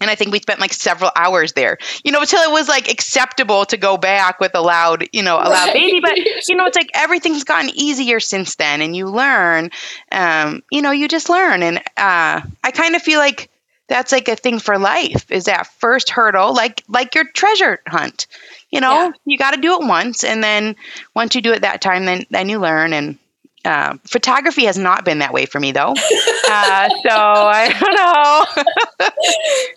And 0.02 0.10
I 0.10 0.14
think 0.16 0.32
we 0.32 0.40
spent 0.40 0.60
like 0.60 0.72
several 0.74 1.10
hours 1.16 1.52
there, 1.54 1.78
you 2.04 2.12
know, 2.12 2.20
until 2.20 2.42
it 2.42 2.52
was 2.52 2.68
like 2.68 2.90
acceptable 2.90 3.64
to 3.66 3.76
go 3.78 3.96
back 3.96 4.40
with 4.40 4.54
a 4.54 4.60
loud, 4.60 5.08
you 5.12 5.22
know, 5.22 5.36
a 5.36 5.48
loud 5.48 5.66
Right. 5.66 5.74
baby. 5.74 6.00
But 6.02 6.16
you 6.48 6.56
know, 6.56 6.66
it's 6.66 6.76
like 6.76 6.90
everything's 6.94 7.44
gotten 7.44 7.70
easier 7.74 8.20
since 8.20 8.56
then, 8.56 8.82
and 8.82 8.94
you 8.96 9.08
learn. 9.08 9.70
Um, 10.10 10.62
you 10.70 10.82
know, 10.82 10.90
you 10.90 11.08
just 11.08 11.30
learn, 11.30 11.62
and 11.62 11.78
uh, 11.96 12.40
I 12.64 12.70
kind 12.72 12.94
of 12.96 13.02
feel 13.02 13.18
like 13.18 13.50
that's 13.88 14.12
like 14.12 14.28
a 14.28 14.36
thing 14.36 14.58
for 14.58 14.78
life. 14.78 15.30
Is 15.30 15.44
that 15.44 15.66
first 15.80 16.10
hurdle, 16.10 16.54
like 16.54 16.82
like 16.88 17.14
your 17.14 17.24
treasure 17.24 17.80
hunt? 17.86 18.26
You 18.70 18.80
know, 18.80 19.06
Yeah. 19.06 19.12
you 19.24 19.38
got 19.38 19.52
to 19.54 19.60
do 19.60 19.80
it 19.80 19.86
once, 19.86 20.24
and 20.24 20.42
then 20.42 20.76
once 21.14 21.34
you 21.34 21.42
do 21.42 21.52
it 21.52 21.62
that 21.62 21.80
time, 21.82 22.04
then 22.04 22.26
then 22.30 22.48
you 22.48 22.58
learn 22.58 22.92
and. 22.92 23.18
Uh, 23.64 23.96
photography 24.08 24.64
has 24.64 24.76
not 24.76 25.04
been 25.04 25.20
that 25.20 25.32
way 25.32 25.46
for 25.46 25.60
me 25.60 25.70
though, 25.72 25.92
uh, 26.50 26.88
so 26.88 27.10
I 27.10 27.72
don't 27.78 27.94
know. 27.94 28.64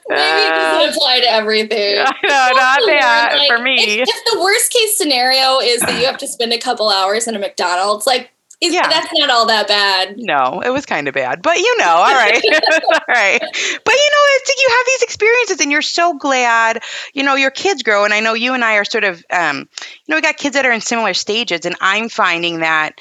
Maybe 0.09 0.43
it 0.43 0.51
Uh, 0.53 0.79
doesn't 0.79 0.95
apply 0.95 1.19
to 1.21 1.31
everything. 1.31 1.99
I 1.99 2.03
know, 2.23 2.49
not 2.55 2.79
that 2.87 3.35
like, 3.37 3.47
for 3.47 3.61
me. 3.61 3.99
If, 3.99 4.09
if 4.09 4.33
the 4.33 4.39
worst 4.41 4.71
case 4.71 4.97
scenario 4.97 5.59
is 5.59 5.81
that 5.81 5.99
you 5.99 6.05
have 6.07 6.17
to 6.19 6.27
spend 6.27 6.53
a 6.53 6.57
couple 6.59 6.89
hours 6.89 7.27
in 7.27 7.35
a 7.35 7.39
McDonald's, 7.39 8.07
like 8.07 8.31
Yeah. 8.61 8.87
that's 8.89 9.09
not 9.13 9.29
all 9.29 9.45
that 9.47 9.67
bad. 9.67 10.15
No, 10.17 10.61
it 10.65 10.69
was 10.71 10.85
kind 10.85 11.07
of 11.07 11.13
bad, 11.13 11.41
but 11.43 11.57
you 11.57 11.77
know, 11.77 11.85
all 11.85 12.13
right, 12.13 12.41
all 12.43 12.99
right. 13.07 13.39
But 13.41 13.93
you 13.93 14.09
know, 14.11 14.23
it's 14.35 14.61
you 14.61 14.69
have 14.69 14.85
these 14.87 15.01
experiences, 15.03 15.59
and 15.61 15.71
you're 15.71 15.81
so 15.83 16.13
glad. 16.15 16.81
You 17.13 17.21
know, 17.23 17.35
your 17.35 17.51
kids 17.51 17.83
grow, 17.83 18.03
and 18.05 18.13
I 18.13 18.19
know 18.19 18.33
you 18.33 18.53
and 18.53 18.63
I 18.63 18.75
are 18.75 18.85
sort 18.85 19.03
of, 19.03 19.23
um, 19.31 19.57
you 19.59 20.09
know, 20.09 20.15
we 20.15 20.21
got 20.21 20.37
kids 20.37 20.55
that 20.55 20.65
are 20.65 20.71
in 20.71 20.81
similar 20.81 21.13
stages, 21.13 21.65
and 21.65 21.75
I'm 21.81 22.09
finding 22.09 22.59
that. 22.61 22.93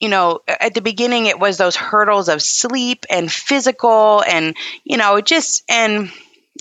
You 0.00 0.08
know, 0.08 0.40
at 0.48 0.74
the 0.74 0.80
beginning, 0.80 1.26
it 1.26 1.38
was 1.38 1.58
those 1.58 1.76
hurdles 1.76 2.28
of 2.28 2.42
sleep 2.42 3.06
and 3.10 3.30
physical, 3.30 4.22
and 4.26 4.56
you 4.84 4.96
know, 4.96 5.20
just 5.20 5.62
and 5.68 6.10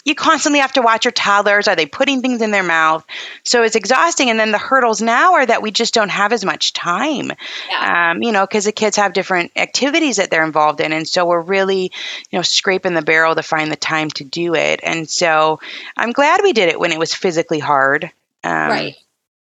you 0.05 0.15
constantly 0.15 0.59
have 0.59 0.73
to 0.73 0.81
watch 0.81 1.05
your 1.05 1.11
toddlers. 1.11 1.67
Are 1.67 1.75
they 1.75 1.85
putting 1.85 2.21
things 2.21 2.41
in 2.41 2.51
their 2.51 2.63
mouth? 2.63 3.05
So 3.43 3.63
it's 3.63 3.75
exhausting. 3.75 4.29
And 4.29 4.39
then 4.39 4.51
the 4.51 4.57
hurdles 4.57 5.01
now 5.01 5.33
are 5.33 5.45
that 5.45 5.61
we 5.61 5.71
just 5.71 5.93
don't 5.93 6.09
have 6.09 6.31
as 6.31 6.45
much 6.45 6.73
time 6.73 7.31
Yeah. 7.69 8.11
um, 8.11 8.21
you 8.21 8.31
know, 8.31 8.45
because 8.45 8.65
the 8.65 8.71
kids 8.71 8.97
have 8.97 9.13
different 9.13 9.51
activities 9.55 10.17
that 10.17 10.29
they're 10.29 10.45
involved 10.45 10.79
in. 10.79 10.93
And 10.93 11.07
so 11.07 11.25
we're 11.25 11.41
really, 11.41 11.91
you 12.29 12.39
know, 12.39 12.43
scraping 12.43 12.93
the 12.93 13.01
barrel 13.01 13.35
to 13.35 13.43
find 13.43 13.71
the 13.71 13.75
time 13.75 14.09
to 14.11 14.23
do 14.23 14.55
it. 14.55 14.79
And 14.83 15.09
so 15.09 15.59
I'm 15.97 16.11
glad 16.11 16.41
we 16.43 16.53
did 16.53 16.69
it 16.69 16.79
when 16.79 16.91
it 16.91 16.99
was 16.99 17.13
physically 17.13 17.59
hard. 17.59 18.11
Um, 18.43 18.69
right. 18.69 18.95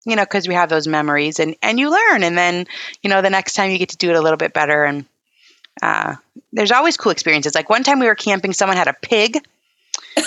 You 0.07 0.17
know, 0.17 0.23
because 0.25 0.47
we 0.47 0.55
have 0.55 0.69
those 0.69 0.87
memories 0.87 1.40
and, 1.40 1.57
and 1.62 1.79
you 1.79 1.90
learn. 1.90 2.23
And 2.23 2.37
then, 2.37 2.67
you 3.03 3.09
know, 3.11 3.23
the 3.23 3.31
next 3.31 3.55
time 3.55 3.71
you 3.71 3.79
get 3.79 3.88
to 3.90 3.97
do 3.97 4.11
it 4.11 4.17
a 4.17 4.21
little 4.21 4.37
bit 4.37 4.53
better. 4.53 4.85
And 4.85 5.07
uh, 5.83 6.17
there's 6.53 6.73
always 6.73 6.97
cool 6.99 7.11
experiences. 7.12 7.55
Like 7.55 7.71
one 7.71 7.83
time 7.85 8.01
we 8.01 8.07
were 8.07 8.14
camping, 8.14 8.53
someone 8.53 8.77
had 8.77 8.88
a 8.88 8.93
pig. 9.01 9.38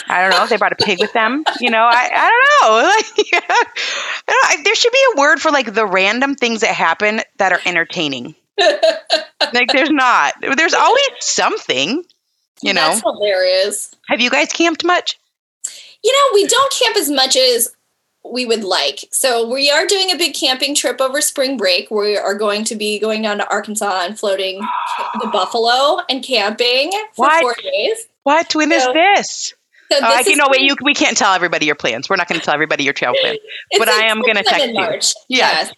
I 0.09 0.21
don't 0.21 0.31
know 0.31 0.43
if 0.43 0.49
they 0.49 0.57
brought 0.57 0.71
a 0.71 0.75
pig 0.83 0.99
with 0.99 1.13
them. 1.13 1.43
You 1.59 1.69
know, 1.69 1.87
I, 1.89 2.09
I 2.11 2.29
don't 2.29 2.71
know. 2.71 2.87
Like, 3.17 3.31
yeah. 3.31 3.39
I 3.49 3.63
don't. 4.27 4.59
I- 4.59 4.63
There 4.63 4.75
should 4.75 4.91
be 4.91 5.03
a 5.15 5.19
word 5.19 5.39
for 5.39 5.51
like 5.51 5.73
the 5.73 5.85
random 5.85 6.35
things 6.35 6.61
that 6.61 6.73
happen 6.73 7.21
that 7.37 7.53
are 7.53 7.61
entertaining 7.65 8.35
like 9.53 9.71
there's 9.71 9.91
not 9.91 10.33
there's 10.41 10.73
always 10.73 11.07
something 11.19 12.03
you 12.63 12.73
know 12.73 12.81
That's 12.89 13.01
hilarious. 13.01 13.93
have 14.07 14.19
you 14.19 14.31
guys 14.31 14.51
camped 14.51 14.83
much 14.83 15.19
You 16.03 16.11
know, 16.11 16.33
we 16.33 16.47
don't 16.47 16.73
camp 16.73 16.97
as 16.97 17.09
much 17.11 17.35
as 17.35 17.73
we 18.31 18.45
would 18.45 18.63
like. 18.63 19.05
So 19.11 19.47
we 19.51 19.69
are 19.69 19.85
doing 19.85 20.11
a 20.11 20.15
big 20.17 20.33
camping 20.33 20.75
trip 20.75 20.99
over 21.01 21.21
spring 21.21 21.57
break. 21.57 21.89
We 21.91 22.17
are 22.17 22.35
going 22.35 22.63
to 22.65 22.75
be 22.75 22.99
going 22.99 23.21
down 23.21 23.37
to 23.37 23.49
Arkansas 23.49 24.05
and 24.05 24.17
floating 24.19 24.59
the 25.21 25.27
buffalo 25.27 25.99
and 26.09 26.23
camping 26.23 26.91
for 27.15 27.25
What? 27.25 27.41
four 27.41 27.55
days. 27.61 28.07
what 28.23 28.53
when 28.55 28.71
is 28.71 28.83
So- 28.83 28.93
this 28.93 29.53
So 29.91 29.97
I 30.03 30.17
this 30.17 30.23
can, 30.25 30.31
is 30.33 30.37
no 30.37 30.47
wait 30.49 30.61
you 30.61 30.75
we 30.83 30.93
can't 30.93 31.15
tell 31.17 31.33
everybody 31.33 31.65
your 31.65 31.75
plans 31.75 32.09
we're 32.09 32.17
not 32.17 32.27
going 32.27 32.39
to 32.39 32.45
tell 32.45 32.53
everybody 32.53 32.83
your 32.83 32.93
trail 32.93 33.13
plan 33.19 33.37
but 33.77 33.87
I 33.87 34.05
am 34.07 34.21
gonna 34.21 34.43
sometime 34.43 34.59
text 34.59 34.67
you. 34.67 34.73
March. 34.73 35.13
Yes. 35.29 35.71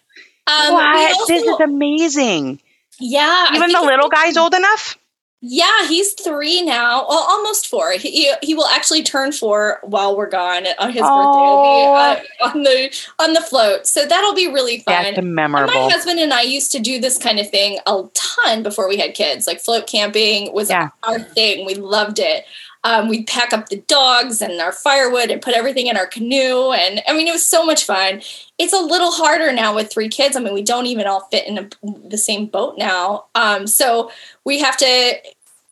Yes. 0.49 0.67
Um, 0.67 0.73
what 0.73 1.11
also- 1.13 1.25
this 1.33 1.43
is 1.43 1.59
amazing 1.59 2.59
yeah. 3.01 3.55
Even 3.55 3.71
the 3.71 3.81
little 3.81 4.09
guys 4.09 4.35
old 4.35 4.53
enough 4.53 4.97
Yeah, 5.41 5.87
he's 5.87 6.11
three 6.13 6.61
now. 6.63 7.05
Well, 7.07 7.17
almost 7.29 7.67
four. 7.67 7.91
He 7.93 8.33
he 8.41 8.53
will 8.53 8.67
actually 8.67 9.03
turn 9.03 9.31
four 9.31 9.79
while 9.83 10.17
we're 10.17 10.29
gone 10.29 10.65
on 10.79 10.91
his 10.91 11.01
Oh. 11.05 11.93
birthday. 11.95 12.27
Uh, 12.41 12.47
on 12.49 12.63
the 12.63 13.01
on 13.19 13.33
the 13.33 13.41
float, 13.41 13.87
so 13.87 14.05
that'll 14.05 14.33
be 14.33 14.47
really 14.47 14.79
fun. 14.79 15.03
That's 15.03 15.17
And 15.17 15.33
memorable. 15.33 15.73
my 15.73 15.89
husband 15.89 16.19
and 16.19 16.33
I 16.33 16.41
used 16.41 16.73
to 16.73 16.79
do 16.79 16.99
this 16.99 17.17
kind 17.17 17.39
of 17.39 17.49
thing 17.49 17.79
a 17.87 18.03
ton 18.13 18.63
before 18.63 18.89
we 18.89 18.97
had 18.97 19.13
kids. 19.13 19.47
Like 19.47 19.61
float 19.61 19.87
camping 19.87 20.51
was 20.53 20.69
Yeah. 20.69 20.89
our 21.03 21.19
thing. 21.19 21.65
We 21.65 21.75
loved 21.75 22.19
it. 22.19 22.43
Um, 22.83 23.09
we'd 23.09 23.27
pack 23.27 23.51
up 23.51 23.69
the 23.69 23.81
dogs 23.87 24.41
and 24.41 24.61
our 24.61 24.71
firewood 24.71 25.31
and 25.31 25.41
put 25.41 25.53
everything 25.53 25.87
in 25.87 25.97
our 25.97 26.07
canoe. 26.07 26.71
And 26.71 27.01
I 27.07 27.13
mean, 27.13 27.27
it 27.27 27.33
was 27.33 27.45
so 27.45 27.65
much 27.65 27.83
fun. 27.83 28.21
It's 28.57 28.73
a 28.73 28.79
little 28.79 29.11
harder 29.11 29.51
now 29.51 29.75
with 29.75 29.91
three 29.91 30.07
kids. 30.07 30.37
I 30.37 30.39
mean, 30.39 30.53
we 30.53 30.63
don't 30.63 30.85
even 30.85 31.05
all 31.05 31.21
fit 31.31 31.45
in 31.45 31.57
a, 31.57 31.69
the 32.07 32.17
same 32.17 32.45
boat 32.45 32.77
now. 32.77 33.25
Um, 33.35 33.67
so 33.67 34.11
we 34.45 34.59
have 34.59 34.77
to, 34.77 35.13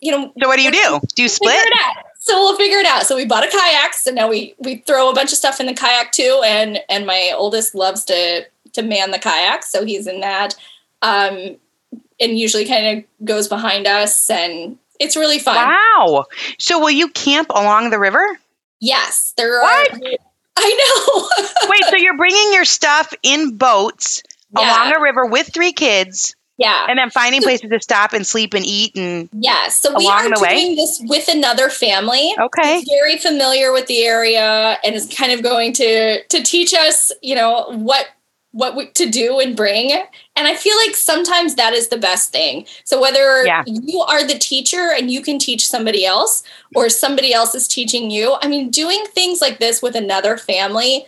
you 0.02 0.12
know, 0.12 0.34
So 0.42 0.48
what 0.48 0.58
do 0.58 0.64
you 0.64 0.72
do? 0.72 1.00
Do 1.16 1.24
you 1.24 1.30
split? 1.30 1.58
So 2.20 2.38
we'll 2.38 2.58
figure 2.58 2.78
it 2.78 2.86
out. 2.86 3.04
So 3.04 3.16
we 3.16 3.26
bought 3.26 3.46
a 3.46 3.50
kayak. 3.50 3.94
So 3.94 4.12
now 4.12 4.28
we 4.28 4.54
we 4.60 4.78
throw 4.86 5.10
a 5.10 5.14
bunch 5.14 5.32
of 5.32 5.38
stuff 5.38 5.62
in 5.62 5.66
the 5.66 5.74
kayak 5.74 6.12
too. 6.12 6.42
And 6.44 6.80
and 6.90 7.08
my 7.08 7.32
oldest 7.34 7.74
loves 7.74 8.04
to 8.06 8.46
to 8.74 8.82
man 8.84 9.12
the 9.12 9.20
kayak, 9.20 9.64
so 9.64 9.86
he's 9.86 10.08
in 10.08 10.20
that. 10.20 10.56
Um, 11.02 11.56
and 12.20 12.38
usually 12.38 12.66
kind 12.66 12.98
of 12.98 13.26
goes 13.26 13.48
behind 13.48 13.88
us, 13.88 14.30
and 14.30 14.78
it's 15.00 15.16
really 15.16 15.40
fun. 15.40 15.56
Wow. 15.56 16.26
So 16.60 16.80
will 16.80 16.92
you 16.92 17.10
camp 17.10 17.50
along 17.50 17.90
the 17.90 18.00
river? 18.00 18.26
Yes, 18.80 19.34
there 19.38 19.60
What? 19.62 19.94
are. 19.94 20.00
I 20.60 21.00
know. 21.06 21.48
Wait, 21.70 21.84
so 21.90 21.96
you're 21.98 22.18
bringing 22.18 22.54
your 22.54 22.66
stuff 22.66 23.14
in 23.24 23.58
boats 23.58 24.24
Yeah. 24.58 24.62
along 24.86 24.96
a 24.96 25.00
river 25.02 25.26
with 25.26 25.54
three 25.54 25.72
kids 25.72 26.36
yeah. 26.58 26.88
and 26.90 26.98
then 26.98 27.12
finding 27.12 27.44
places 27.44 27.70
to 27.70 27.80
stop 27.80 28.14
and 28.14 28.26
sleep 28.26 28.56
and 28.56 28.66
eat 28.66 28.96
and 28.96 29.30
Yes. 29.34 29.80
So 29.80 29.96
we 29.96 30.06
Along 30.06 30.26
are 30.32 30.36
the 30.36 30.42
way? 30.42 30.74
this 30.76 31.00
with 31.06 31.28
another 31.28 31.70
family. 31.70 32.34
Okay. 32.40 32.84
Very 32.90 33.18
familiar 33.18 33.72
with 33.72 33.86
the 33.86 34.04
area 34.04 34.80
and 34.84 34.96
is 34.96 35.08
kind 35.16 35.32
of 35.32 35.44
going 35.44 35.74
to 35.74 36.24
to 36.24 36.42
teach 36.44 36.74
us, 36.74 37.12
you 37.22 37.36
know, 37.36 37.66
what 37.70 38.08
what 38.52 38.76
we, 38.76 38.88
to 38.88 39.08
do 39.08 39.40
and 39.40 39.56
bring. 39.56 39.92
And 40.38 40.48
I 40.48 40.56
feel 40.56 40.76
like 40.86 40.96
sometimes 40.96 41.56
that 41.56 41.74
is 41.74 41.90
the 41.90 41.98
best 41.98 42.32
thing. 42.32 42.66
So 42.86 43.02
whether 43.02 43.46
Yeah. 43.46 43.64
you 43.66 44.00
are 44.02 44.24
the 44.24 44.38
teacher 44.38 44.92
and 44.96 45.12
you 45.12 45.22
can 45.22 45.40
teach 45.40 45.68
somebody 45.68 46.06
else 46.06 46.44
or 46.76 46.90
somebody 46.90 47.34
else 47.34 47.56
is 47.56 47.68
teaching 47.68 48.12
you, 48.12 48.38
I 48.42 48.48
mean 48.48 48.70
doing 48.70 49.04
things 49.08 49.42
like 49.42 49.60
this 49.60 49.82
with 49.82 49.96
another 49.96 50.38
family 50.38 51.06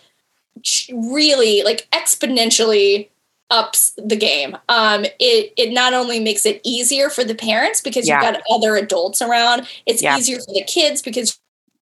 really 0.91 1.61
like 1.63 1.88
exponentially 1.91 3.09
ups 3.51 3.93
the 3.97 4.15
game. 4.15 4.57
Um, 4.67 5.05
it 5.19 5.53
it 5.57 5.71
not 5.73 5.93
only 5.93 6.19
makes 6.19 6.45
it 6.45 6.59
easier 6.63 7.09
for 7.09 7.23
the 7.23 7.36
parents 7.36 7.82
because 7.82 8.07
Yeah. 8.07 8.15
you've 8.21 8.34
got 8.34 8.41
other 8.49 8.75
adults 8.75 9.21
around. 9.21 9.67
It's 9.86 10.01
Yeah. 10.01 10.17
easier 10.17 10.39
for 10.39 10.53
the 10.53 10.63
kids 10.63 11.01
because 11.01 11.39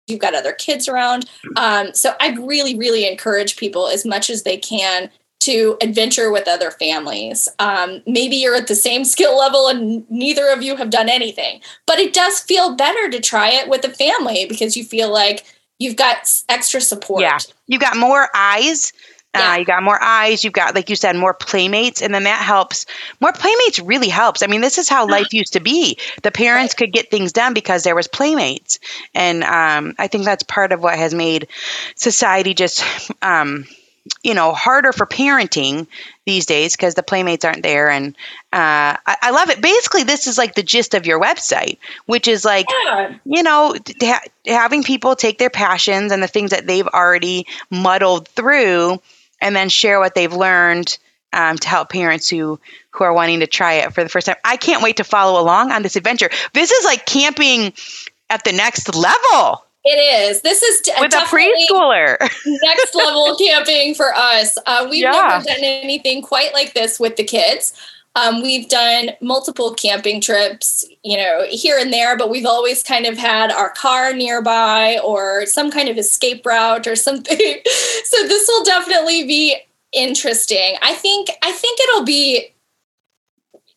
you've 0.07 0.19
got 0.19 0.33
other 0.35 0.53
kids 0.53 0.87
around. 0.87 1.25
Um, 1.57 1.93
so 1.93 2.13
I 2.19 2.29
really 2.39 2.75
really 2.75 3.05
encourage 3.07 3.57
people 3.57 3.87
as 3.87 4.05
much 4.05 4.29
as 4.29 4.43
they 4.43 4.57
can 4.57 5.09
to 5.47 5.77
adventure 5.81 6.31
with 6.31 6.47
other 6.47 6.71
families. 6.71 7.47
Um, 7.57 8.01
maybe 8.05 8.35
you're 8.35 8.55
at 8.55 8.67
the 8.67 8.75
same 8.75 9.05
skill 9.05 9.37
level 9.37 9.67
and 9.67 10.09
neither 10.09 10.49
of 10.49 10.61
you 10.61 10.75
have 10.75 10.89
done 10.89 11.09
anything, 11.09 11.61
but 11.85 11.99
it 11.99 12.13
does 12.13 12.39
feel 12.39 12.75
better 12.75 13.09
to 13.09 13.19
try 13.21 13.51
it 13.51 13.69
with 13.69 13.85
a 13.85 13.89
family 13.89 14.45
because 14.45 14.75
you 14.75 14.83
feel 14.83 15.11
like 15.11 15.45
you've 15.79 15.95
got 15.95 16.29
extra 16.49 16.81
support. 16.81 17.21
Yeah. 17.21 17.39
you've 17.65 17.81
got 17.81 17.95
more 17.95 18.27
eyes. 18.35 18.91
Yeah. 19.35 19.51
Uh, 19.51 19.55
you 19.57 19.65
got 19.65 19.83
more 19.83 20.01
eyes. 20.01 20.43
You've 20.43 20.53
got, 20.53 20.73
like 20.73 20.89
you 20.89 20.95
said, 20.95 21.15
more 21.15 21.33
playmates, 21.33 22.01
and 22.01 22.13
then 22.13 22.23
that 22.23 22.41
helps. 22.41 22.85
More 23.19 23.33
playmates 23.33 23.79
really 23.79 24.07
helps. 24.07 24.41
I 24.41 24.47
mean, 24.47 24.61
this 24.61 24.77
is 24.77 24.89
how 24.89 25.07
life 25.07 25.31
used 25.33 25.53
to 25.53 25.59
be. 25.59 25.97
The 26.23 26.31
parents 26.31 26.73
could 26.73 26.91
get 26.91 27.11
things 27.11 27.33
done 27.33 27.53
because 27.53 27.83
there 27.83 27.95
was 27.95 28.07
playmates, 28.07 28.79
and 29.13 29.43
um, 29.43 29.93
I 29.99 30.07
think 30.07 30.25
that's 30.25 30.43
part 30.43 30.71
of 30.71 30.81
what 30.81 30.97
has 30.97 31.13
made 31.13 31.49
society 31.95 32.53
just, 32.55 32.83
um, 33.21 33.65
you 34.23 34.33
know, 34.33 34.53
harder 34.53 34.91
for 34.91 35.05
parenting 35.05 35.87
these 36.25 36.45
days 36.45 36.75
because 36.75 36.95
the 36.95 37.03
playmates 37.03 37.45
aren't 37.45 37.63
there. 37.63 37.89
And 37.89 38.15
uh, 38.53 38.97
I, 39.05 39.17
I 39.21 39.31
love 39.31 39.49
it. 39.49 39.61
Basically, 39.61 40.03
this 40.03 40.27
is 40.27 40.37
like 40.37 40.55
the 40.55 40.63
gist 40.63 40.93
of 40.93 41.05
your 41.05 41.19
website, 41.21 41.77
which 42.05 42.27
is 42.27 42.43
like 42.45 42.67
Yeah. 42.85 43.15
you 43.25 43.43
know, 43.43 43.75
ha- 44.01 44.21
having 44.45 44.83
people 44.83 45.15
take 45.15 45.37
their 45.37 45.49
passions 45.49 46.11
and 46.11 46.21
the 46.21 46.27
things 46.27 46.51
that 46.51 46.67
they've 46.67 46.87
already 46.87 47.45
muddled 47.69 48.27
through 48.29 49.01
and 49.41 49.55
then 49.55 49.69
share 49.69 49.99
what 49.99 50.15
they've 50.15 50.33
learned 50.33 50.97
um, 51.33 51.57
to 51.57 51.67
help 51.67 51.89
parents 51.89 52.29
who 52.29 52.59
who 52.91 53.03
are 53.03 53.13
wanting 53.13 53.41
to 53.41 53.47
try 53.47 53.73
it 53.73 53.93
for 53.93 54.03
the 54.03 54.09
first 54.09 54.25
time. 54.25 54.37
I 54.43 54.57
can't 54.57 54.81
wait 54.81 54.97
to 54.97 55.03
follow 55.03 55.39
along 55.39 55.71
on 55.71 55.83
this 55.83 55.95
adventure. 55.95 56.29
This 56.53 56.71
is 56.71 56.83
like 56.85 57.05
camping 57.05 57.73
at 58.29 58.43
the 58.43 58.53
next 58.53 58.95
level 58.95 59.63
It 59.89 60.29
is. 60.29 60.41
This 60.41 60.61
is 60.61 60.81
with 60.99 61.13
a 61.13 61.17
preschooler. 61.19 62.17
next 62.45 62.93
level 62.93 63.37
camping 63.37 63.95
for 63.95 64.13
us. 64.13 64.57
Uh, 64.65 64.85
we've 64.89 65.03
Yeah. 65.03 65.11
never 65.11 65.45
done 65.45 65.63
anything 65.63 66.21
quite 66.21 66.53
like 66.53 66.73
this 66.73 66.99
with 66.99 67.15
the 67.15 67.23
kids. 67.23 67.71
Um, 68.17 68.41
we've 68.41 68.67
done 68.67 69.11
multiple 69.21 69.73
camping 69.75 70.19
trips, 70.19 70.83
you 71.03 71.15
know, 71.15 71.45
here 71.49 71.77
and 71.77 71.93
there, 71.93 72.17
but 72.17 72.29
we've 72.29 72.45
always 72.47 72.83
kind 72.83 73.05
of 73.05 73.17
had 73.17 73.49
our 73.51 73.69
car 73.69 74.11
nearby 74.11 74.99
or 75.03 75.45
some 75.45 75.71
kind 75.71 75.87
of 75.87 75.97
escape 75.97 76.45
route 76.45 76.85
or 76.87 76.95
something. 76.97 77.37
so 78.05 78.27
this 78.27 78.45
will 78.47 78.63
definitely 78.65 79.25
be 79.25 79.55
interesting. 79.93 80.75
I 80.81 80.95
think. 80.95 81.29
I 81.43 81.51
think 81.53 81.79
it'll 81.79 82.03
be 82.05 82.53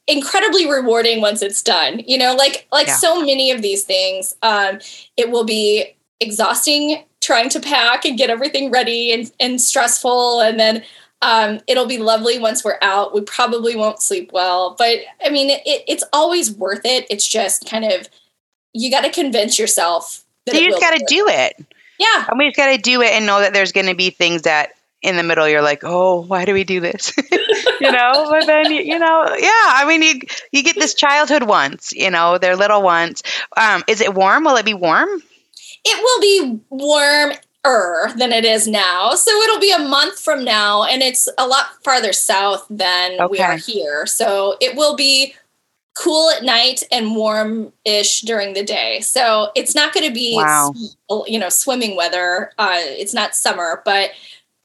incredibly 0.08 0.68
rewarding 0.68 1.20
once 1.20 1.40
it's 1.42 1.62
done. 1.62 2.00
You 2.06 2.18
know, 2.18 2.34
like 2.34 2.66
like 2.72 2.88
Yeah. 2.88 2.96
so 2.96 3.20
many 3.20 3.50
of 3.52 3.62
these 3.62 3.84
things, 3.84 4.34
um, 4.42 4.80
it 5.16 5.30
will 5.30 5.44
be 5.44 5.94
exhausting 6.20 7.04
trying 7.20 7.48
to 7.48 7.60
pack 7.60 8.04
and 8.04 8.16
get 8.16 8.30
everything 8.30 8.70
ready 8.70 9.12
and, 9.12 9.30
and 9.40 9.60
stressful 9.60 10.40
and 10.40 10.58
then 10.58 10.82
um, 11.22 11.60
it'll 11.66 11.86
be 11.86 11.98
lovely 11.98 12.38
once 12.38 12.64
we're 12.64 12.78
out 12.80 13.14
we 13.14 13.20
probably 13.22 13.76
won't 13.76 14.00
sleep 14.00 14.30
well 14.32 14.74
but 14.78 14.98
i 15.24 15.28
mean 15.30 15.50
it, 15.50 15.62
it's 15.66 16.04
always 16.12 16.50
worth 16.50 16.84
it 16.84 17.06
it's 17.10 17.26
just 17.26 17.68
kind 17.68 17.84
of 17.84 18.08
you 18.72 18.90
got 18.90 19.02
to 19.02 19.10
convince 19.10 19.58
yourself 19.58 20.24
that 20.46 20.54
you 20.54 20.70
just 20.70 20.80
got 20.80 20.96
to 20.96 21.04
do 21.08 21.26
it. 21.28 21.66
yeah 21.98 22.26
And 22.28 22.38
we 22.38 22.48
just 22.48 22.56
got 22.56 22.74
to 22.74 22.78
do 22.78 23.02
it 23.02 23.12
and 23.12 23.26
know 23.26 23.40
that 23.40 23.52
there's 23.52 23.72
going 23.72 23.86
to 23.86 23.94
be 23.94 24.10
things 24.10 24.42
that 24.42 24.70
in 25.02 25.16
the 25.16 25.22
middle 25.22 25.48
you're 25.48 25.62
like, 25.62 25.80
oh, 25.82 26.20
why 26.26 26.44
do 26.44 26.52
we 26.52 26.62
do 26.62 26.78
this? 26.78 27.14
you 27.80 27.90
know, 27.90 28.26
but 28.30 28.46
then 28.46 28.70
you, 28.70 28.82
you 28.82 28.98
know, 28.98 29.24
yeah. 29.38 29.48
I 29.50 29.84
mean, 29.88 30.02
you 30.02 30.20
you 30.52 30.62
get 30.62 30.76
this 30.76 30.94
childhood 30.94 31.44
once, 31.44 31.92
you 31.92 32.10
know, 32.10 32.36
they're 32.36 32.56
little 32.56 32.82
once. 32.82 33.22
Um, 33.56 33.82
is 33.88 34.00
it 34.00 34.14
warm? 34.14 34.44
Will 34.44 34.56
it 34.56 34.66
be 34.66 34.74
warm? 34.74 35.22
It 35.84 36.02
will 36.02 36.20
be 36.20 36.60
warmer 36.70 37.36
than 38.16 38.32
it 38.32 38.44
is 38.44 38.66
now. 38.66 39.14
So 39.14 39.30
it'll 39.42 39.60
be 39.60 39.72
a 39.72 39.78
month 39.78 40.18
from 40.18 40.44
now 40.44 40.84
and 40.84 41.02
it's 41.02 41.28
a 41.38 41.46
lot 41.46 41.82
farther 41.84 42.12
south 42.12 42.66
than 42.70 43.18
we 43.30 43.40
are 43.40 43.56
here. 43.56 44.06
So 44.06 44.56
it 44.60 44.76
will 44.76 44.96
be 44.96 45.34
cool 45.94 46.30
at 46.30 46.42
night 46.44 46.82
and 46.90 47.14
warm-ish 47.14 48.22
during 48.22 48.54
the 48.54 48.62
day. 48.64 49.00
So 49.00 49.50
it's 49.54 49.74
not 49.74 49.92
going 49.92 50.06
to 50.06 50.14
be 50.14 50.36
Wow. 50.36 50.72
you 51.26 51.38
know 51.38 51.48
swimming 51.48 51.96
weather. 51.96 52.52
Uh, 52.58 52.78
it's 52.80 53.12
not 53.14 53.34
summer 53.34 53.82
but 53.84 54.10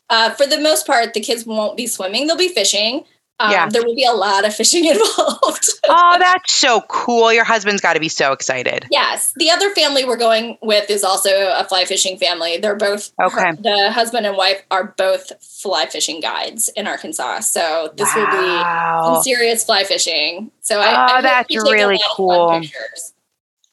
uh, 0.10 0.30
for 0.32 0.46
the 0.46 0.60
most 0.60 0.86
part 0.86 1.14
the 1.14 1.20
kids 1.20 1.46
won't 1.46 1.76
be 1.76 1.88
swimming. 1.88 2.28
They'll 2.28 2.38
be 2.38 2.50
fishing 2.50 3.04
um, 3.40 3.52
Yeah. 3.52 3.70
there 3.70 3.84
will 3.84 3.96
be 3.96 4.06
a 4.06 4.14
lot 4.14 4.46
of 4.46 4.56
fishing 4.56 4.86
involved 4.94 5.70
Oh, 5.88 6.16
that's 6.20 6.52
so 6.54 6.82
cool. 6.88 7.32
Your 7.32 7.44
husband's 7.44 7.80
got 7.82 7.94
to 7.94 8.00
be 8.00 8.10
so 8.10 8.32
excited. 8.32 8.88
Yes, 8.90 9.34
the 9.36 9.52
other 9.52 9.70
family 9.72 10.04
we're 10.04 10.18
going 10.18 10.58
with 10.62 10.90
is 10.90 11.04
also 11.04 11.30
a 11.54 11.64
fly 11.64 11.86
fishing 11.86 12.18
family. 12.18 12.58
They're 12.58 12.76
both 12.76 13.12
Okay. 13.22 13.52
the 13.60 13.92
husband 13.92 14.26
and 14.26 14.36
wife 14.36 14.64
are 14.72 14.96
both 14.98 15.32
fly 15.44 15.86
fishing 15.86 16.22
guides 16.22 16.70
in 16.70 16.88
Arkansas. 16.88 17.42
So 17.42 17.92
this 17.96 18.14
will 18.16 18.26
be 18.26 18.64
some 19.06 19.22
serious 19.24 19.64
fly 19.64 19.84
fishing. 19.84 20.50
So 20.62 20.80
I, 20.80 20.92
Oh, 20.94 21.14
I 21.18 21.22
that's 21.22 21.50
we 21.50 21.56
take 21.58 21.68
a 21.68 21.72
really 21.72 21.96
lot 21.96 22.02
of 22.02 22.02
fun 22.02 22.16
cool. 22.16 22.60
pictures. 22.62 23.14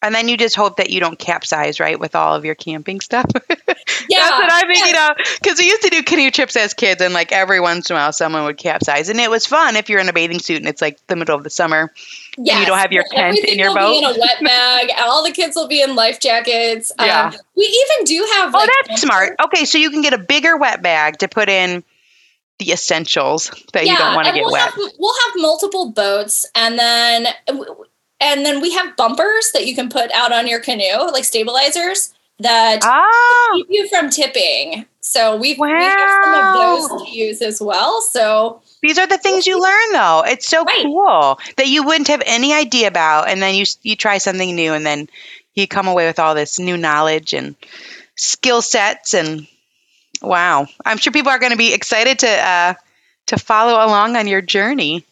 And 0.02 0.14
then 0.14 0.28
you 0.28 0.36
just 0.36 0.56
hope 0.56 0.76
that 0.78 0.90
you 0.90 0.98
don't 1.00 1.18
capsize, 1.18 1.78
right, 1.78 1.98
with 1.98 2.14
all 2.16 2.34
of 2.34 2.44
your 2.44 2.54
camping 2.54 3.00
stuff. 3.00 3.26
Yeah, 4.08 4.18
That's 4.18 4.30
what 4.32 4.52
I'm 4.52 4.66
thinking 4.68 4.94
yeah. 4.94 5.10
of. 5.10 5.16
Because 5.40 5.58
we 5.58 5.66
used 5.66 5.82
to 5.82 5.88
do 5.90 6.02
canoe 6.02 6.30
trips 6.30 6.56
as 6.56 6.74
kids, 6.74 7.00
and 7.00 7.14
like 7.14 7.30
every 7.30 7.60
once 7.60 7.88
in 7.88 7.96
a 7.96 7.98
while, 7.98 8.12
someone 8.12 8.44
would 8.44 8.56
capsize, 8.56 9.08
and 9.08 9.20
it 9.20 9.30
was 9.30 9.46
fun 9.46 9.76
if 9.76 9.88
you're 9.88 10.00
in 10.00 10.08
a 10.08 10.12
bathing 10.12 10.38
suit 10.38 10.56
and 10.58 10.66
it's 10.66 10.82
like 10.82 10.98
the 11.06 11.14
middle 11.16 11.36
of 11.36 11.44
the 11.44 11.50
summer. 11.50 11.92
Yes. 12.36 12.66
don't 12.66 12.78
have 12.78 12.90
your 12.92 13.04
tent 13.10 13.38
in 13.38 13.58
your 13.58 13.68
will 13.74 13.92
Be 13.92 14.00
boat? 14.02 14.10
in 14.10 14.16
a 14.16 14.20
wet 14.20 14.38
bag. 14.42 14.90
All 14.98 15.22
the 15.22 15.30
kids 15.30 15.54
will 15.56 15.68
be 15.68 15.82
in 15.82 15.94
life 15.94 16.20
jackets. 16.20 16.90
Um, 16.98 17.06
Yeah. 17.06 17.32
we 17.56 17.64
even 17.64 18.04
do 18.06 18.26
have. 18.34 18.54
Oh, 18.54 18.58
like, 18.58 18.70
that's 18.88 19.02
smart. 19.02 19.36
Okay, 19.44 19.64
so 19.66 19.78
you 19.78 19.90
can 19.90 20.02
get 20.02 20.14
a 20.14 20.18
bigger 20.18 20.56
wet 20.56 20.82
bag 20.82 21.18
to 21.18 21.28
put 21.28 21.48
in 21.48 21.84
the 22.58 22.72
essentials 22.72 23.50
that 23.72 23.86
you 23.86 23.96
don't 23.96 24.14
want 24.14 24.26
to 24.26 24.32
get 24.32 24.42
we'll 24.42 24.52
wet. 24.52 24.70
Have, 24.70 24.78
we'll 24.98 25.14
have 25.26 25.32
multiple 25.36 25.90
boats, 25.90 26.46
and 26.54 26.78
then 26.78 27.26
and 28.22 28.46
then 28.46 28.60
we 28.62 28.72
have 28.72 28.96
bumpers 28.96 29.50
that 29.52 29.66
you 29.66 29.74
can 29.74 29.88
put 29.90 30.10
out 30.12 30.32
on 30.32 30.46
your 30.46 30.60
canoe, 30.60 31.10
like 31.12 31.24
stabilizers 31.24 32.14
that 32.38 32.80
Oh, 32.82 33.52
keep 33.56 33.66
you 33.68 33.88
from 33.88 34.08
tipping. 34.10 34.86
So 35.00 35.36
we've 35.36 35.58
we 35.58 35.68
have 35.70 36.10
some 36.22 36.34
of 36.34 36.52
those 36.54 36.88
to 36.88 37.10
use 37.10 37.42
as 37.42 37.60
well. 37.60 38.00
So 38.00 38.62
These 38.82 38.98
are 38.98 39.06
the 39.06 39.18
things 39.18 39.46
you 39.46 39.60
learn, 39.60 39.92
though. 39.92 40.22
It's 40.26 40.46
so 40.46 40.62
Right. 40.64 40.82
cool 40.84 41.38
that 41.56 41.66
you 41.68 41.82
wouldn't 41.82 42.08
have 42.08 42.22
any 42.24 42.54
idea 42.54 42.88
about, 42.88 43.28
and 43.28 43.42
then 43.42 43.54
you 43.54 43.66
you 43.82 43.96
try 43.96 44.18
something 44.18 44.54
new, 44.54 44.72
and 44.72 44.86
then 44.86 45.08
you 45.54 45.66
come 45.66 45.88
away 45.88 46.06
with 46.06 46.18
all 46.18 46.34
this 46.34 46.58
new 46.58 46.76
knowledge 46.76 47.34
and 47.34 47.56
skill 48.16 48.62
sets, 48.62 49.12
and 49.14 49.46
wow, 50.22 50.66
I'm 50.86 50.98
sure 50.98 51.12
people 51.12 51.30
are 51.32 51.38
going 51.40 51.52
to 51.52 51.58
be 51.58 51.74
excited 51.74 52.20
to 52.20 52.28
uh, 52.28 52.74
to 53.26 53.38
follow 53.38 53.74
along 53.74 54.16
on 54.16 54.26
your 54.28 54.40
journey. 54.40 55.04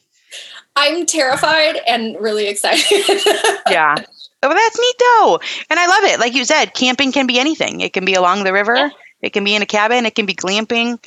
I'm 0.76 1.06
terrified 1.06 1.76
and 1.86 2.16
really 2.20 2.46
excited. 2.48 2.84
Yeah. 3.70 3.94
Well, 4.42 4.54
that's 4.54 4.78
neat 4.78 4.94
though. 4.98 5.40
And 5.68 5.78
I 5.78 5.86
love 5.86 6.04
it. 6.04 6.18
Like 6.18 6.34
you 6.34 6.44
said, 6.46 6.72
camping 6.72 7.12
can 7.12 7.26
be 7.26 7.38
anything. 7.38 7.82
It 7.82 7.92
can 7.92 8.04
be 8.06 8.14
along 8.14 8.44
the 8.44 8.52
river. 8.54 8.74
Yeah. 8.74 8.88
It 9.20 9.34
can 9.34 9.44
be 9.44 9.54
in 9.54 9.60
a 9.60 9.66
cabin. 9.66 10.06
It 10.06 10.14
can 10.14 10.24
be 10.24 10.34
glamping. 10.34 10.98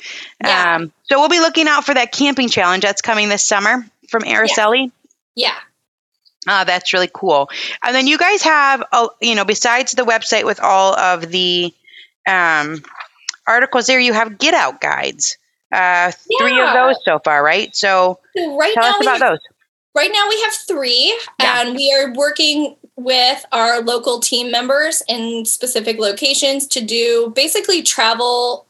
Yeah. 0.42 0.76
Um, 0.76 0.92
so 1.10 1.18
we'll 1.18 1.28
be 1.28 1.40
looking 1.40 1.66
out 1.66 1.84
for 1.84 1.92
that 1.94 2.12
camping 2.12 2.48
challenge 2.48 2.84
that's 2.84 3.02
coming 3.02 3.28
this 3.28 3.44
summer 3.44 3.84
from 4.08 4.22
Araceli. 4.22 4.92
yeah. 5.34 5.54
Ah, 6.46 6.64
that's 6.64 6.92
really 6.92 7.08
cool. 7.12 7.48
And 7.82 7.94
then 7.94 8.06
you 8.06 8.18
guys 8.18 8.42
have, 8.42 8.84
uh, 8.92 9.08
you 9.20 9.34
know, 9.34 9.44
besides 9.46 9.92
the 9.92 10.02
website 10.02 10.44
with 10.44 10.60
all 10.60 10.94
of 10.94 11.30
the 11.30 11.72
um, 12.28 12.82
articles 13.46 13.86
there, 13.86 13.98
you 13.98 14.12
have 14.12 14.36
get 14.38 14.52
out 14.54 14.80
guides. 14.80 15.38
Uh, 15.72 16.12
Three 16.38 16.60
of 16.60 16.72
those 16.74 16.96
so 17.04 17.18
far, 17.18 17.42
right? 17.42 17.74
So 17.74 18.20
So 18.36 18.56
right 18.58 18.74
tell 18.74 18.84
us 18.84 19.00
about 19.00 19.20
have 19.20 19.30
those. 19.30 19.38
Right 19.94 20.10
now 20.12 20.28
we 20.28 20.40
have 20.42 20.52
three, 20.54 21.18
Yeah. 21.40 21.60
and 21.62 21.76
we 21.76 21.92
are 21.92 22.12
working 22.12 22.76
with 22.96 23.44
our 23.52 23.80
local 23.80 24.20
team 24.20 24.50
members 24.50 25.02
in 25.08 25.44
specific 25.44 25.98
locations 25.98 26.66
to 26.68 26.80
do 26.80 27.32
basically 27.34 27.82
travel 27.82 28.66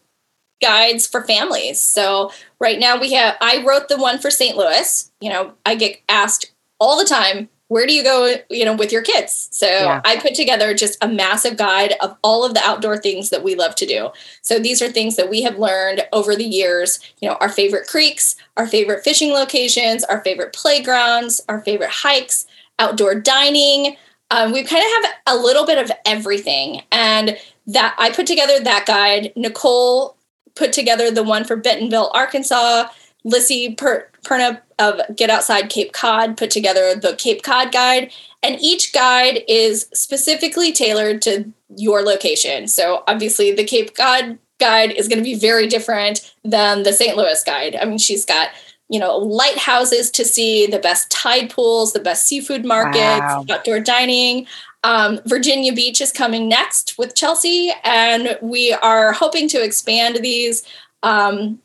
guides 0.63 1.07
for 1.07 1.23
families. 1.25 1.81
So 1.81 2.31
right 2.59 2.79
now 2.79 2.99
we 2.99 3.13
have 3.13 3.37
I 3.41 3.63
wrote 3.67 3.89
the 3.89 3.99
one 3.99 4.19
for 4.19 4.31
St. 4.31 4.57
Louis. 4.57 5.11
You 5.21 5.31
know, 5.31 5.53
I 5.67 5.75
get 5.75 6.01
asked 6.09 6.53
all 6.81 6.99
the 6.99 7.05
time, 7.05 7.49
where 7.75 7.89
do 7.89 7.93
you 7.93 8.05
go, 8.05 8.37
you 8.51 8.65
know, 8.65 8.77
with 8.77 8.93
your 8.93 9.03
kids? 9.03 9.49
So 9.51 9.67
Yeah. 9.67 10.01
I 10.05 10.17
put 10.21 10.37
together 10.37 10.75
just 10.75 10.97
a 11.03 11.09
massive 11.09 11.57
guide 11.57 11.95
of 12.01 12.17
all 12.23 12.45
of 12.45 12.55
the 12.55 12.61
outdoor 12.61 12.97
things 12.99 13.31
that 13.31 13.43
we 13.43 13.57
love 13.57 13.75
to 13.75 13.85
do. 13.85 14.11
So 14.43 14.61
these 14.61 14.81
are 14.81 14.89
things 14.89 15.17
that 15.17 15.29
we 15.29 15.43
have 15.43 15.59
learned 15.59 16.07
over 16.13 16.37
the 16.37 16.45
years, 16.45 17.01
you 17.21 17.29
know, 17.29 17.35
our 17.41 17.49
favorite 17.49 17.89
creeks, 17.89 18.37
our 18.57 18.69
favorite 18.69 19.03
fishing 19.03 19.33
locations, 19.33 20.05
our 20.05 20.23
favorite 20.23 20.53
playgrounds, 20.53 21.41
our 21.49 21.63
favorite 21.63 21.91
hikes, 21.91 22.47
outdoor 22.79 23.17
dining. 23.17 23.97
Um, 24.31 24.53
we 24.53 24.63
kind 24.63 24.85
of 24.85 25.05
have 25.05 25.15
a 25.27 25.37
little 25.37 25.67
bit 25.67 25.79
of 25.79 25.91
everything. 26.07 26.83
And 26.93 27.37
that 27.67 27.97
I 27.99 28.11
put 28.11 28.29
together 28.29 28.61
that 28.61 28.87
guide. 28.87 29.33
Nicole 29.35 30.17
put 30.55 30.73
together 30.73 31.11
the 31.11 31.25
one 31.25 31.43
for 31.43 31.57
Bentonville, 31.57 32.13
Arkansas. 32.15 32.87
Lissy 33.25 33.75
per- 33.75 34.09
Perna 34.25 34.61
of 34.79 35.01
Get 35.17 35.31
Outside 35.31 35.69
Cape 35.71 35.93
Cod 35.93 36.37
put 36.37 36.51
together 36.51 36.95
the 36.95 37.15
Cape 37.17 37.43
Cod 37.43 37.73
guide. 37.73 38.13
And 38.43 38.61
each 38.61 38.93
guide 38.93 39.43
is 39.49 39.89
specifically 39.95 40.73
tailored 40.73 41.23
to 41.23 41.51
your 41.77 42.03
location. 42.03 42.69
So 42.69 43.03
obviously, 43.09 43.53
the 43.53 43.65
Cape 43.65 43.95
Cod 43.97 44.39
guide 44.61 44.93
is 44.93 45.09
going 45.09 45.19
to 45.19 45.25
be 45.25 45.35
very 45.35 45.67
different 45.67 46.33
than 46.45 46.83
the 46.83 46.93
St. 46.93 47.17
Louis 47.17 47.43
guide. 47.45 47.77
I 47.81 47.85
mean, 47.87 47.99
she's 47.99 48.25
got 48.25 48.51
you 48.91 49.01
know 49.01 49.17
lighthouses 49.17 50.11
to 50.13 50.25
see, 50.27 50.67
the 50.67 50.79
best 50.79 51.11
tide 51.11 51.49
pools, 51.51 51.95
the 51.95 52.01
best 52.01 52.27
seafood 52.27 52.65
markets, 52.67 52.99
Wow. 53.21 53.45
outdoor 53.51 53.81
dining. 53.81 54.47
Um, 54.83 55.21
Virginia 55.25 55.73
Beach 55.73 56.03
is 56.03 56.13
coming 56.13 56.47
next 56.47 56.99
with 56.99 57.15
Chelsea, 57.15 57.73
and 57.83 58.39
we 58.43 58.75
are 58.75 59.13
hoping 59.13 59.49
to 59.49 59.63
expand 59.65 60.17
these. 60.17 60.63
Um, 61.03 61.61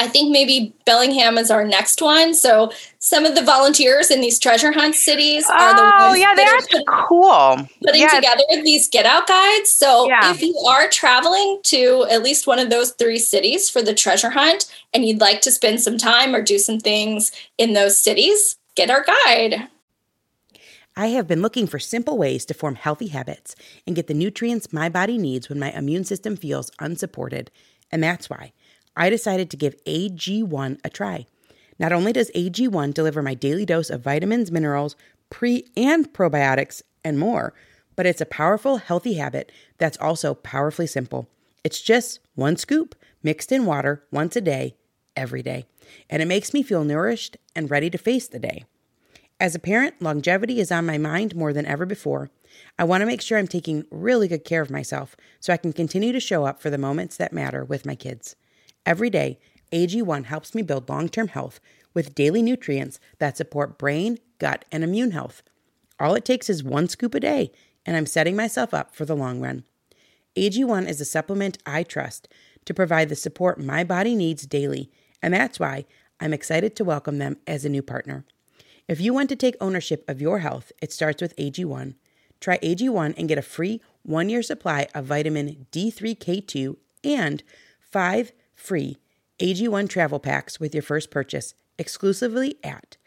I 0.00 0.06
think 0.06 0.30
maybe 0.30 0.72
Bellingham 0.84 1.38
is 1.38 1.50
our 1.50 1.64
next 1.64 2.00
one. 2.00 2.32
So 2.32 2.70
some 3.00 3.24
of 3.26 3.34
the 3.34 3.42
volunteers 3.42 4.10
in 4.12 4.20
these 4.20 4.38
treasure 4.38 4.70
hunt 4.70 4.94
cities 4.94 5.44
are 5.50 5.74
the 5.74 5.82
Oh, 5.82 6.08
ones 6.10 6.20
yeah, 6.20 6.34
that 6.36 6.48
are 6.48 6.66
putting- 6.66 6.84
cool. 7.08 7.68
putting 7.84 8.02
yeah, 8.02 8.08
together 8.10 8.44
these 8.62 8.88
get 8.88 9.06
out 9.06 9.26
guides. 9.26 9.72
So 9.72 10.06
Yeah. 10.08 10.30
if 10.30 10.40
you 10.40 10.56
are 10.68 10.88
traveling 10.88 11.58
to 11.64 12.06
at 12.10 12.22
least 12.22 12.46
one 12.46 12.60
of 12.60 12.70
those 12.70 12.92
three 12.92 13.18
cities 13.18 13.68
for 13.68 13.82
the 13.82 13.92
treasure 13.94 14.30
hunt 14.30 14.66
and 14.94 15.04
you'd 15.04 15.20
like 15.20 15.40
to 15.42 15.50
spend 15.50 15.80
some 15.80 15.98
time 15.98 16.34
or 16.34 16.42
do 16.42 16.58
some 16.58 16.78
things 16.78 17.32
in 17.58 17.72
those 17.72 17.98
cities, 17.98 18.56
get 18.76 18.90
our 18.90 19.04
guide. 19.04 19.66
I 20.96 21.08
have 21.08 21.26
been 21.28 21.42
looking 21.42 21.66
for 21.66 21.78
simple 21.78 22.18
ways 22.18 22.44
to 22.46 22.54
form 22.54 22.74
healthy 22.74 23.08
habits 23.08 23.54
and 23.86 23.94
get 23.94 24.06
the 24.08 24.14
nutrients 24.14 24.72
my 24.72 24.88
body 24.88 25.16
needs 25.18 25.48
when 25.48 25.58
my 25.60 25.70
immune 25.72 26.04
system 26.04 26.36
feels 26.36 26.70
unsupported. 26.80 27.50
And 27.90 28.02
that's 28.02 28.28
why 28.28 28.52
I 28.98 29.10
decided 29.10 29.48
to 29.50 29.56
give 29.56 29.82
AG1 29.84 30.80
a 30.82 30.90
try. 30.90 31.26
Not 31.78 31.92
only 31.92 32.12
does 32.12 32.32
AG1 32.32 32.92
deliver 32.92 33.22
my 33.22 33.34
daily 33.34 33.64
dose 33.64 33.90
of 33.90 34.02
vitamins, 34.02 34.50
minerals, 34.50 34.96
pre 35.30 35.64
and 35.76 36.12
probiotics, 36.12 36.82
and 37.04 37.18
more, 37.18 37.54
but 37.94 38.06
it's 38.06 38.20
a 38.20 38.26
powerful, 38.26 38.78
healthy 38.78 39.14
habit 39.14 39.52
that's 39.78 39.96
also 39.98 40.34
powerfully 40.34 40.88
simple. 40.88 41.28
It's 41.62 41.80
just 41.80 42.18
one 42.34 42.56
scoop 42.56 42.96
mixed 43.22 43.52
in 43.52 43.66
water 43.66 44.04
once 44.10 44.34
a 44.34 44.40
day, 44.40 44.74
every 45.16 45.42
day. 45.42 45.66
And 46.10 46.20
it 46.20 46.28
makes 46.28 46.52
me 46.52 46.62
feel 46.62 46.84
nourished 46.84 47.36
and 47.54 47.70
ready 47.70 47.90
to 47.90 47.98
face 47.98 48.26
the 48.26 48.38
day. 48.40 48.64
As 49.40 49.54
a 49.54 49.60
parent, 49.60 50.02
longevity 50.02 50.58
is 50.58 50.72
on 50.72 50.86
my 50.86 50.98
mind 50.98 51.36
more 51.36 51.52
than 51.52 51.66
ever 51.66 51.86
before. 51.86 52.30
I 52.76 52.84
want 52.84 53.02
to 53.02 53.06
make 53.06 53.22
sure 53.22 53.38
I'm 53.38 53.46
taking 53.46 53.86
really 53.92 54.26
good 54.26 54.44
care 54.44 54.62
of 54.62 54.70
myself 54.70 55.14
so 55.38 55.52
I 55.52 55.56
can 55.56 55.72
continue 55.72 56.12
to 56.12 56.20
show 56.20 56.44
up 56.44 56.60
for 56.60 56.70
the 56.70 56.78
moments 56.78 57.16
that 57.16 57.32
matter 57.32 57.64
with 57.64 57.86
my 57.86 57.94
kids. 57.94 58.34
Every 58.88 59.10
day, 59.10 59.38
AG1 59.70 60.24
helps 60.24 60.54
me 60.54 60.62
build 60.62 60.88
long 60.88 61.10
term 61.10 61.28
health 61.28 61.60
with 61.92 62.14
daily 62.14 62.40
nutrients 62.40 62.98
that 63.18 63.36
support 63.36 63.76
brain, 63.76 64.18
gut, 64.38 64.64
and 64.72 64.82
immune 64.82 65.10
health. 65.10 65.42
All 66.00 66.14
it 66.14 66.24
takes 66.24 66.48
is 66.48 66.64
one 66.64 66.88
scoop 66.88 67.14
a 67.14 67.20
day, 67.20 67.52
and 67.84 67.98
I'm 67.98 68.06
setting 68.06 68.34
myself 68.34 68.72
up 68.72 68.94
for 68.94 69.04
the 69.04 69.14
long 69.14 69.42
run. 69.42 69.64
AG1 70.36 70.88
is 70.88 71.02
a 71.02 71.04
supplement 71.04 71.58
I 71.66 71.82
trust 71.82 72.28
to 72.64 72.72
provide 72.72 73.10
the 73.10 73.14
support 73.14 73.60
my 73.60 73.84
body 73.84 74.14
needs 74.14 74.46
daily, 74.46 74.90
and 75.20 75.34
that's 75.34 75.60
why 75.60 75.84
I'm 76.18 76.32
excited 76.32 76.74
to 76.76 76.84
welcome 76.84 77.18
them 77.18 77.36
as 77.46 77.66
a 77.66 77.68
new 77.68 77.82
partner. 77.82 78.24
If 78.88 79.02
you 79.02 79.12
want 79.12 79.28
to 79.28 79.36
take 79.36 79.56
ownership 79.60 80.02
of 80.08 80.22
your 80.22 80.38
health, 80.38 80.72
it 80.80 80.94
starts 80.94 81.20
with 81.20 81.36
AG1. 81.36 81.94
Try 82.40 82.56
AG1 82.60 83.18
and 83.18 83.28
get 83.28 83.36
a 83.36 83.42
free 83.42 83.82
one 84.02 84.30
year 84.30 84.42
supply 84.42 84.86
of 84.94 85.04
vitamin 85.04 85.66
D3K2 85.72 86.76
and 87.04 87.42
five 87.82 88.32
free 88.68 88.98
AG1 89.40 89.88
travel 89.88 90.20
packs 90.20 90.60
with 90.60 90.74
your 90.74 90.82
first 90.82 91.10
purchase 91.10 91.54
exclusively 91.78 92.56
at 92.62 92.98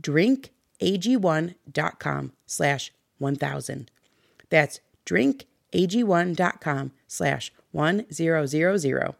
drinkag1.com 0.00 2.32
slash 2.46 2.92
1000. 3.18 3.90
That's 4.50 4.80
drinkag1.com 5.06 6.92
slash 7.06 7.52
1000. 7.70 9.14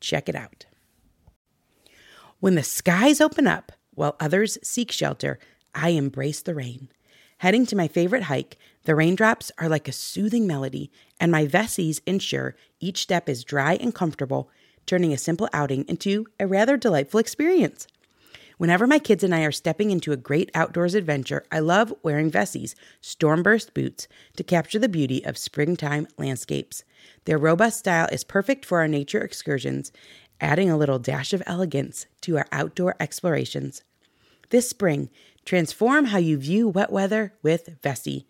Check 0.00 0.28
it 0.28 0.34
out. 0.34 0.66
When 2.40 2.54
the 2.54 2.62
skies 2.62 3.20
open 3.20 3.46
up 3.46 3.72
while 3.94 4.16
others 4.20 4.58
seek 4.62 4.92
shelter, 4.92 5.38
I 5.74 5.90
embrace 5.90 6.40
the 6.40 6.54
rain. 6.54 6.88
Heading 7.38 7.66
to 7.66 7.76
my 7.76 7.86
favorite 7.86 8.24
hike, 8.24 8.56
the 8.84 8.94
raindrops 8.94 9.52
are 9.58 9.68
like 9.68 9.86
a 9.86 9.92
soothing 9.92 10.46
melody, 10.46 10.90
and 11.20 11.30
my 11.30 11.46
Vessies 11.46 12.00
ensure 12.06 12.56
each 12.80 12.98
step 12.98 13.28
is 13.28 13.44
dry 13.44 13.74
and 13.74 13.94
comfortable, 13.94 14.50
turning 14.88 15.12
a 15.12 15.18
simple 15.18 15.48
outing 15.52 15.84
into 15.86 16.26
a 16.40 16.46
rather 16.48 16.76
delightful 16.76 17.20
experience. 17.20 17.86
Whenever 18.56 18.88
my 18.88 18.98
kids 18.98 19.22
and 19.22 19.32
I 19.32 19.44
are 19.44 19.52
stepping 19.52 19.92
into 19.92 20.10
a 20.10 20.16
great 20.16 20.50
outdoors 20.52 20.96
adventure, 20.96 21.44
I 21.52 21.60
love 21.60 21.94
wearing 22.02 22.28
Vessies 22.28 22.74
Stormburst 23.00 23.72
boots 23.72 24.08
to 24.36 24.42
capture 24.42 24.80
the 24.80 24.88
beauty 24.88 25.24
of 25.24 25.38
springtime 25.38 26.08
landscapes. 26.18 26.82
Their 27.24 27.38
robust 27.38 27.78
style 27.78 28.08
is 28.10 28.24
perfect 28.24 28.64
for 28.64 28.80
our 28.80 28.88
nature 28.88 29.20
excursions, 29.20 29.92
adding 30.40 30.68
a 30.68 30.76
little 30.76 30.98
dash 30.98 31.32
of 31.32 31.42
elegance 31.46 32.06
to 32.22 32.36
our 32.36 32.46
outdoor 32.50 32.96
explorations. 32.98 33.84
This 34.50 34.68
spring, 34.68 35.08
transform 35.44 36.06
how 36.06 36.18
you 36.18 36.36
view 36.36 36.66
wet 36.68 36.90
weather 36.90 37.34
with 37.42 37.80
Vessi. 37.80 38.24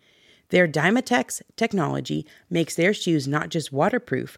Their 0.49 0.67
Dymatex 0.67 1.41
technology 1.55 2.27
makes 2.51 2.75
their 2.75 2.93
shoes 2.93 3.27
not 3.27 3.49
just 3.49 3.71
waterproof, 3.71 4.37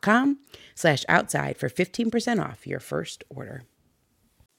com 0.00 0.38
slash 0.74 1.04
outside 1.08 1.56
for 1.56 1.68
15% 1.68 2.42
off 2.44 2.66
your 2.66 2.80
first 2.80 3.24
order. 3.28 3.62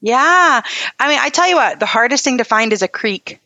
Yeah. 0.00 0.62
I 0.98 1.08
mean, 1.08 1.18
I 1.20 1.28
tell 1.28 1.48
you 1.48 1.56
what, 1.56 1.78
the 1.80 1.86
hardest 1.86 2.24
thing 2.24 2.38
to 2.38 2.44
find 2.44 2.72
is 2.72 2.82
a 2.82 2.88
creek. 2.88 3.38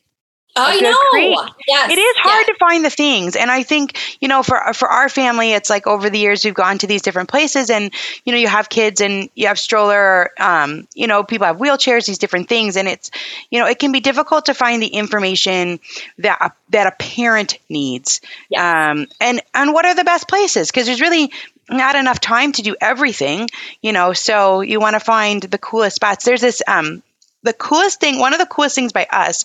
I 0.59 0.81
know. 0.81 0.97
creek. 1.11 1.39
Yes. 1.68 1.93
It 1.93 1.99
is 1.99 2.16
hard 2.16 2.47
Yeah. 2.49 2.55
to 2.55 2.59
find 2.59 2.83
the 2.83 2.89
things, 2.89 3.37
and 3.37 3.51
I 3.51 3.62
think 3.62 3.99
you 4.22 4.29
know 4.29 4.43
for 4.43 4.72
for 4.72 4.89
our 4.89 5.11
family, 5.11 5.53
it's 5.53 5.68
like 5.68 5.87
over 5.87 6.09
the 6.09 6.18
years 6.18 6.47
we've 6.47 6.55
gone 6.55 6.79
to 6.79 6.87
these 6.87 7.03
different 7.03 7.29
places, 7.29 7.68
and 7.68 7.93
you 8.24 8.33
know 8.33 8.39
you 8.39 8.49
have 8.49 8.70
kids 8.70 9.03
and 9.03 9.29
you 9.35 9.49
have 9.49 9.59
stroller, 9.59 10.31
um, 10.41 10.89
you 10.95 11.09
know 11.09 11.24
people 11.24 11.47
have 11.47 11.59
wheelchairs, 11.59 12.07
these 12.07 12.16
different 12.16 12.49
things, 12.49 12.79
and 12.79 12.89
it's 12.89 13.11
you 13.51 13.61
know 13.61 13.66
it 13.66 13.79
can 13.79 13.93
be 13.93 14.01
difficult 14.01 14.47
to 14.47 14.55
find 14.55 14.83
the 14.83 14.87
information 14.87 15.79
that 16.16 16.39
a, 16.41 16.53
that 16.70 16.87
a 16.87 16.93
parent 16.93 17.59
needs, 17.68 18.22
Yes. 18.49 18.62
um, 18.62 19.09
and 19.20 19.43
and 19.53 19.74
what 19.74 19.85
are 19.85 19.95
the 19.95 20.05
best 20.05 20.27
places 20.27 20.70
because 20.70 20.87
there's 20.87 21.03
really 21.03 21.33
not 21.69 21.97
enough 21.97 22.21
time 22.21 22.53
to 22.53 22.62
do 22.62 22.77
everything, 22.81 23.49
you 23.83 23.93
know. 23.93 24.12
So 24.12 24.61
you 24.61 24.81
want 24.81 24.95
to 24.95 25.01
find 25.01 25.43
the 25.43 25.59
coolest 25.59 25.97
spots. 25.97 26.25
There's 26.25 26.41
this 26.41 26.62
um 26.67 27.03
the 27.43 27.53
coolest 27.53 28.01
thing, 28.01 28.19
one 28.19 28.33
of 28.33 28.41
the 28.41 28.47
coolest 28.47 28.75
things 28.75 28.93
by 28.93 29.07
us 29.11 29.45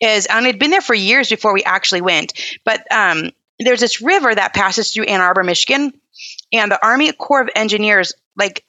is 0.00 0.26
and 0.26 0.46
it'd 0.46 0.60
been 0.60 0.70
there 0.70 0.80
for 0.80 0.94
years 0.94 1.28
before 1.28 1.52
we 1.52 1.64
actually 1.64 2.00
went 2.00 2.32
but 2.64 2.90
um, 2.92 3.30
there's 3.58 3.80
this 3.80 4.00
river 4.00 4.34
that 4.34 4.54
passes 4.54 4.92
through 4.92 5.04
ann 5.04 5.20
arbor 5.20 5.42
michigan 5.42 5.92
and 6.52 6.70
the 6.70 6.84
army 6.84 7.12
corps 7.12 7.42
of 7.42 7.50
engineers 7.54 8.12
like 8.36 8.64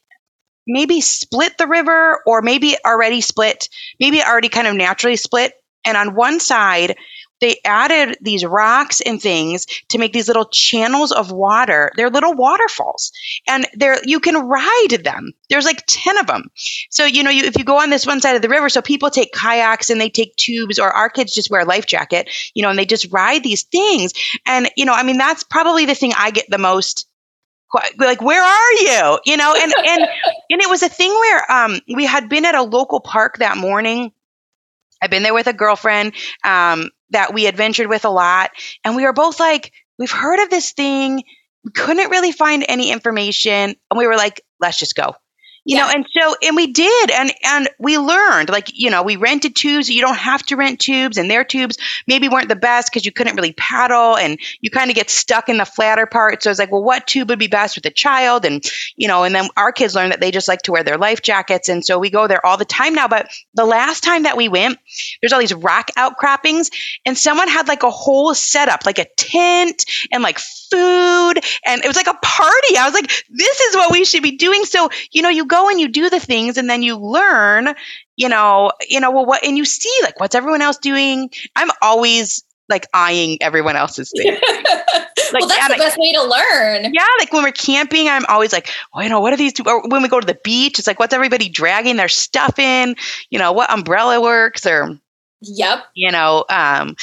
maybe 0.68 1.02
split 1.02 1.58
the 1.58 1.68
river 1.68 2.22
or 2.26 2.42
maybe 2.42 2.76
already 2.86 3.22
split 3.22 3.70
maybe 4.00 4.22
already 4.22 4.50
kind 4.50 4.68
of 4.68 4.76
naturally 4.76 5.16
split 5.16 5.54
and 5.86 5.98
on 5.98 6.16
one 6.16 6.40
side 6.40 6.96
they 7.42 7.60
added 7.66 8.18
these 8.22 8.46
rocks 8.46 9.02
and 9.02 9.22
things 9.22 9.66
to 9.90 9.98
make 9.98 10.14
these 10.14 10.28
little 10.28 10.46
channels 10.46 11.12
of 11.12 11.32
water. 11.32 11.92
They're 11.96 12.10
little 12.10 12.34
waterfalls. 12.34 13.12
And 13.48 13.68
they're 13.74 14.00
you 14.04 14.20
can 14.20 14.36
ride 14.48 15.02
them. 15.04 15.32
There's 15.50 15.66
like 15.66 15.84
10 15.88 16.18
of 16.18 16.28
them 16.28 16.52
so 16.90 17.06
you 17.06 17.24
know 17.24 17.30
you, 17.30 17.44
if 17.44 17.58
you 17.58 17.64
go 17.64 17.80
on 17.80 17.90
this 17.90 18.06
one 18.06 18.22
side 18.22 18.36
of 18.36 18.42
the 18.42 18.50
river 18.50 18.70
so 18.70 18.82
people 18.82 19.10
take 19.10 19.34
kayaks 19.34 19.90
and 19.90 20.00
they 20.00 20.10
take 20.10 20.36
tubes 20.36 20.80
or 20.80 20.90
our 20.92 21.10
kids 21.10 21.34
just 21.34 21.50
wear 21.50 21.62
a 21.62 21.66
life 21.66 21.86
jacket 21.86 22.30
you 22.54 22.62
know 22.62 22.70
and 22.70 22.78
they 22.78 22.86
just 22.86 23.12
ride 23.12 23.44
these 23.44 23.64
things. 23.64 24.14
And 24.46 24.70
you 24.76 24.86
know 24.86 24.94
i 24.94 25.04
mean 25.04 25.18
that's 25.18 25.44
probably 25.44 25.86
the 25.86 25.96
thing 25.96 26.14
i 26.18 26.32
get 26.32 26.46
the 26.50 26.58
most 26.58 27.08
like 27.98 28.22
where 28.22 28.44
are 28.44 28.72
you? 28.74 29.20
You 29.26 29.38
know 29.38 29.56
and 29.56 29.74
and 29.78 30.02
and 30.50 30.62
it 30.62 30.70
was 30.70 30.84
a 30.84 30.90
thing 30.90 31.12
where 31.12 31.52
um 31.52 31.80
we 31.94 32.06
had 32.06 32.30
been 32.30 32.46
at 32.46 32.56
a 32.56 32.64
local 32.64 33.00
park 33.00 33.38
that 33.38 33.58
morning. 33.58 34.12
I've 35.02 35.10
been 35.10 35.24
there 35.24 35.34
with 35.34 35.48
a 35.48 35.54
girlfriend 35.54 36.14
um 36.44 36.90
that 37.12 37.34
we 37.34 37.48
adventured 37.48 37.88
with 37.88 38.06
a 38.06 38.10
lot. 38.10 38.52
And 38.84 38.96
we 38.96 39.04
were 39.04 39.14
both 39.14 39.40
like 39.40 39.72
we've 39.98 40.12
heard 40.12 40.40
of 40.40 40.50
this 40.50 40.74
thing. 40.74 41.24
We 41.64 41.72
couldn't 41.72 42.10
really 42.10 42.32
find 42.32 42.66
any 42.68 42.92
information. 42.92 43.76
And 43.90 43.98
we 43.98 44.08
were 44.08 44.18
like 44.18 44.42
let's 44.60 44.80
just 44.80 44.96
go 44.96 45.16
you 45.70 45.78
know 45.78 45.88
and 45.88 46.06
so 46.12 46.36
and 46.42 46.56
we 46.56 46.66
did 46.66 47.12
and 47.12 47.32
and 47.44 47.70
we 47.78 48.00
learned 48.00 48.50
like 48.50 48.72
you 48.74 48.90
know 48.90 49.04
we 49.04 49.16
rented 49.16 49.56
tubes 49.56 49.88
you 49.88 50.02
don't 50.02 50.18
have 50.18 50.42
to 50.42 50.56
rent 50.56 50.80
tubes 50.80 51.18
and 51.18 51.30
their 51.30 51.44
tubes 51.44 51.78
maybe 52.08 52.28
weren't 52.28 52.50
the 52.50 52.56
best 52.56 52.92
because 52.92 53.06
you 53.06 53.12
couldn't 53.12 53.36
really 53.36 53.54
paddle 53.54 54.18
and 54.18 54.40
you 54.62 54.72
kind 54.72 54.90
of 54.90 54.96
get 54.96 55.12
stuck 55.12 55.48
in 55.48 55.58
the 55.58 55.66
flatter 55.66 56.08
part 56.08 56.42
so 56.42 56.50
it's 56.50 56.58
like 56.58 56.72
well 56.72 56.84
what 56.84 57.06
tube 57.06 57.30
would 57.30 57.38
be 57.38 57.48
best 57.48 57.76
with 57.76 57.86
a 57.86 57.92
child? 57.92 58.46
And 58.46 58.66
you 58.96 59.08
know 59.08 59.24
and 59.24 59.36
then 59.36 59.48
our 59.56 59.72
kids 59.72 59.94
learned 59.94 60.12
that 60.12 60.20
they 60.20 60.32
just 60.32 60.48
like 60.48 60.64
to 60.64 60.72
wear 60.72 60.84
their 60.84 60.98
life 60.98 61.22
jackets 61.22 61.70
and 61.70 61.86
so 61.86 62.00
we 62.00 62.10
go 62.10 62.28
there 62.28 62.44
all 62.44 62.58
the 62.58 62.66
time 62.66 62.96
now 62.96 63.08
but 63.08 63.30
the 63.54 63.66
last 63.66 64.04
time 64.04 64.24
that 64.24 64.38
we 64.38 64.50
went 64.50 64.80
there's 65.22 65.34
all 65.34 65.40
these 65.40 65.54
rock 65.54 65.90
outcroppings 65.96 66.72
and 67.06 67.16
someone 67.16 67.48
had 67.48 67.68
like 67.68 67.84
a 67.84 67.92
whole 67.92 68.34
setup 68.34 68.88
like 68.88 68.98
a 68.98 69.06
tent 69.18 69.86
and 70.12 70.24
like 70.24 70.40
food 70.72 71.34
and 71.66 71.84
it 71.84 71.88
was 71.88 71.96
like 71.96 72.08
a 72.08 72.14
party 72.22 72.78
i 72.78 72.86
was 72.86 72.94
like 72.94 73.08
this 73.30 73.60
is 73.60 73.76
what 73.76 73.92
we 73.92 74.06
should 74.06 74.24
be 74.24 74.38
doing 74.38 74.66
so 74.66 74.90
you 75.12 75.22
know 75.22 75.30
you 75.30 75.46
go 75.46 75.70
and 75.70 75.80
you 75.80 75.88
do 75.88 76.10
the 76.10 76.20
things 76.20 76.58
and 76.58 76.70
then 76.70 76.82
you 76.84 76.98
learn 76.98 77.70
you 78.18 78.30
know 78.30 78.72
you 78.88 79.00
know 79.00 79.12
well 79.12 79.26
what 79.26 79.44
and 79.46 79.58
you 79.58 79.66
see 79.66 79.94
like 80.04 80.20
what's 80.20 80.36
everyone 80.36 80.62
else 80.62 80.78
doing 80.78 81.30
i'm 81.56 81.70
always 81.82 82.44
like 82.70 82.86
eyeing 82.94 83.38
everyone 83.42 83.76
else's 83.76 84.12
thing 84.16 84.38
well, 85.34 85.48
that's 85.48 85.58
yeah, 85.58 85.68
the 85.68 85.74
like- 85.74 85.78
best 85.80 85.98
way 85.98 86.14
to 86.14 86.24
learn. 86.24 86.94
yeah, 86.94 87.06
like 87.20 87.32
when 87.34 87.44
we're 87.44 87.52
camping, 87.52 88.08
I'm 88.08 88.26
always 88.28 88.52
like, 88.52 88.70
oh, 88.94 89.02
you 89.02 89.10
know, 89.10 89.20
what 89.20 89.32
are 89.34 89.38
these? 89.38 89.54
Or 89.64 89.88
when 89.88 90.02
we 90.02 90.08
go 90.10 90.20
to 90.20 90.26
the 90.26 90.40
beach, 90.44 90.80
it's 90.80 90.88
like, 90.88 91.00
what's 91.00 91.14
everybody 91.14 91.50
dragging 91.50 91.98
their 91.98 92.08
stuff 92.08 92.58
in? 92.58 92.96
You 93.30 93.38
know, 93.38 93.52
what 93.52 93.72
umbrella 93.72 94.20
works 94.22 94.66
or 94.66 94.98
Yep. 95.42 95.84
you 95.94 96.12
know. 96.12 96.46
Um, 96.50 96.96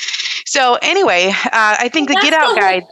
so 0.45 0.77
anyway, 0.83 1.29
uh, 1.29 1.51
I 1.53 1.89
think 1.93 2.09
Well, 2.11 2.19
the 2.21 2.23
Get 2.31 2.35
Out 2.35 2.55
the 2.55 2.61
Guide. 2.61 2.83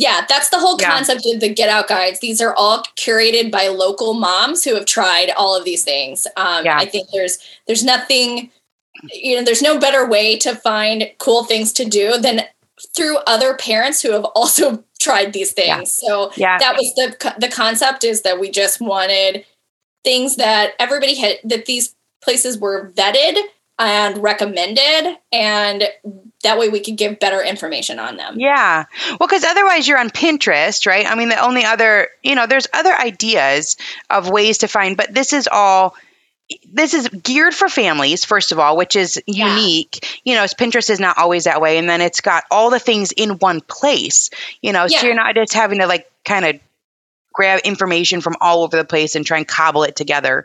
Yeah, 0.00 0.24
that's 0.26 0.48
the 0.48 0.58
whole 0.58 0.78
Yeah. 0.80 0.90
concept 0.92 1.26
of 1.26 1.40
the 1.40 1.50
Get 1.50 1.68
Out 1.68 1.86
Guides. 1.86 2.20
These 2.20 2.40
are 2.40 2.54
all 2.54 2.82
curated 2.96 3.50
by 3.50 3.68
local 3.68 4.14
moms 4.14 4.64
who 4.64 4.74
have 4.74 4.86
tried 4.86 5.28
all 5.36 5.54
of 5.54 5.64
these 5.64 5.84
things. 5.84 6.26
Um, 6.38 6.64
Yeah. 6.64 6.78
I 6.78 6.86
think 6.86 7.08
there's 7.12 7.36
there's 7.66 7.84
nothing, 7.84 8.50
you 9.12 9.36
know, 9.36 9.42
there's 9.44 9.60
no 9.60 9.78
better 9.78 10.06
way 10.06 10.36
to 10.38 10.56
find 10.56 11.10
cool 11.18 11.44
things 11.44 11.70
to 11.74 11.84
do 11.84 12.16
than 12.16 12.46
through 12.96 13.18
other 13.26 13.54
parents 13.54 14.00
who 14.00 14.12
have 14.12 14.24
also 14.34 14.82
tried 14.98 15.34
these 15.34 15.52
things. 15.52 16.00
Yeah. 16.02 16.08
So 16.08 16.32
Yeah, 16.34 16.58
that 16.58 16.76
was 16.76 16.94
the 16.94 17.34
the 17.38 17.48
concept 17.48 18.02
is 18.02 18.22
that 18.22 18.40
we 18.40 18.50
just 18.50 18.80
wanted 18.80 19.44
things 20.02 20.36
that 20.36 20.72
everybody 20.78 21.14
had 21.14 21.40
that 21.44 21.66
these 21.66 21.94
places 22.22 22.56
were 22.58 22.90
vetted 22.96 23.36
and 23.80 24.22
recommended 24.22 25.16
and 25.32 25.88
that 26.42 26.58
way 26.58 26.68
we 26.68 26.80
could 26.80 26.96
give 26.96 27.18
better 27.18 27.42
information 27.42 27.98
on 27.98 28.16
them. 28.16 28.38
Yeah. 28.38 28.84
Well, 29.18 29.26
because 29.28 29.44
otherwise 29.44 29.88
you're 29.88 29.98
on 29.98 30.10
Pinterest, 30.10 30.86
right? 30.86 31.06
I 31.10 31.14
mean, 31.14 31.28
the 31.30 31.42
only 31.44 31.64
other, 31.64 32.08
you 32.22 32.34
know, 32.34 32.46
there's 32.46 32.66
other 32.72 32.94
ideas 32.94 33.76
of 34.08 34.30
ways 34.30 34.58
to 34.58 34.68
find, 34.68 34.96
but 34.96 35.12
this 35.12 35.32
is 35.32 35.48
all. 35.50 35.96
This 36.72 36.94
is 36.94 37.06
geared 37.08 37.54
for 37.54 37.68
families, 37.68 38.24
first 38.24 38.50
of 38.50 38.58
all, 38.58 38.76
which 38.76 38.96
is 38.96 39.22
Yeah. 39.26 39.54
unique. 39.54 40.20
You 40.24 40.34
know, 40.34 40.42
Pinterest 40.42 40.90
is 40.90 40.98
not 40.98 41.16
always 41.16 41.44
that 41.44 41.60
way. 41.60 41.78
And 41.78 41.88
then 41.88 42.00
it's 42.00 42.20
got 42.20 42.42
all 42.50 42.70
the 42.70 42.80
things 42.80 43.12
in 43.12 43.38
one 43.38 43.60
place, 43.60 44.30
you 44.60 44.72
know, 44.72 44.86
Yeah. 44.88 44.98
so 45.00 45.06
you're 45.06 45.14
not 45.14 45.36
just 45.36 45.54
having 45.54 45.78
to 45.78 45.86
like 45.86 46.10
kind 46.24 46.44
of 46.44 46.58
grab 47.32 47.60
information 47.60 48.20
from 48.20 48.34
all 48.40 48.64
over 48.64 48.76
the 48.76 48.84
place 48.84 49.14
and 49.14 49.24
try 49.24 49.38
and 49.38 49.46
cobble 49.46 49.84
it 49.84 49.94
together. 49.94 50.44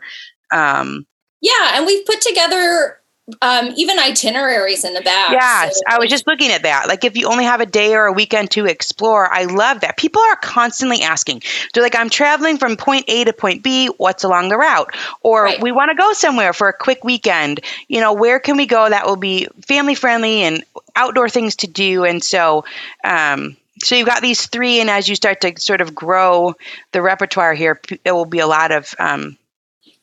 Um, 0.52 1.06
Yeah, 1.40 1.72
and 1.74 1.86
we've 1.86 2.06
put 2.06 2.20
together 2.20 3.00
um, 3.42 3.72
even 3.76 3.98
itineraries 3.98 4.84
in 4.84 4.94
the 4.94 5.00
back. 5.00 5.32
Yes, 5.32 5.76
So- 5.76 5.82
I 5.88 5.98
was 5.98 6.08
just 6.08 6.26
looking 6.26 6.50
at 6.52 6.62
that. 6.62 6.86
Like, 6.88 7.04
if 7.04 7.16
you 7.16 7.28
only 7.28 7.44
have 7.44 7.60
a 7.60 7.66
day 7.66 7.94
or 7.94 8.06
a 8.06 8.12
weekend 8.12 8.50
to 8.52 8.66
explore, 8.66 9.26
I 9.32 9.44
love 9.44 9.80
that. 9.80 9.96
People 9.96 10.22
are 10.22 10.36
constantly 10.36 11.02
asking. 11.02 11.42
They're 11.74 11.82
like, 11.82 11.96
I'm 11.96 12.08
traveling 12.10 12.58
from 12.58 12.76
point 12.76 13.04
A 13.08 13.24
to 13.24 13.32
point 13.32 13.62
B. 13.62 13.86
What's 13.88 14.22
along 14.24 14.48
the 14.48 14.56
route? 14.56 14.94
Or 15.22 15.44
Right. 15.44 15.60
we 15.60 15.72
want 15.72 15.90
to 15.90 15.96
go 15.96 16.12
somewhere 16.12 16.52
for 16.52 16.68
a 16.68 16.72
quick 16.72 17.02
weekend. 17.04 17.60
You 17.88 18.00
know, 18.00 18.12
where 18.12 18.38
can 18.38 18.56
we 18.56 18.66
go 18.66 18.88
that 18.88 19.06
will 19.06 19.16
be 19.16 19.48
family 19.66 19.94
friendly 19.94 20.42
and 20.42 20.64
outdoor 20.94 21.28
things 21.28 21.56
to 21.56 21.66
do? 21.66 22.04
And 22.04 22.22
so, 22.22 22.64
um, 23.02 23.56
so 23.82 23.94
you've 23.94 24.06
got 24.06 24.22
these 24.22 24.46
three, 24.46 24.80
and 24.80 24.88
as 24.88 25.08
you 25.08 25.14
start 25.16 25.40
to 25.42 25.60
sort 25.60 25.80
of 25.80 25.94
grow 25.94 26.54
the 26.92 27.02
repertoire 27.02 27.52
here, 27.54 27.80
there 28.04 28.14
will 28.14 28.24
be 28.24 28.38
a 28.38 28.46
lot 28.46 28.72
of 28.72 28.94
um, 28.98 29.36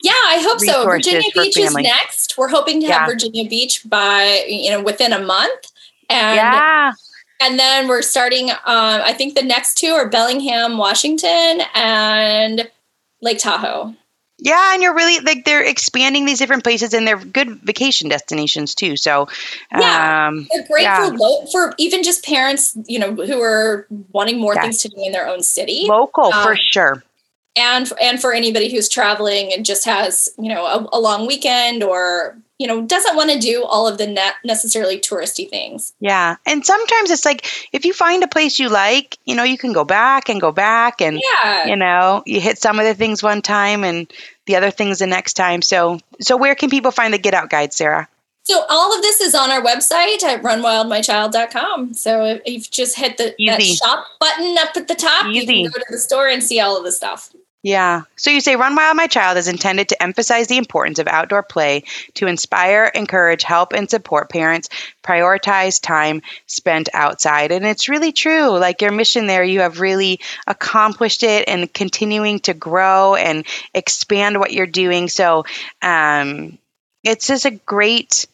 yeah, 0.03 0.11
I 0.11 0.39
hope 0.45 0.59
so. 0.59 0.83
Virginia 0.85 1.23
for 1.33 1.41
Beach 1.43 1.57
is 1.57 1.73
next. 1.75 2.37
We're 2.37 2.49
hoping 2.49 2.79
to 2.81 2.87
Yeah. 2.87 2.99
have 2.99 3.07
Virginia 3.09 3.49
Beach 3.49 3.81
by 3.89 4.45
you 4.47 4.69
know 4.69 4.81
within 4.83 5.11
a 5.13 5.19
month, 5.19 5.71
and 6.09 6.35
yeah. 6.35 6.91
and 7.41 7.57
then 7.57 7.87
we're 7.87 8.01
starting. 8.03 8.51
Um, 8.51 8.57
I 8.65 9.13
think 9.13 9.33
the 9.35 9.41
next 9.43 9.75
two 9.75 9.87
are 9.93 10.07
Bellingham, 10.07 10.77
Washington, 10.77 11.61
and 11.73 12.69
Lake 13.21 13.39
Tahoe. 13.39 13.95
Yeah, 14.39 14.73
and 14.73 14.83
you're 14.83 14.95
really 14.95 15.19
like 15.21 15.45
they're 15.45 15.63
expanding 15.63 16.25
these 16.25 16.39
different 16.39 16.63
places, 16.65 16.93
and 16.93 17.07
they're 17.07 17.17
good 17.17 17.61
vacation 17.61 18.09
destinations 18.09 18.75
too. 18.75 18.97
So, 18.97 19.29
Yeah. 19.71 20.27
um, 20.27 20.47
They're 20.51 20.67
great 20.67 20.83
Yeah. 20.83 21.07
for 21.07 21.15
lo- 21.17 21.45
for 21.51 21.73
even 21.77 22.03
just 22.03 22.25
parents, 22.25 22.73
you 22.87 22.99
know, 22.99 23.13
who 23.13 23.41
are 23.41 23.87
wanting 24.11 24.39
more 24.39 24.55
things 24.55 24.79
to 24.81 24.89
do 24.89 24.97
in 25.01 25.13
their 25.13 25.27
own 25.27 25.43
city. 25.43 25.85
local 25.87 26.31
for 26.31 26.51
Um, 26.51 26.57
sure. 26.59 27.03
And 27.55 27.91
and 28.01 28.19
for 28.19 28.33
anybody 28.33 28.71
who's 28.71 28.89
traveling 28.89 29.53
and 29.53 29.65
just 29.65 29.85
has 29.85 30.29
you 30.39 30.49
know 30.49 30.65
a, 30.65 30.97
a 30.97 30.99
long 30.99 31.27
weekend 31.27 31.83
or 31.83 32.37
you 32.57 32.67
know 32.67 32.81
doesn't 32.81 33.15
want 33.15 33.29
to 33.29 33.37
do 33.37 33.63
all 33.63 33.87
of 33.87 33.97
the 33.97 34.07
net 34.07 34.35
necessarily 34.43 34.99
touristy 34.99 35.49
things. 35.49 35.93
Yeah, 35.99 36.37
and 36.45 36.65
sometimes 36.65 37.11
it's 37.11 37.25
like 37.25 37.45
if 37.71 37.85
you 37.85 37.93
find 37.93 38.23
a 38.23 38.27
place 38.27 38.57
you 38.57 38.69
like, 38.69 39.17
you 39.25 39.35
know, 39.35 39.43
you 39.43 39.57
can 39.57 39.73
go 39.73 39.83
back 39.83 40.29
and 40.29 40.41
go 40.41 40.51
back, 40.51 41.01
and 41.01 41.21
yeah. 41.21 41.67
you 41.67 41.75
know, 41.75 42.23
you 42.25 42.41
hit 42.41 42.57
some 42.57 42.79
of 42.79 42.85
the 42.85 42.95
things 42.95 43.21
one 43.21 43.41
time 43.41 43.83
and 43.83 44.11
the 44.45 44.55
other 44.55 44.71
things 44.71 44.99
the 44.99 45.07
next 45.07 45.33
time. 45.33 45.61
So, 45.61 45.99
so 46.19 46.37
where 46.37 46.55
can 46.55 46.69
people 46.69 46.91
find 46.91 47.13
the 47.13 47.17
Get 47.17 47.33
Out 47.33 47.49
Guide, 47.49 47.73
Sara? 47.73 48.07
so 48.43 48.65
all 48.69 48.93
of 48.93 49.01
this 49.01 49.21
is 49.21 49.33
on 49.33 49.49
our 49.49 49.61
website 49.61 50.21
at 50.23 50.43
runwildmychild.com 50.43 51.93
so 51.93 52.39
if 52.45 52.45
you 52.45 52.59
just 52.59 52.97
hit 52.97 53.17
the 53.17 53.33
that 53.47 53.61
shop 53.61 54.05
button 54.19 54.57
up 54.59 54.75
at 54.75 54.87
the 54.87 54.95
top 54.95 55.27
you 55.33 55.45
can 55.45 55.63
go 55.63 55.79
to 55.79 55.85
the 55.89 55.97
store 55.97 56.27
and 56.27 56.43
see 56.43 56.59
all 56.59 56.77
of 56.77 56.83
the 56.83 56.91
stuff 56.91 57.33
Yeah. 57.63 58.01
So 58.17 58.29
you 58.29 58.41
say 58.41 58.57
Run 58.57 58.75
Wild 58.75 58.97
My 58.97 59.07
Child 59.07 59.37
is 59.37 59.47
intended 59.47 59.87
to 59.89 60.03
emphasize 60.03 60.47
the 60.47 60.57
importance 60.57 60.99
of 60.99 61.07
outdoor 61.07 61.43
play 61.43 61.85
to 62.15 62.27
inspire, 62.27 62.91
encourage, 62.93 63.43
help, 63.43 63.71
and 63.71 63.89
support 63.89 64.29
parents 64.29 64.67
prioritize 65.01 65.81
time 65.81 66.21
spent 66.45 66.89
outside. 66.93 67.53
And 67.53 67.65
it's 67.65 67.87
really 67.87 68.11
true. 68.11 68.49
Like 68.49 68.81
your 68.81 68.91
mission 68.91 69.27
there, 69.27 69.45
you 69.45 69.61
have 69.61 69.79
really 69.79 70.19
accomplished 70.45 71.23
it 71.23 71.47
and 71.47 71.73
continuing 71.73 72.41
to 72.41 72.53
grow 72.53 73.15
and 73.15 73.45
expand 73.73 74.39
what 74.39 74.51
you're 74.51 74.67
doing. 74.67 75.07
So 75.07 75.45
um, 75.81 76.57
it's 77.01 77.27
just 77.27 77.45
a 77.45 77.51
great 77.51 78.25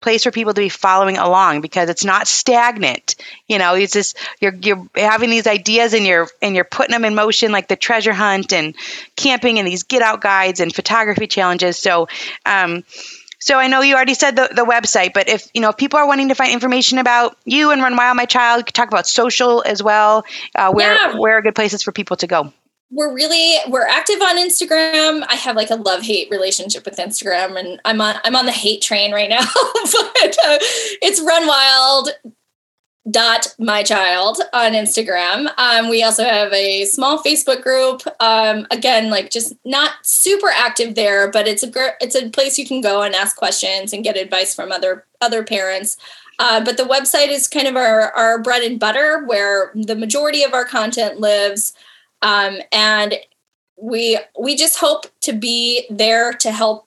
place 0.00 0.24
for 0.24 0.30
people 0.30 0.54
to 0.54 0.60
be 0.60 0.68
following 0.68 1.18
along 1.18 1.60
because 1.60 1.88
it's 1.88 2.04
not 2.04 2.28
stagnant. 2.28 3.16
You 3.46 3.58
know, 3.58 3.74
it's 3.74 3.92
just 3.92 4.16
you're 4.40 4.54
you're 4.54 4.88
having 4.94 5.30
these 5.30 5.46
ideas 5.46 5.94
and 5.94 6.06
you're 6.06 6.28
and 6.40 6.54
you're 6.54 6.64
putting 6.64 6.92
them 6.92 7.04
in 7.04 7.14
motion 7.14 7.52
like 7.52 7.68
the 7.68 7.76
treasure 7.76 8.12
hunt 8.12 8.52
and 8.52 8.74
camping 9.16 9.58
and 9.58 9.66
these 9.66 9.82
get 9.82 10.02
out 10.02 10.20
guides 10.20 10.60
and 10.60 10.74
photography 10.74 11.26
challenges. 11.26 11.78
So 11.78 12.08
um 12.46 12.84
so 13.40 13.56
I 13.56 13.68
know 13.68 13.82
you 13.82 13.94
already 13.94 14.14
said 14.14 14.34
the, 14.34 14.48
the 14.52 14.64
website, 14.64 15.12
but 15.14 15.28
if 15.28 15.48
you 15.54 15.60
know 15.60 15.70
if 15.70 15.76
people 15.76 15.98
are 15.98 16.06
wanting 16.06 16.28
to 16.28 16.34
find 16.34 16.52
information 16.52 16.98
about 16.98 17.36
you 17.44 17.70
and 17.70 17.80
Run 17.80 17.96
Wild 17.96 18.16
My 18.16 18.24
Child, 18.24 18.66
talk 18.66 18.88
about 18.88 19.06
social 19.06 19.62
as 19.64 19.82
well. 19.82 20.24
Uh, 20.54 20.72
where 20.72 20.94
yeah. 20.94 21.18
where 21.18 21.38
are 21.38 21.42
good 21.42 21.54
places 21.54 21.82
for 21.82 21.92
people 21.92 22.16
to 22.16 22.26
go? 22.26 22.52
We're 22.90 23.12
really 23.14 23.56
we're 23.68 23.86
active 23.86 24.20
on 24.22 24.36
Instagram. 24.36 25.24
I 25.28 25.34
have 25.34 25.56
like 25.56 25.70
a 25.70 25.76
love 25.76 26.02
hate 26.02 26.30
relationship 26.30 26.84
with 26.84 26.96
Instagram, 26.96 27.58
and 27.58 27.80
I'm 27.84 28.00
on 28.00 28.16
I'm 28.24 28.36
on 28.36 28.46
the 28.46 28.52
hate 28.52 28.82
train 28.82 29.12
right 29.12 29.28
now. 29.28 29.40
but 29.74 30.36
uh, 30.46 30.58
it's 31.02 31.20
Run 31.20 31.46
Wild 31.46 32.10
dot 33.10 33.54
my 33.58 33.82
child 33.82 34.38
on 34.52 34.72
Instagram. 34.72 35.50
Um, 35.58 35.88
we 35.88 36.02
also 36.02 36.24
have 36.24 36.52
a 36.52 36.84
small 36.84 37.22
Facebook 37.22 37.62
group. 37.62 38.02
Um, 38.20 38.66
again, 38.70 39.10
like 39.10 39.30
just 39.30 39.54
not 39.64 39.92
super 40.02 40.48
active 40.48 40.94
there, 40.94 41.30
but 41.30 41.48
it's 41.48 41.62
a 41.62 41.70
gr- 41.70 41.96
it's 42.00 42.14
a 42.14 42.30
place 42.30 42.58
you 42.58 42.66
can 42.66 42.80
go 42.80 43.02
and 43.02 43.14
ask 43.14 43.36
questions 43.36 43.92
and 43.92 44.04
get 44.04 44.16
advice 44.16 44.54
from 44.54 44.72
other 44.72 45.04
other 45.20 45.44
parents. 45.44 45.96
Uh, 46.38 46.64
but 46.64 46.76
the 46.76 46.84
website 46.84 47.28
is 47.28 47.48
kind 47.48 47.66
of 47.66 47.76
our, 47.76 48.12
our 48.12 48.40
bread 48.40 48.62
and 48.62 48.78
butter 48.78 49.24
where 49.26 49.72
the 49.74 49.96
majority 49.96 50.44
of 50.44 50.54
our 50.54 50.64
content 50.64 51.18
lives. 51.18 51.74
Um, 52.22 52.58
and 52.72 53.14
we 53.76 54.18
we 54.38 54.56
just 54.56 54.78
hope 54.78 55.06
to 55.20 55.32
be 55.32 55.86
there 55.88 56.32
to 56.34 56.50
help 56.50 56.86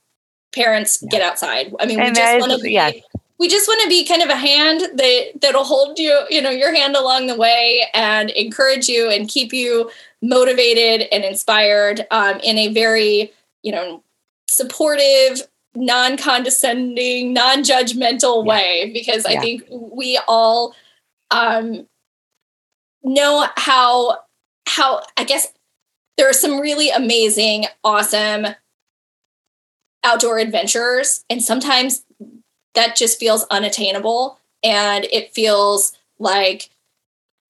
parents 0.54 1.00
yeah. 1.02 1.10
get 1.10 1.22
outside. 1.22 1.74
I 1.80 1.86
mean, 1.86 2.00
and 2.00 2.10
we 2.10 2.16
just 2.16 2.40
want 2.42 2.52
to 2.52 2.60
be, 2.60 2.72
yes. 2.74 2.96
we 3.40 3.48
just 3.48 3.68
want 3.68 3.82
to 3.84 3.88
be 3.88 4.06
kind 4.06 4.22
of 4.22 4.30
a 4.30 4.36
hand 4.36 4.82
that 4.98 5.32
that'll 5.40 5.64
hold 5.64 5.98
you, 5.98 6.26
you 6.30 6.42
know, 6.42 6.50
your 6.50 6.74
hand 6.76 6.96
along 6.96 7.28
the 7.28 7.36
way 7.36 7.88
and 7.94 8.30
encourage 8.32 8.90
you 8.90 9.10
and 9.10 9.30
keep 9.30 9.54
you 9.54 9.90
motivated 10.22 11.08
and 11.14 11.24
inspired 11.24 12.06
um, 12.12 12.40
in 12.42 12.58
a 12.58 12.74
very, 12.74 13.32
you 13.64 13.72
know, 13.72 14.04
supportive, 14.50 15.48
non-condescending, 15.74 17.32
non-judgmental 17.32 18.46
yeah. 18.46 18.50
way. 18.50 18.92
Because 18.94 19.26
yeah. 19.30 19.38
I 19.38 19.42
think 19.42 19.64
we 19.72 20.20
all 20.28 20.76
um, 21.32 21.88
know 23.04 23.48
how 23.56 24.20
how 24.68 25.04
I 25.18 25.24
guess 25.24 25.48
there 26.18 26.30
are 26.30 26.34
some 26.34 26.60
really 26.60 26.90
amazing, 26.90 27.66
awesome 27.84 28.48
outdoor 30.04 30.40
adventures, 30.40 31.24
and 31.30 31.42
sometimes 31.44 32.04
that 32.74 32.96
just 32.96 33.20
feels 33.20 33.46
unattainable 33.52 34.40
and 34.64 35.06
it 35.12 35.34
feels 35.34 35.98
like 36.20 36.70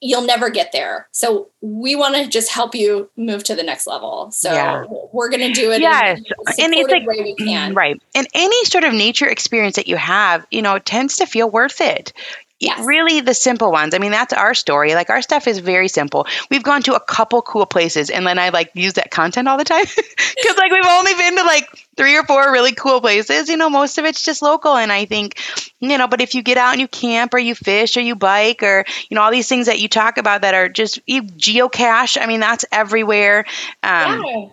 you'll 0.02 0.24
never 0.24 0.50
get 0.50 0.72
there. 0.72 1.08
So 1.12 1.50
we 1.62 1.96
want 1.96 2.16
to 2.16 2.28
just 2.28 2.52
help 2.52 2.74
you 2.74 3.10
move 3.16 3.44
to 3.46 3.56
the 3.56 3.62
next 3.62 3.86
level. 3.86 4.32
So 4.32 4.52
yeah. 4.52 4.86
we're 5.14 5.30
going 5.30 5.54
to 5.54 5.54
do 5.54 5.72
it. 5.72 5.82
Yes. 5.82 6.20
and 6.60 6.74
it's 6.74 6.90
like, 6.90 7.06
way 7.06 7.22
we 7.22 7.36
can. 7.36 7.76
Right. 7.76 8.02
And 8.16 8.28
any 8.34 8.66
sort 8.66 8.84
of 8.84 8.94
nature 8.94 9.28
experience 9.28 9.76
that 9.76 9.88
you 9.88 9.98
have, 9.98 10.46
you 10.50 10.64
know, 10.64 10.80
tends 10.80 11.18
to 11.18 11.28
feel 11.28 11.50
worth 11.50 11.82
it. 11.82 12.14
Yes. 12.62 12.86
Really, 12.86 13.22
the 13.22 13.34
simple 13.34 13.72
ones. 13.72 13.96
I 13.96 13.98
mean, 13.98 14.12
that's 14.12 14.34
our 14.34 14.54
story. 14.54 14.94
Like, 14.94 15.10
our 15.10 15.24
stuff 15.24 15.48
is 15.48 15.58
very 15.58 15.88
simple. 15.88 16.28
We've 16.52 16.62
gone 16.62 16.84
to 16.84 16.94
a 16.94 17.00
couple 17.00 17.42
cool 17.42 17.66
places, 17.66 18.12
and 18.12 18.26
then 18.28 18.38
I 18.38 18.50
like 18.50 18.70
use 18.76 18.94
that 18.94 19.10
content 19.10 19.48
all 19.48 19.58
the 19.58 19.64
time 19.64 19.86
because, 19.96 20.58
like, 20.58 20.72
we've 20.72 20.86
only 20.86 21.16
been 21.16 21.38
to 21.38 21.44
like 21.44 21.68
three 21.98 22.16
or 22.16 22.24
four 22.24 22.52
really 22.52 22.74
cool 22.74 23.02
places. 23.02 23.50
You 23.50 23.58
know, 23.58 23.72
most 23.72 23.98
of 23.98 24.06
it's 24.06 24.24
just 24.24 24.44
local. 24.44 24.76
And 24.76 24.92
I 24.92 25.06
think, 25.06 25.40
you 25.80 25.98
know, 25.98 26.08
but 26.08 26.22
if 26.22 26.36
you 26.36 26.44
get 26.44 26.60
out 26.60 26.74
and 26.74 26.82
you 26.82 26.88
camp 26.88 27.34
or 27.34 27.40
you 27.40 27.56
fish 27.56 27.98
or 27.98 28.02
you 28.02 28.16
bike 28.16 28.62
or, 28.62 28.86
you 29.10 29.16
know, 29.16 29.24
all 29.24 29.32
these 29.32 29.50
things 29.50 29.66
that 29.66 29.80
you 29.80 29.90
talk 29.90 30.20
about 30.20 30.42
that 30.42 30.54
are 30.54 30.70
just 30.70 31.00
you 31.08 31.24
geocache, 31.24 32.22
I 32.22 32.28
mean, 32.28 32.42
that's 32.42 32.64
everywhere. 32.72 33.46
Um, 33.82 34.24
yeah 34.24 34.46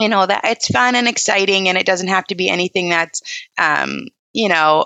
you 0.00 0.08
know 0.08 0.24
that 0.24 0.40
it's 0.44 0.68
fun 0.68 0.94
and 0.94 1.06
exciting 1.06 1.68
and 1.68 1.76
it 1.76 1.84
doesn't 1.84 2.08
have 2.08 2.24
to 2.24 2.34
be 2.34 2.48
anything 2.48 2.88
that's 2.88 3.20
um, 3.58 4.06
you 4.32 4.48
know 4.48 4.84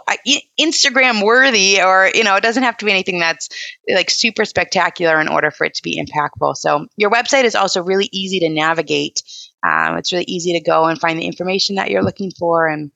instagram 0.58 1.22
worthy 1.22 1.82
or 1.82 2.10
you 2.14 2.24
know 2.24 2.34
it 2.36 2.42
doesn't 2.42 2.62
have 2.62 2.76
to 2.78 2.86
be 2.86 2.90
anything 2.90 3.18
that's 3.18 3.48
like 3.92 4.10
super 4.10 4.44
spectacular 4.44 5.20
in 5.20 5.28
order 5.28 5.50
for 5.50 5.64
it 5.64 5.74
to 5.74 5.82
be 5.82 6.02
impactful. 6.02 6.56
So 6.56 6.86
your 6.96 7.10
website 7.10 7.44
is 7.44 7.54
also 7.54 7.82
really 7.82 8.08
easy 8.12 8.40
to 8.40 8.48
navigate. 8.48 9.22
Um, 9.66 9.96
it's 9.96 10.12
really 10.12 10.24
easy 10.24 10.52
to 10.54 10.60
go 10.60 10.84
and 10.86 11.00
find 11.00 11.18
the 11.18 11.26
information 11.26 11.76
that 11.76 11.90
you're 11.90 12.02
looking 12.02 12.30
for. 12.30 12.68
And 12.68 12.90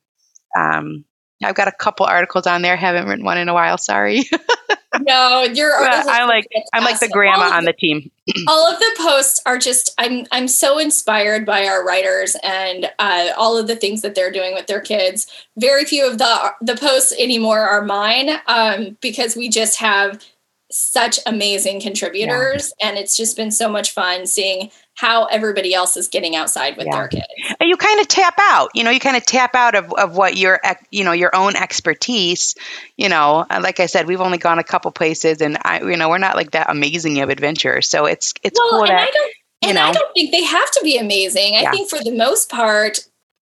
um, 0.59 1.05
i've 1.43 1.55
got 1.55 1.69
a 1.69 1.73
couple 1.73 2.07
articles 2.07 2.47
on 2.47 2.63
there. 2.63 2.77
Haven't 2.77 3.07
written 3.07 3.25
one 3.25 3.39
in 3.39 3.49
a 3.49 3.55
while. 3.55 3.79
Sorry 3.79 4.25
no, 5.01 5.43
you're. 5.43 5.73
I'm 5.75 6.29
like. 6.29 6.47
I'm 6.73 6.85
like 6.85 7.01
the 7.01 7.09
grandma 7.09 7.57
on 7.57 7.65
the 7.65 7.73
team. 7.73 8.11
all 8.47 8.67
of 8.71 8.79
the 8.79 8.95
posts 8.99 9.41
are 9.47 9.59
just. 9.59 9.95
I'm 9.99 10.27
I'm 10.31 10.49
so 10.49 10.79
inspired 10.79 11.45
by 11.45 11.67
our 11.67 11.85
writers 11.85 12.37
and 12.43 12.91
uh, 12.99 13.31
all 13.37 13.57
of 13.57 13.67
the 13.67 13.77
things 13.77 14.03
that 14.03 14.15
they're 14.15 14.33
doing 14.33 14.55
with 14.55 14.67
their 14.67 14.81
kids. 14.81 15.27
Very 15.57 15.85
few 15.85 16.07
of 16.07 16.19
the 16.19 16.53
the 16.61 16.77
posts 16.77 17.13
anymore 17.19 17.61
are 17.61 17.85
mine 17.85 18.31
um, 18.47 18.97
because 19.01 19.37
we 19.37 19.49
just 19.49 19.79
have 19.79 20.23
such 20.71 21.19
amazing 21.25 21.81
contributors 21.81 22.75
yeah. 22.79 22.89
and 22.89 22.99
it's 22.99 23.17
just 23.17 23.37
been 23.37 23.51
so 23.51 23.71
much 23.71 23.91
fun 23.93 24.27
seeing 24.27 24.71
how 24.99 25.27
everybody 25.27 25.73
else 25.73 25.97
is 25.97 26.09
getting 26.09 26.35
outside 26.35 26.77
with 26.77 26.87
yeah. 26.87 26.97
their 26.97 27.07
kids 27.07 27.25
and 27.61 27.69
you 27.69 27.77
kind 27.77 28.01
of 28.01 28.09
tap 28.09 28.35
out 28.41 28.69
you 28.75 28.83
know 28.83 28.91
you 28.91 28.99
kind 28.99 29.17
of 29.17 29.25
tap 29.25 29.55
out 29.55 29.77
of, 29.77 29.93
of 29.93 30.17
what 30.17 30.37
your 30.37 30.61
you 30.91 31.05
know 31.05 31.13
your 31.13 31.35
own 31.37 31.55
expertise 31.55 32.57
you 32.97 33.09
know 33.09 33.47
like 33.61 33.79
i 33.79 33.87
said 33.87 34.09
we've 34.09 34.21
only 34.21 34.39
gone 34.39 34.59
a 34.59 34.65
couple 34.65 34.91
places 34.91 35.41
and 35.41 35.57
i 35.63 35.81
you 35.83 35.97
know 35.97 36.09
we're 36.09 36.19
not 36.19 36.35
like 36.35 36.51
that 36.51 36.69
amazing 36.69 37.21
of 37.21 37.29
adventurers 37.29 37.87
so 37.87 38.07
it's 38.07 38.35
it's 38.43 38.59
well, 38.59 38.71
cool 38.71 38.81
and 38.81 38.91
that, 38.91 39.09
I 39.09 39.11
don't, 39.13 39.35
you 39.63 39.69
and 39.69 39.75
know, 39.77 39.85
I 39.85 39.93
don't 39.93 40.13
think 40.15 40.33
they 40.33 40.43
have 40.43 40.71
to 40.73 40.81
be 40.83 40.99
amazing 40.99 41.55
i 41.55 41.61
yeah. 41.61 41.71
think 41.71 41.89
for 41.89 42.03
the 42.03 42.17
most 42.17 42.51
part 42.51 42.99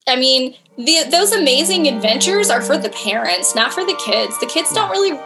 I 0.09 0.15
mean, 0.15 0.55
the, 0.77 1.05
those 1.11 1.33
amazing 1.33 1.89
adventures 1.89 2.49
are 2.49 2.63
for 2.63 2.79
the 2.79 2.91
parents, 2.91 3.57
not 3.57 3.73
for 3.73 3.85
the 3.85 4.01
kids. 4.07 4.39
The 4.39 4.47
kids 4.47 4.73
don't 4.73 4.89
really 4.89 5.19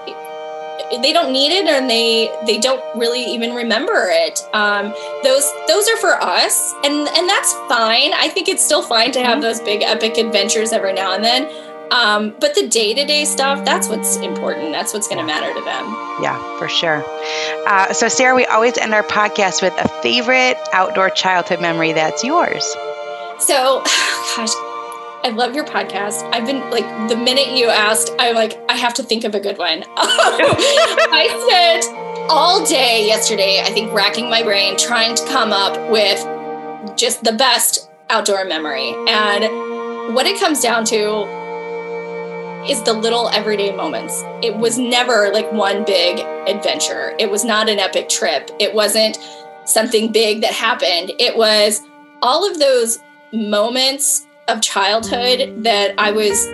they 1.03 1.13
don't 1.13 1.33
need 1.33 1.53
it 1.53 1.67
and 1.67 1.89
they 1.89 2.31
they 2.47 2.59
don't 2.59 2.83
really 2.99 3.23
even 3.25 3.55
remember 3.55 4.09
it. 4.09 4.41
Um, 4.53 4.95
those 5.23 5.51
those 5.69 5.89
are 5.89 5.97
for 5.99 6.15
us 6.23 6.75
and 6.85 7.09
and 7.09 7.29
that's 7.29 7.53
fine. 7.69 8.13
I 8.15 8.29
think 8.29 8.49
it's 8.49 8.65
still 8.65 8.83
fine 8.83 9.13
to 9.13 9.21
have 9.21 9.35
mm-hmm. 9.35 9.43
those 9.43 9.61
big 9.61 9.83
epic 9.83 10.19
adventures 10.19 10.73
every 10.73 10.93
now 10.93 11.15
and 11.15 11.25
then. 11.25 11.51
Um, 11.91 12.37
but 12.39 12.55
the 12.55 12.69
day-to-day 12.69 13.25
stuff 13.25 13.65
that's 13.65 13.89
what's 13.89 14.17
important. 14.17 14.73
That's 14.73 14.95
what's 14.95 15.09
going 15.09 15.19
to 15.19 15.27
matter 15.27 15.53
to 15.53 15.65
them. 15.65 15.87
Yeah 16.23 16.39
for 16.59 16.69
sure. 16.69 17.05
Uh, 17.67 17.93
so 17.93 18.09
Sara 18.09 18.35
we 18.35 18.47
always 18.47 18.79
end 18.79 18.95
our 18.95 19.03
podcast 19.03 19.63
with 19.63 19.75
a 19.79 19.89
favorite 20.03 20.57
outdoor 20.73 21.11
childhood 21.11 21.61
memory 21.61 21.93
that's 21.93 22.23
yours. 22.23 22.65
So 23.39 23.83
gosh 24.37 24.51
I 25.23 25.29
love 25.29 25.55
your 25.55 25.65
podcast. 25.65 26.29
I've 26.33 26.47
been 26.47 26.71
like 26.71 27.09
the 27.11 27.17
minute 27.17 27.55
you 27.55 27.69
asked, 27.69 28.11
I'm 28.19 28.35
like, 28.35 28.59
I 28.71 28.77
have 28.77 28.95
to 28.95 29.03
think 29.03 29.25
of 29.25 29.35
a 29.35 29.41
good 29.41 29.59
one. 29.59 29.85
I 29.97 31.29
spent 31.47 32.31
all 32.31 32.65
day 32.65 33.07
yesterday, 33.07 33.61
I 33.63 33.71
think, 33.71 33.93
racking 33.93 34.31
my 34.31 34.43
brain 34.43 34.79
trying 34.79 35.15
to 35.17 35.27
come 35.27 35.53
up 35.53 35.91
with 35.91 36.19
just 36.97 37.23
the 37.23 37.33
best 37.33 37.91
outdoor 38.09 38.47
memory. 38.47 38.95
And 39.09 40.15
what 40.15 40.27
it 40.27 40.41
comes 40.41 40.63
down 40.63 40.87
to 40.87 41.25
is 42.67 42.83
the 42.85 42.95
little 42.95 43.29
everyday 43.29 43.77
moments. 43.77 44.23
It 44.43 44.57
was 44.57 44.79
never 44.79 45.31
like 45.35 45.53
one 45.53 45.85
big 45.85 46.19
adventure. 46.49 47.15
It 47.19 47.31
was 47.31 47.45
not 47.45 47.69
an 47.69 47.79
epic 47.79 48.09
trip. 48.09 48.51
It 48.59 48.73
wasn't 48.75 49.19
something 49.67 50.13
big 50.13 50.41
that 50.41 50.55
happened. 50.55 51.13
It 51.19 51.37
was 51.37 51.83
all 52.23 52.51
of 52.51 52.59
those 52.59 53.01
moments 53.33 54.27
of 54.51 54.61
childhood 54.63 55.63
that 55.65 55.95
I 55.99 56.11
was 56.11 56.47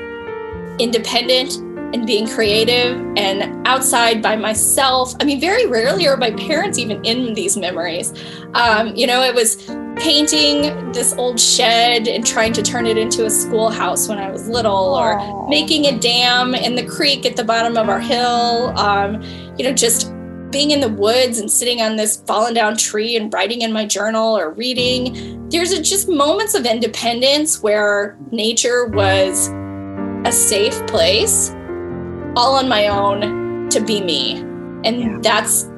independent 0.78 1.56
and 1.94 2.06
being 2.06 2.26
creative 2.28 3.00
and 3.16 3.66
outside 3.66 4.20
by 4.20 4.36
myself. 4.36 5.14
I 5.20 5.24
mean, 5.24 5.40
very 5.40 5.66
rarely 5.66 6.06
are 6.08 6.16
my 6.16 6.32
parents 6.32 6.78
even 6.78 7.04
in 7.04 7.34
these 7.34 7.56
memories. 7.56 8.12
Um, 8.54 8.94
you 8.94 9.06
know, 9.06 9.22
it 9.22 9.34
was 9.34 9.56
painting 9.96 10.92
this 10.92 11.14
old 11.14 11.40
shed 11.40 12.06
and 12.06 12.26
trying 12.26 12.52
to 12.52 12.62
turn 12.62 12.86
it 12.86 12.98
into 12.98 13.24
a 13.24 13.30
schoolhouse 13.30 14.08
when 14.08 14.18
I 14.18 14.30
was 14.30 14.48
little, 14.48 14.94
Aww. 14.94 15.32
or 15.32 15.48
making 15.48 15.86
a 15.86 15.98
dam 15.98 16.54
in 16.54 16.74
the 16.74 16.84
creek 16.84 17.24
at 17.24 17.36
the 17.36 17.44
bottom 17.44 17.76
of 17.78 17.88
our 17.88 18.00
hill. 18.00 18.76
Um, 18.78 19.22
you 19.56 19.64
know, 19.64 19.72
just 19.72 20.12
being 20.50 20.70
in 20.70 20.80
the 20.80 20.88
woods 20.88 21.38
and 21.38 21.50
sitting 21.50 21.80
on 21.80 21.96
this 21.96 22.16
fallen 22.26 22.54
down 22.54 22.76
tree 22.76 23.16
and 23.16 23.32
writing 23.32 23.62
in 23.62 23.72
my 23.72 23.84
journal 23.84 24.36
or 24.36 24.50
reading. 24.50 25.48
There's 25.48 25.78
just 25.80 26.08
moments 26.08 26.54
of 26.54 26.66
independence 26.66 27.62
where 27.62 28.16
nature 28.30 28.86
was 28.86 29.48
a 30.24 30.32
safe 30.32 30.86
place 30.86 31.50
all 32.36 32.54
on 32.54 32.68
my 32.68 32.88
own 32.88 33.68
to 33.70 33.80
be 33.80 34.00
me. 34.00 34.40
And 34.84 35.00
yeah. 35.00 35.18
that's 35.20 35.70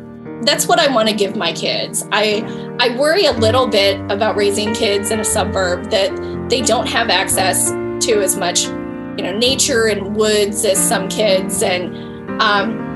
that's 0.43 0.69
what 0.69 0.79
I 0.79 0.93
want 0.93 1.09
to 1.09 1.15
give 1.15 1.37
my 1.37 1.53
kids. 1.53 2.07
I 2.13 2.43
I 2.79 2.97
worry 2.97 3.27
a 3.27 3.33
little 3.33 3.67
bit 3.67 4.01
about 4.11 4.37
raising 4.37 4.75
kids 4.75 5.11
in 5.11 5.21
a 5.21 5.25
suburb 5.25 5.91
that 5.91 6.49
they 6.49 6.61
don't 6.61 6.87
have 6.89 7.11
access 7.11 7.71
to 8.07 8.21
as 8.23 8.37
much, 8.37 8.65
you 8.65 9.25
know, 9.25 9.37
nature 9.37 9.87
and 9.87 10.15
woods 10.15 10.65
as 10.65 10.79
some 10.79 11.09
kids 11.09 11.63
and 11.63 12.41
um, 12.41 12.88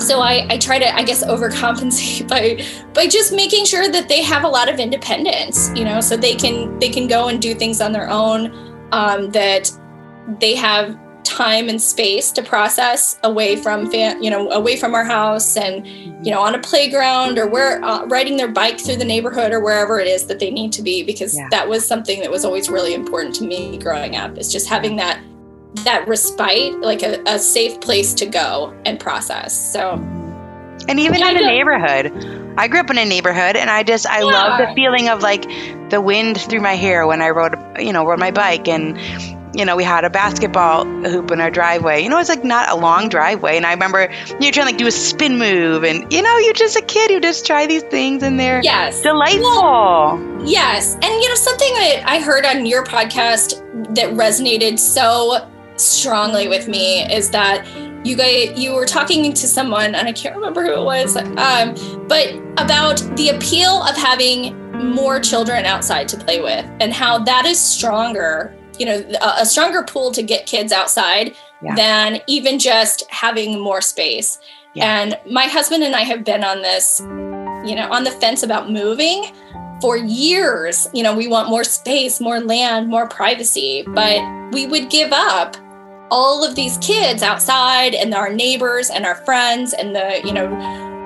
so 0.00 0.20
I, 0.20 0.46
I 0.50 0.58
try 0.58 0.78
to 0.78 0.94
i 0.94 1.02
guess 1.02 1.24
overcompensate 1.24 2.28
by 2.32 2.64
by 2.94 3.06
just 3.06 3.32
making 3.32 3.64
sure 3.64 3.88
that 3.88 4.08
they 4.08 4.22
have 4.22 4.44
a 4.44 4.48
lot 4.48 4.68
of 4.68 4.78
independence 4.78 5.70
you 5.74 5.84
know 5.84 6.00
so 6.00 6.16
they 6.16 6.34
can 6.34 6.78
they 6.78 6.88
can 6.88 7.06
go 7.06 7.28
and 7.28 7.40
do 7.40 7.54
things 7.54 7.80
on 7.80 7.92
their 7.92 8.08
own 8.08 8.66
um, 8.92 9.30
that 9.32 9.70
they 10.40 10.54
have 10.54 10.98
time 11.24 11.68
and 11.68 11.80
space 11.80 12.30
to 12.32 12.42
process 12.42 13.18
away 13.22 13.54
from 13.54 13.90
fam- 13.90 14.22
you 14.22 14.30
know 14.30 14.50
away 14.50 14.76
from 14.76 14.94
our 14.94 15.04
house 15.04 15.56
and 15.56 15.86
you 16.24 16.32
know 16.32 16.40
on 16.40 16.54
a 16.54 16.58
playground 16.58 17.38
or 17.38 17.46
where 17.46 17.84
uh, 17.84 18.04
riding 18.06 18.36
their 18.36 18.48
bike 18.48 18.80
through 18.80 18.96
the 18.96 19.04
neighborhood 19.04 19.52
or 19.52 19.60
wherever 19.60 20.00
it 20.00 20.06
is 20.06 20.26
that 20.26 20.38
they 20.38 20.50
need 20.50 20.72
to 20.72 20.82
be 20.82 21.02
because 21.02 21.36
yeah. 21.36 21.46
that 21.50 21.68
was 21.68 21.86
something 21.86 22.20
that 22.20 22.30
was 22.30 22.44
always 22.44 22.70
really 22.70 22.94
important 22.94 23.34
to 23.34 23.44
me 23.44 23.76
growing 23.78 24.16
up 24.16 24.38
is 24.38 24.50
just 24.50 24.68
having 24.68 24.96
that 24.96 25.20
that 25.84 26.06
respite, 26.08 26.80
like 26.80 27.02
a, 27.02 27.22
a 27.26 27.38
safe 27.38 27.80
place 27.80 28.14
to 28.14 28.26
go 28.26 28.74
and 28.84 28.98
process. 28.98 29.72
So, 29.72 29.92
and 30.88 30.98
even 31.00 31.22
in 31.22 31.36
a 31.36 31.46
neighborhood, 31.46 32.12
I 32.56 32.68
grew 32.68 32.80
up 32.80 32.90
in 32.90 32.98
a 32.98 33.04
neighborhood, 33.04 33.56
and 33.56 33.70
I 33.70 33.82
just 33.82 34.06
I 34.06 34.20
yeah. 34.20 34.24
love 34.24 34.58
the 34.58 34.74
feeling 34.74 35.08
of 35.08 35.22
like 35.22 35.42
the 35.90 36.00
wind 36.00 36.40
through 36.40 36.60
my 36.60 36.74
hair 36.74 37.06
when 37.06 37.22
I 37.22 37.30
rode, 37.30 37.54
you 37.78 37.92
know, 37.92 38.06
rode 38.06 38.18
my 38.18 38.30
bike, 38.30 38.68
and 38.68 38.98
you 39.54 39.64
know, 39.64 39.76
we 39.76 39.84
had 39.84 40.04
a 40.04 40.10
basketball 40.10 40.84
hoop 40.84 41.30
in 41.30 41.40
our 41.40 41.50
driveway. 41.50 42.02
You 42.02 42.10
know, 42.10 42.18
it's 42.18 42.28
like 42.28 42.44
not 42.44 42.68
a 42.68 42.76
long 42.76 43.08
driveway. 43.08 43.56
And 43.56 43.66
I 43.66 43.72
remember 43.72 44.08
you're 44.40 44.52
trying 44.52 44.66
to 44.66 44.72
like 44.72 44.78
do 44.78 44.86
a 44.86 44.92
spin 44.92 45.38
move 45.38 45.84
and 45.84 46.12
you 46.12 46.22
know, 46.22 46.38
you're 46.38 46.52
just 46.52 46.76
a 46.76 46.82
kid 46.82 47.10
who 47.10 47.18
just 47.18 47.46
try 47.46 47.66
these 47.66 47.82
things 47.84 48.22
and 48.22 48.38
they're 48.38 48.60
yes. 48.62 49.02
delightful. 49.02 49.40
Well, 49.42 50.42
yes. 50.44 50.94
And 50.94 51.04
you 51.04 51.28
know, 51.28 51.34
something 51.34 51.72
that 51.74 52.02
I 52.06 52.20
heard 52.20 52.44
on 52.44 52.66
your 52.66 52.84
podcast 52.84 53.56
that 53.96 54.10
resonated 54.10 54.78
so 54.78 55.48
strongly 55.78 56.48
with 56.48 56.68
me 56.68 57.02
is 57.12 57.30
that 57.30 57.66
you 58.04 58.16
guys 58.16 58.58
you 58.58 58.72
were 58.74 58.86
talking 58.86 59.32
to 59.32 59.46
someone 59.46 59.94
and 59.94 60.08
I 60.08 60.12
can't 60.12 60.34
remember 60.34 60.62
who 60.62 60.72
it 60.72 60.84
was 60.84 61.16
um, 61.16 61.74
but 62.08 62.34
about 62.60 62.98
the 63.16 63.30
appeal 63.30 63.82
of 63.82 63.96
having 63.96 64.56
more 64.92 65.20
children 65.20 65.64
outside 65.64 66.08
to 66.08 66.16
play 66.16 66.40
with 66.40 66.64
and 66.80 66.92
how 66.92 67.18
that 67.24 67.44
is 67.44 67.60
stronger 67.60 68.54
you 68.78 68.86
know 68.86 68.98
a, 69.20 69.42
a 69.42 69.46
stronger 69.46 69.82
pool 69.82 70.10
to 70.12 70.22
get 70.22 70.46
kids 70.46 70.72
outside 70.72 71.34
yeah. 71.62 71.74
than 71.74 72.20
even 72.26 72.58
just 72.58 73.04
having 73.10 73.60
more 73.60 73.80
space 73.80 74.38
yeah. 74.74 75.00
and 75.00 75.18
my 75.30 75.44
husband 75.44 75.82
and 75.82 75.94
I 75.94 76.02
have 76.02 76.24
been 76.24 76.44
on 76.44 76.62
this 76.62 77.00
you 77.00 77.74
know 77.74 77.88
on 77.90 78.04
the 78.04 78.12
fence 78.12 78.42
about 78.42 78.70
moving 78.70 79.32
for 79.80 79.96
years 79.96 80.88
you 80.92 81.02
know 81.02 81.14
we 81.14 81.26
want 81.26 81.48
more 81.48 81.64
space 81.64 82.20
more 82.20 82.40
land 82.40 82.88
more 82.88 83.08
privacy 83.08 83.84
but 83.88 84.20
we 84.52 84.66
would 84.66 84.90
give 84.90 85.12
up 85.12 85.56
all 86.10 86.44
of 86.44 86.54
these 86.54 86.78
kids 86.78 87.22
outside 87.22 87.94
and 87.94 88.14
our 88.14 88.32
neighbors 88.32 88.90
and 88.90 89.04
our 89.04 89.16
friends 89.16 89.72
and 89.72 89.94
the 89.94 90.20
you 90.24 90.32
know 90.32 90.48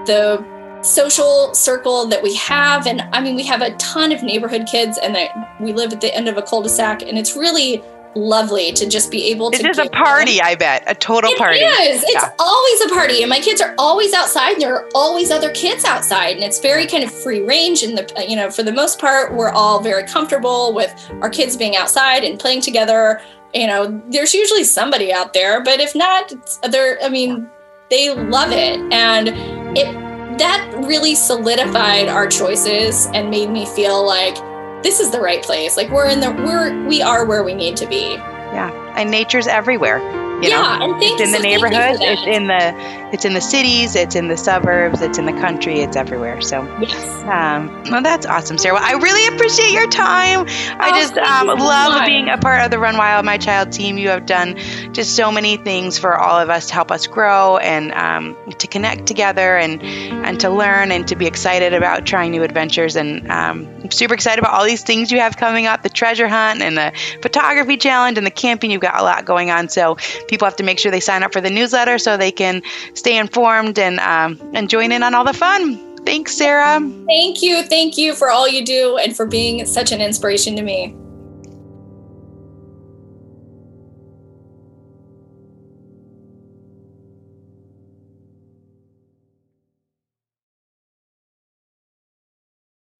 the 0.07 0.45
social 0.83 1.55
circle 1.55 2.07
that 2.07 2.23
we 2.23 2.35
have. 2.37 2.87
And 2.87 3.03
i 3.13 3.21
mean 3.21 3.35
we 3.37 3.45
have 3.45 3.63
a 3.63 3.75
ton 3.77 4.13
of 4.13 4.23
neighborhood 4.23 4.67
kids 4.67 4.99
and 4.99 5.15
that 5.15 5.61
we 5.61 5.73
live 5.73 5.93
at 5.93 6.01
the 6.01 6.15
end 6.15 6.29
of 6.29 6.37
a 6.37 6.43
cul-de-sac 6.43 7.03
and 7.03 7.19
it's 7.19 7.37
really 7.37 7.83
lovely 8.15 8.73
to 8.73 8.87
just 8.89 9.11
be 9.11 9.31
able 9.31 9.51
to 9.51 9.59
it 9.59 9.67
is 9.67 9.79
a 9.79 9.89
party 9.89 10.37
them. 10.37 10.47
i 10.47 10.55
bet. 10.55 10.83
A 10.87 10.95
total 10.95 11.31
it 11.31 11.39
party. 11.39 11.61
is. 11.61 12.03
it's 12.03 12.13
yeah. 12.13 12.31
always 12.39 12.81
a 12.83 12.89
party. 12.89 13.23
And 13.23 13.31
my 13.31 13.41
kids 13.41 13.61
are 13.61 13.75
always 13.79 14.13
outside. 14.13 14.55
And 14.55 14.63
there 14.63 14.75
are 14.75 14.89
always 14.95 15.31
other 15.31 15.51
kids 15.51 15.85
outside. 15.85 16.37
And 16.37 16.45
it's 16.45 16.61
very 16.61 16.87
kind 16.87 17.05
of 17.05 17.13
free 17.13 17.41
range. 17.41 17.83
And 17.83 17.97
the 17.97 18.25
you 18.29 18.37
know 18.37 18.51
for 18.51 18.63
the 18.63 18.73
most 18.73 18.99
part 18.99 19.35
we're 19.35 19.51
all 19.51 19.81
very 19.81 20.05
comfortable 20.05 20.73
with 20.75 20.95
our 21.23 21.31
kids 21.31 21.57
being 21.57 21.77
outside 21.77 22.25
and 22.25 22.39
playing 22.39 22.61
together 22.61 23.21
you 23.55 23.67
know, 23.67 24.03
there's 24.09 24.35
usually 24.35 24.65
somebody 24.65 25.13
out 25.13 25.33
there, 25.33 25.63
but 25.63 25.81
if 25.81 25.95
not, 25.95 26.33
they're, 26.71 26.99
I 27.03 27.09
mean, 27.09 27.49
they 27.91 28.15
love 28.15 28.53
it. 28.53 28.81
And 28.93 29.29
it, 29.77 30.39
that 30.39 30.73
really 30.87 31.15
solidified 31.15 32.09
our 32.09 32.27
choices 32.27 33.07
and 33.13 33.31
made 33.31 33.51
me 33.51 33.67
feel 33.67 34.05
like 34.05 34.35
this 34.83 35.01
is 35.01 35.11
the 35.11 35.21
right 35.21 35.43
place. 35.43 35.77
Like 35.77 35.91
we're 35.91 36.09
in 36.09 36.21
the, 36.21 36.33
we're, 36.33 36.87
we 36.87 37.03
are 37.03 37.25
where 37.27 37.45
we 37.45 37.55
need 37.55 37.77
to 37.77 37.87
be. 37.87 38.15
Yeah. 38.15 38.71
And 38.97 39.11
nature's 39.11 39.47
everywhere. 39.47 40.01
You 40.43 40.49
yeah, 40.49 40.79
know, 40.79 40.95
and 40.95 41.03
it's 41.03 41.21
in 41.23 41.31
the 41.31 41.39
neighborhood, 41.39 41.99
it's 42.01 42.27
in 42.27 42.49
the 42.49 43.13
it's 43.13 43.25
in 43.25 43.35
the 43.35 43.41
cities, 43.41 43.95
it's 43.95 44.17
in 44.17 44.27
the 44.27 44.37
suburbs, 44.37 45.01
it's 45.01 45.17
in 45.17 45.27
the 45.27 45.33
country, 45.35 45.81
it's 45.81 45.97
everywhere. 45.97 46.41
So 46.41 46.65
yes, 46.81 47.23
um, 47.23 47.69
well, 47.93 48.03
that's 48.03 48.27
awesome, 48.27 48.59
Sara. 48.59 48.75
Well, 48.75 48.83
I 48.83 48.95
really 48.95 49.35
appreciate 49.35 49.71
your 49.71 49.89
time. 49.89 50.41
Oh, 50.41 50.77
I 50.81 51.01
just 51.01 51.17
um, 51.19 51.47
love 51.47 52.01
so 52.01 52.07
being 52.07 52.29
a 52.29 52.39
part 52.39 52.65
of 52.65 52.73
the 52.73 52.81
Run 52.81 52.97
Wild 52.97 53.25
My 53.25 53.39
Child 53.39 53.71
team. 53.71 53.99
You 53.99 54.09
have 54.09 54.27
done 54.27 54.57
just 54.93 55.15
so 55.15 55.31
many 55.31 55.59
things 55.59 55.97
for 55.97 56.19
all 56.19 56.41
of 56.41 56.51
us 56.51 56.67
to 56.69 56.75
help 56.75 56.91
us 56.91 57.07
grow 57.07 57.59
and 57.59 57.93
um, 57.93 58.37
to 58.59 58.67
connect 58.67 59.07
together 59.07 59.57
and 59.57 59.81
and 59.81 60.41
to 60.41 60.51
learn 60.51 60.91
and 60.91 61.07
to 61.07 61.15
be 61.15 61.27
excited 61.27 61.73
about 61.73 62.05
trying 62.05 62.33
new 62.33 62.43
adventures. 62.43 62.97
And 62.97 63.31
um, 63.31 63.69
I'm 63.85 63.93
super 63.93 64.15
excited 64.15 64.41
about 64.41 64.55
all 64.55 64.65
these 64.65 64.83
things 64.83 65.13
you 65.13 65.21
have 65.21 65.37
coming 65.37 65.67
up: 65.67 65.85
the 65.85 65.89
treasure 65.89 66.27
hunt 66.27 66.63
and 66.63 66.77
the 66.77 66.93
photography 67.23 67.77
challenge 67.77 68.19
and 68.19 68.27
the 68.27 68.33
camping. 68.33 68.73
You've 68.73 68.81
got 68.81 68.99
a 68.99 69.05
lot 69.05 69.25
going 69.25 69.53
on, 69.53 69.69
so 69.69 69.97
people 70.33 70.47
have 70.47 70.57
to 70.57 70.63
make 70.63 70.79
sure 70.79 70.91
they 70.91 70.99
sign 70.99 71.23
up 71.23 71.31
for 71.31 71.43
the 71.43 71.51
newsletter 71.51 71.99
so 71.99 72.17
they 72.17 72.33
can 72.33 72.63
stay 72.95 73.19
informed 73.19 73.79
and 73.79 74.01
um, 74.01 74.41
and 74.55 74.71
join 74.71 74.91
in 74.91 75.03
on 75.03 75.15
all 75.15 75.25
the 75.25 75.35
fun. 75.35 75.77
Thanks, 76.07 76.35
Sara. 76.35 76.81
Thank 77.07 77.43
you. 77.43 77.63
Thank 77.65 77.99
you 77.99 78.15
for 78.15 78.31
all 78.31 78.49
you 78.49 78.65
do 78.65 78.97
and 78.97 79.15
for 79.15 79.27
being 79.27 79.67
such 79.67 79.93
an 79.93 80.01
inspiration 80.01 80.57
to 80.57 80.63
me. 80.63 80.97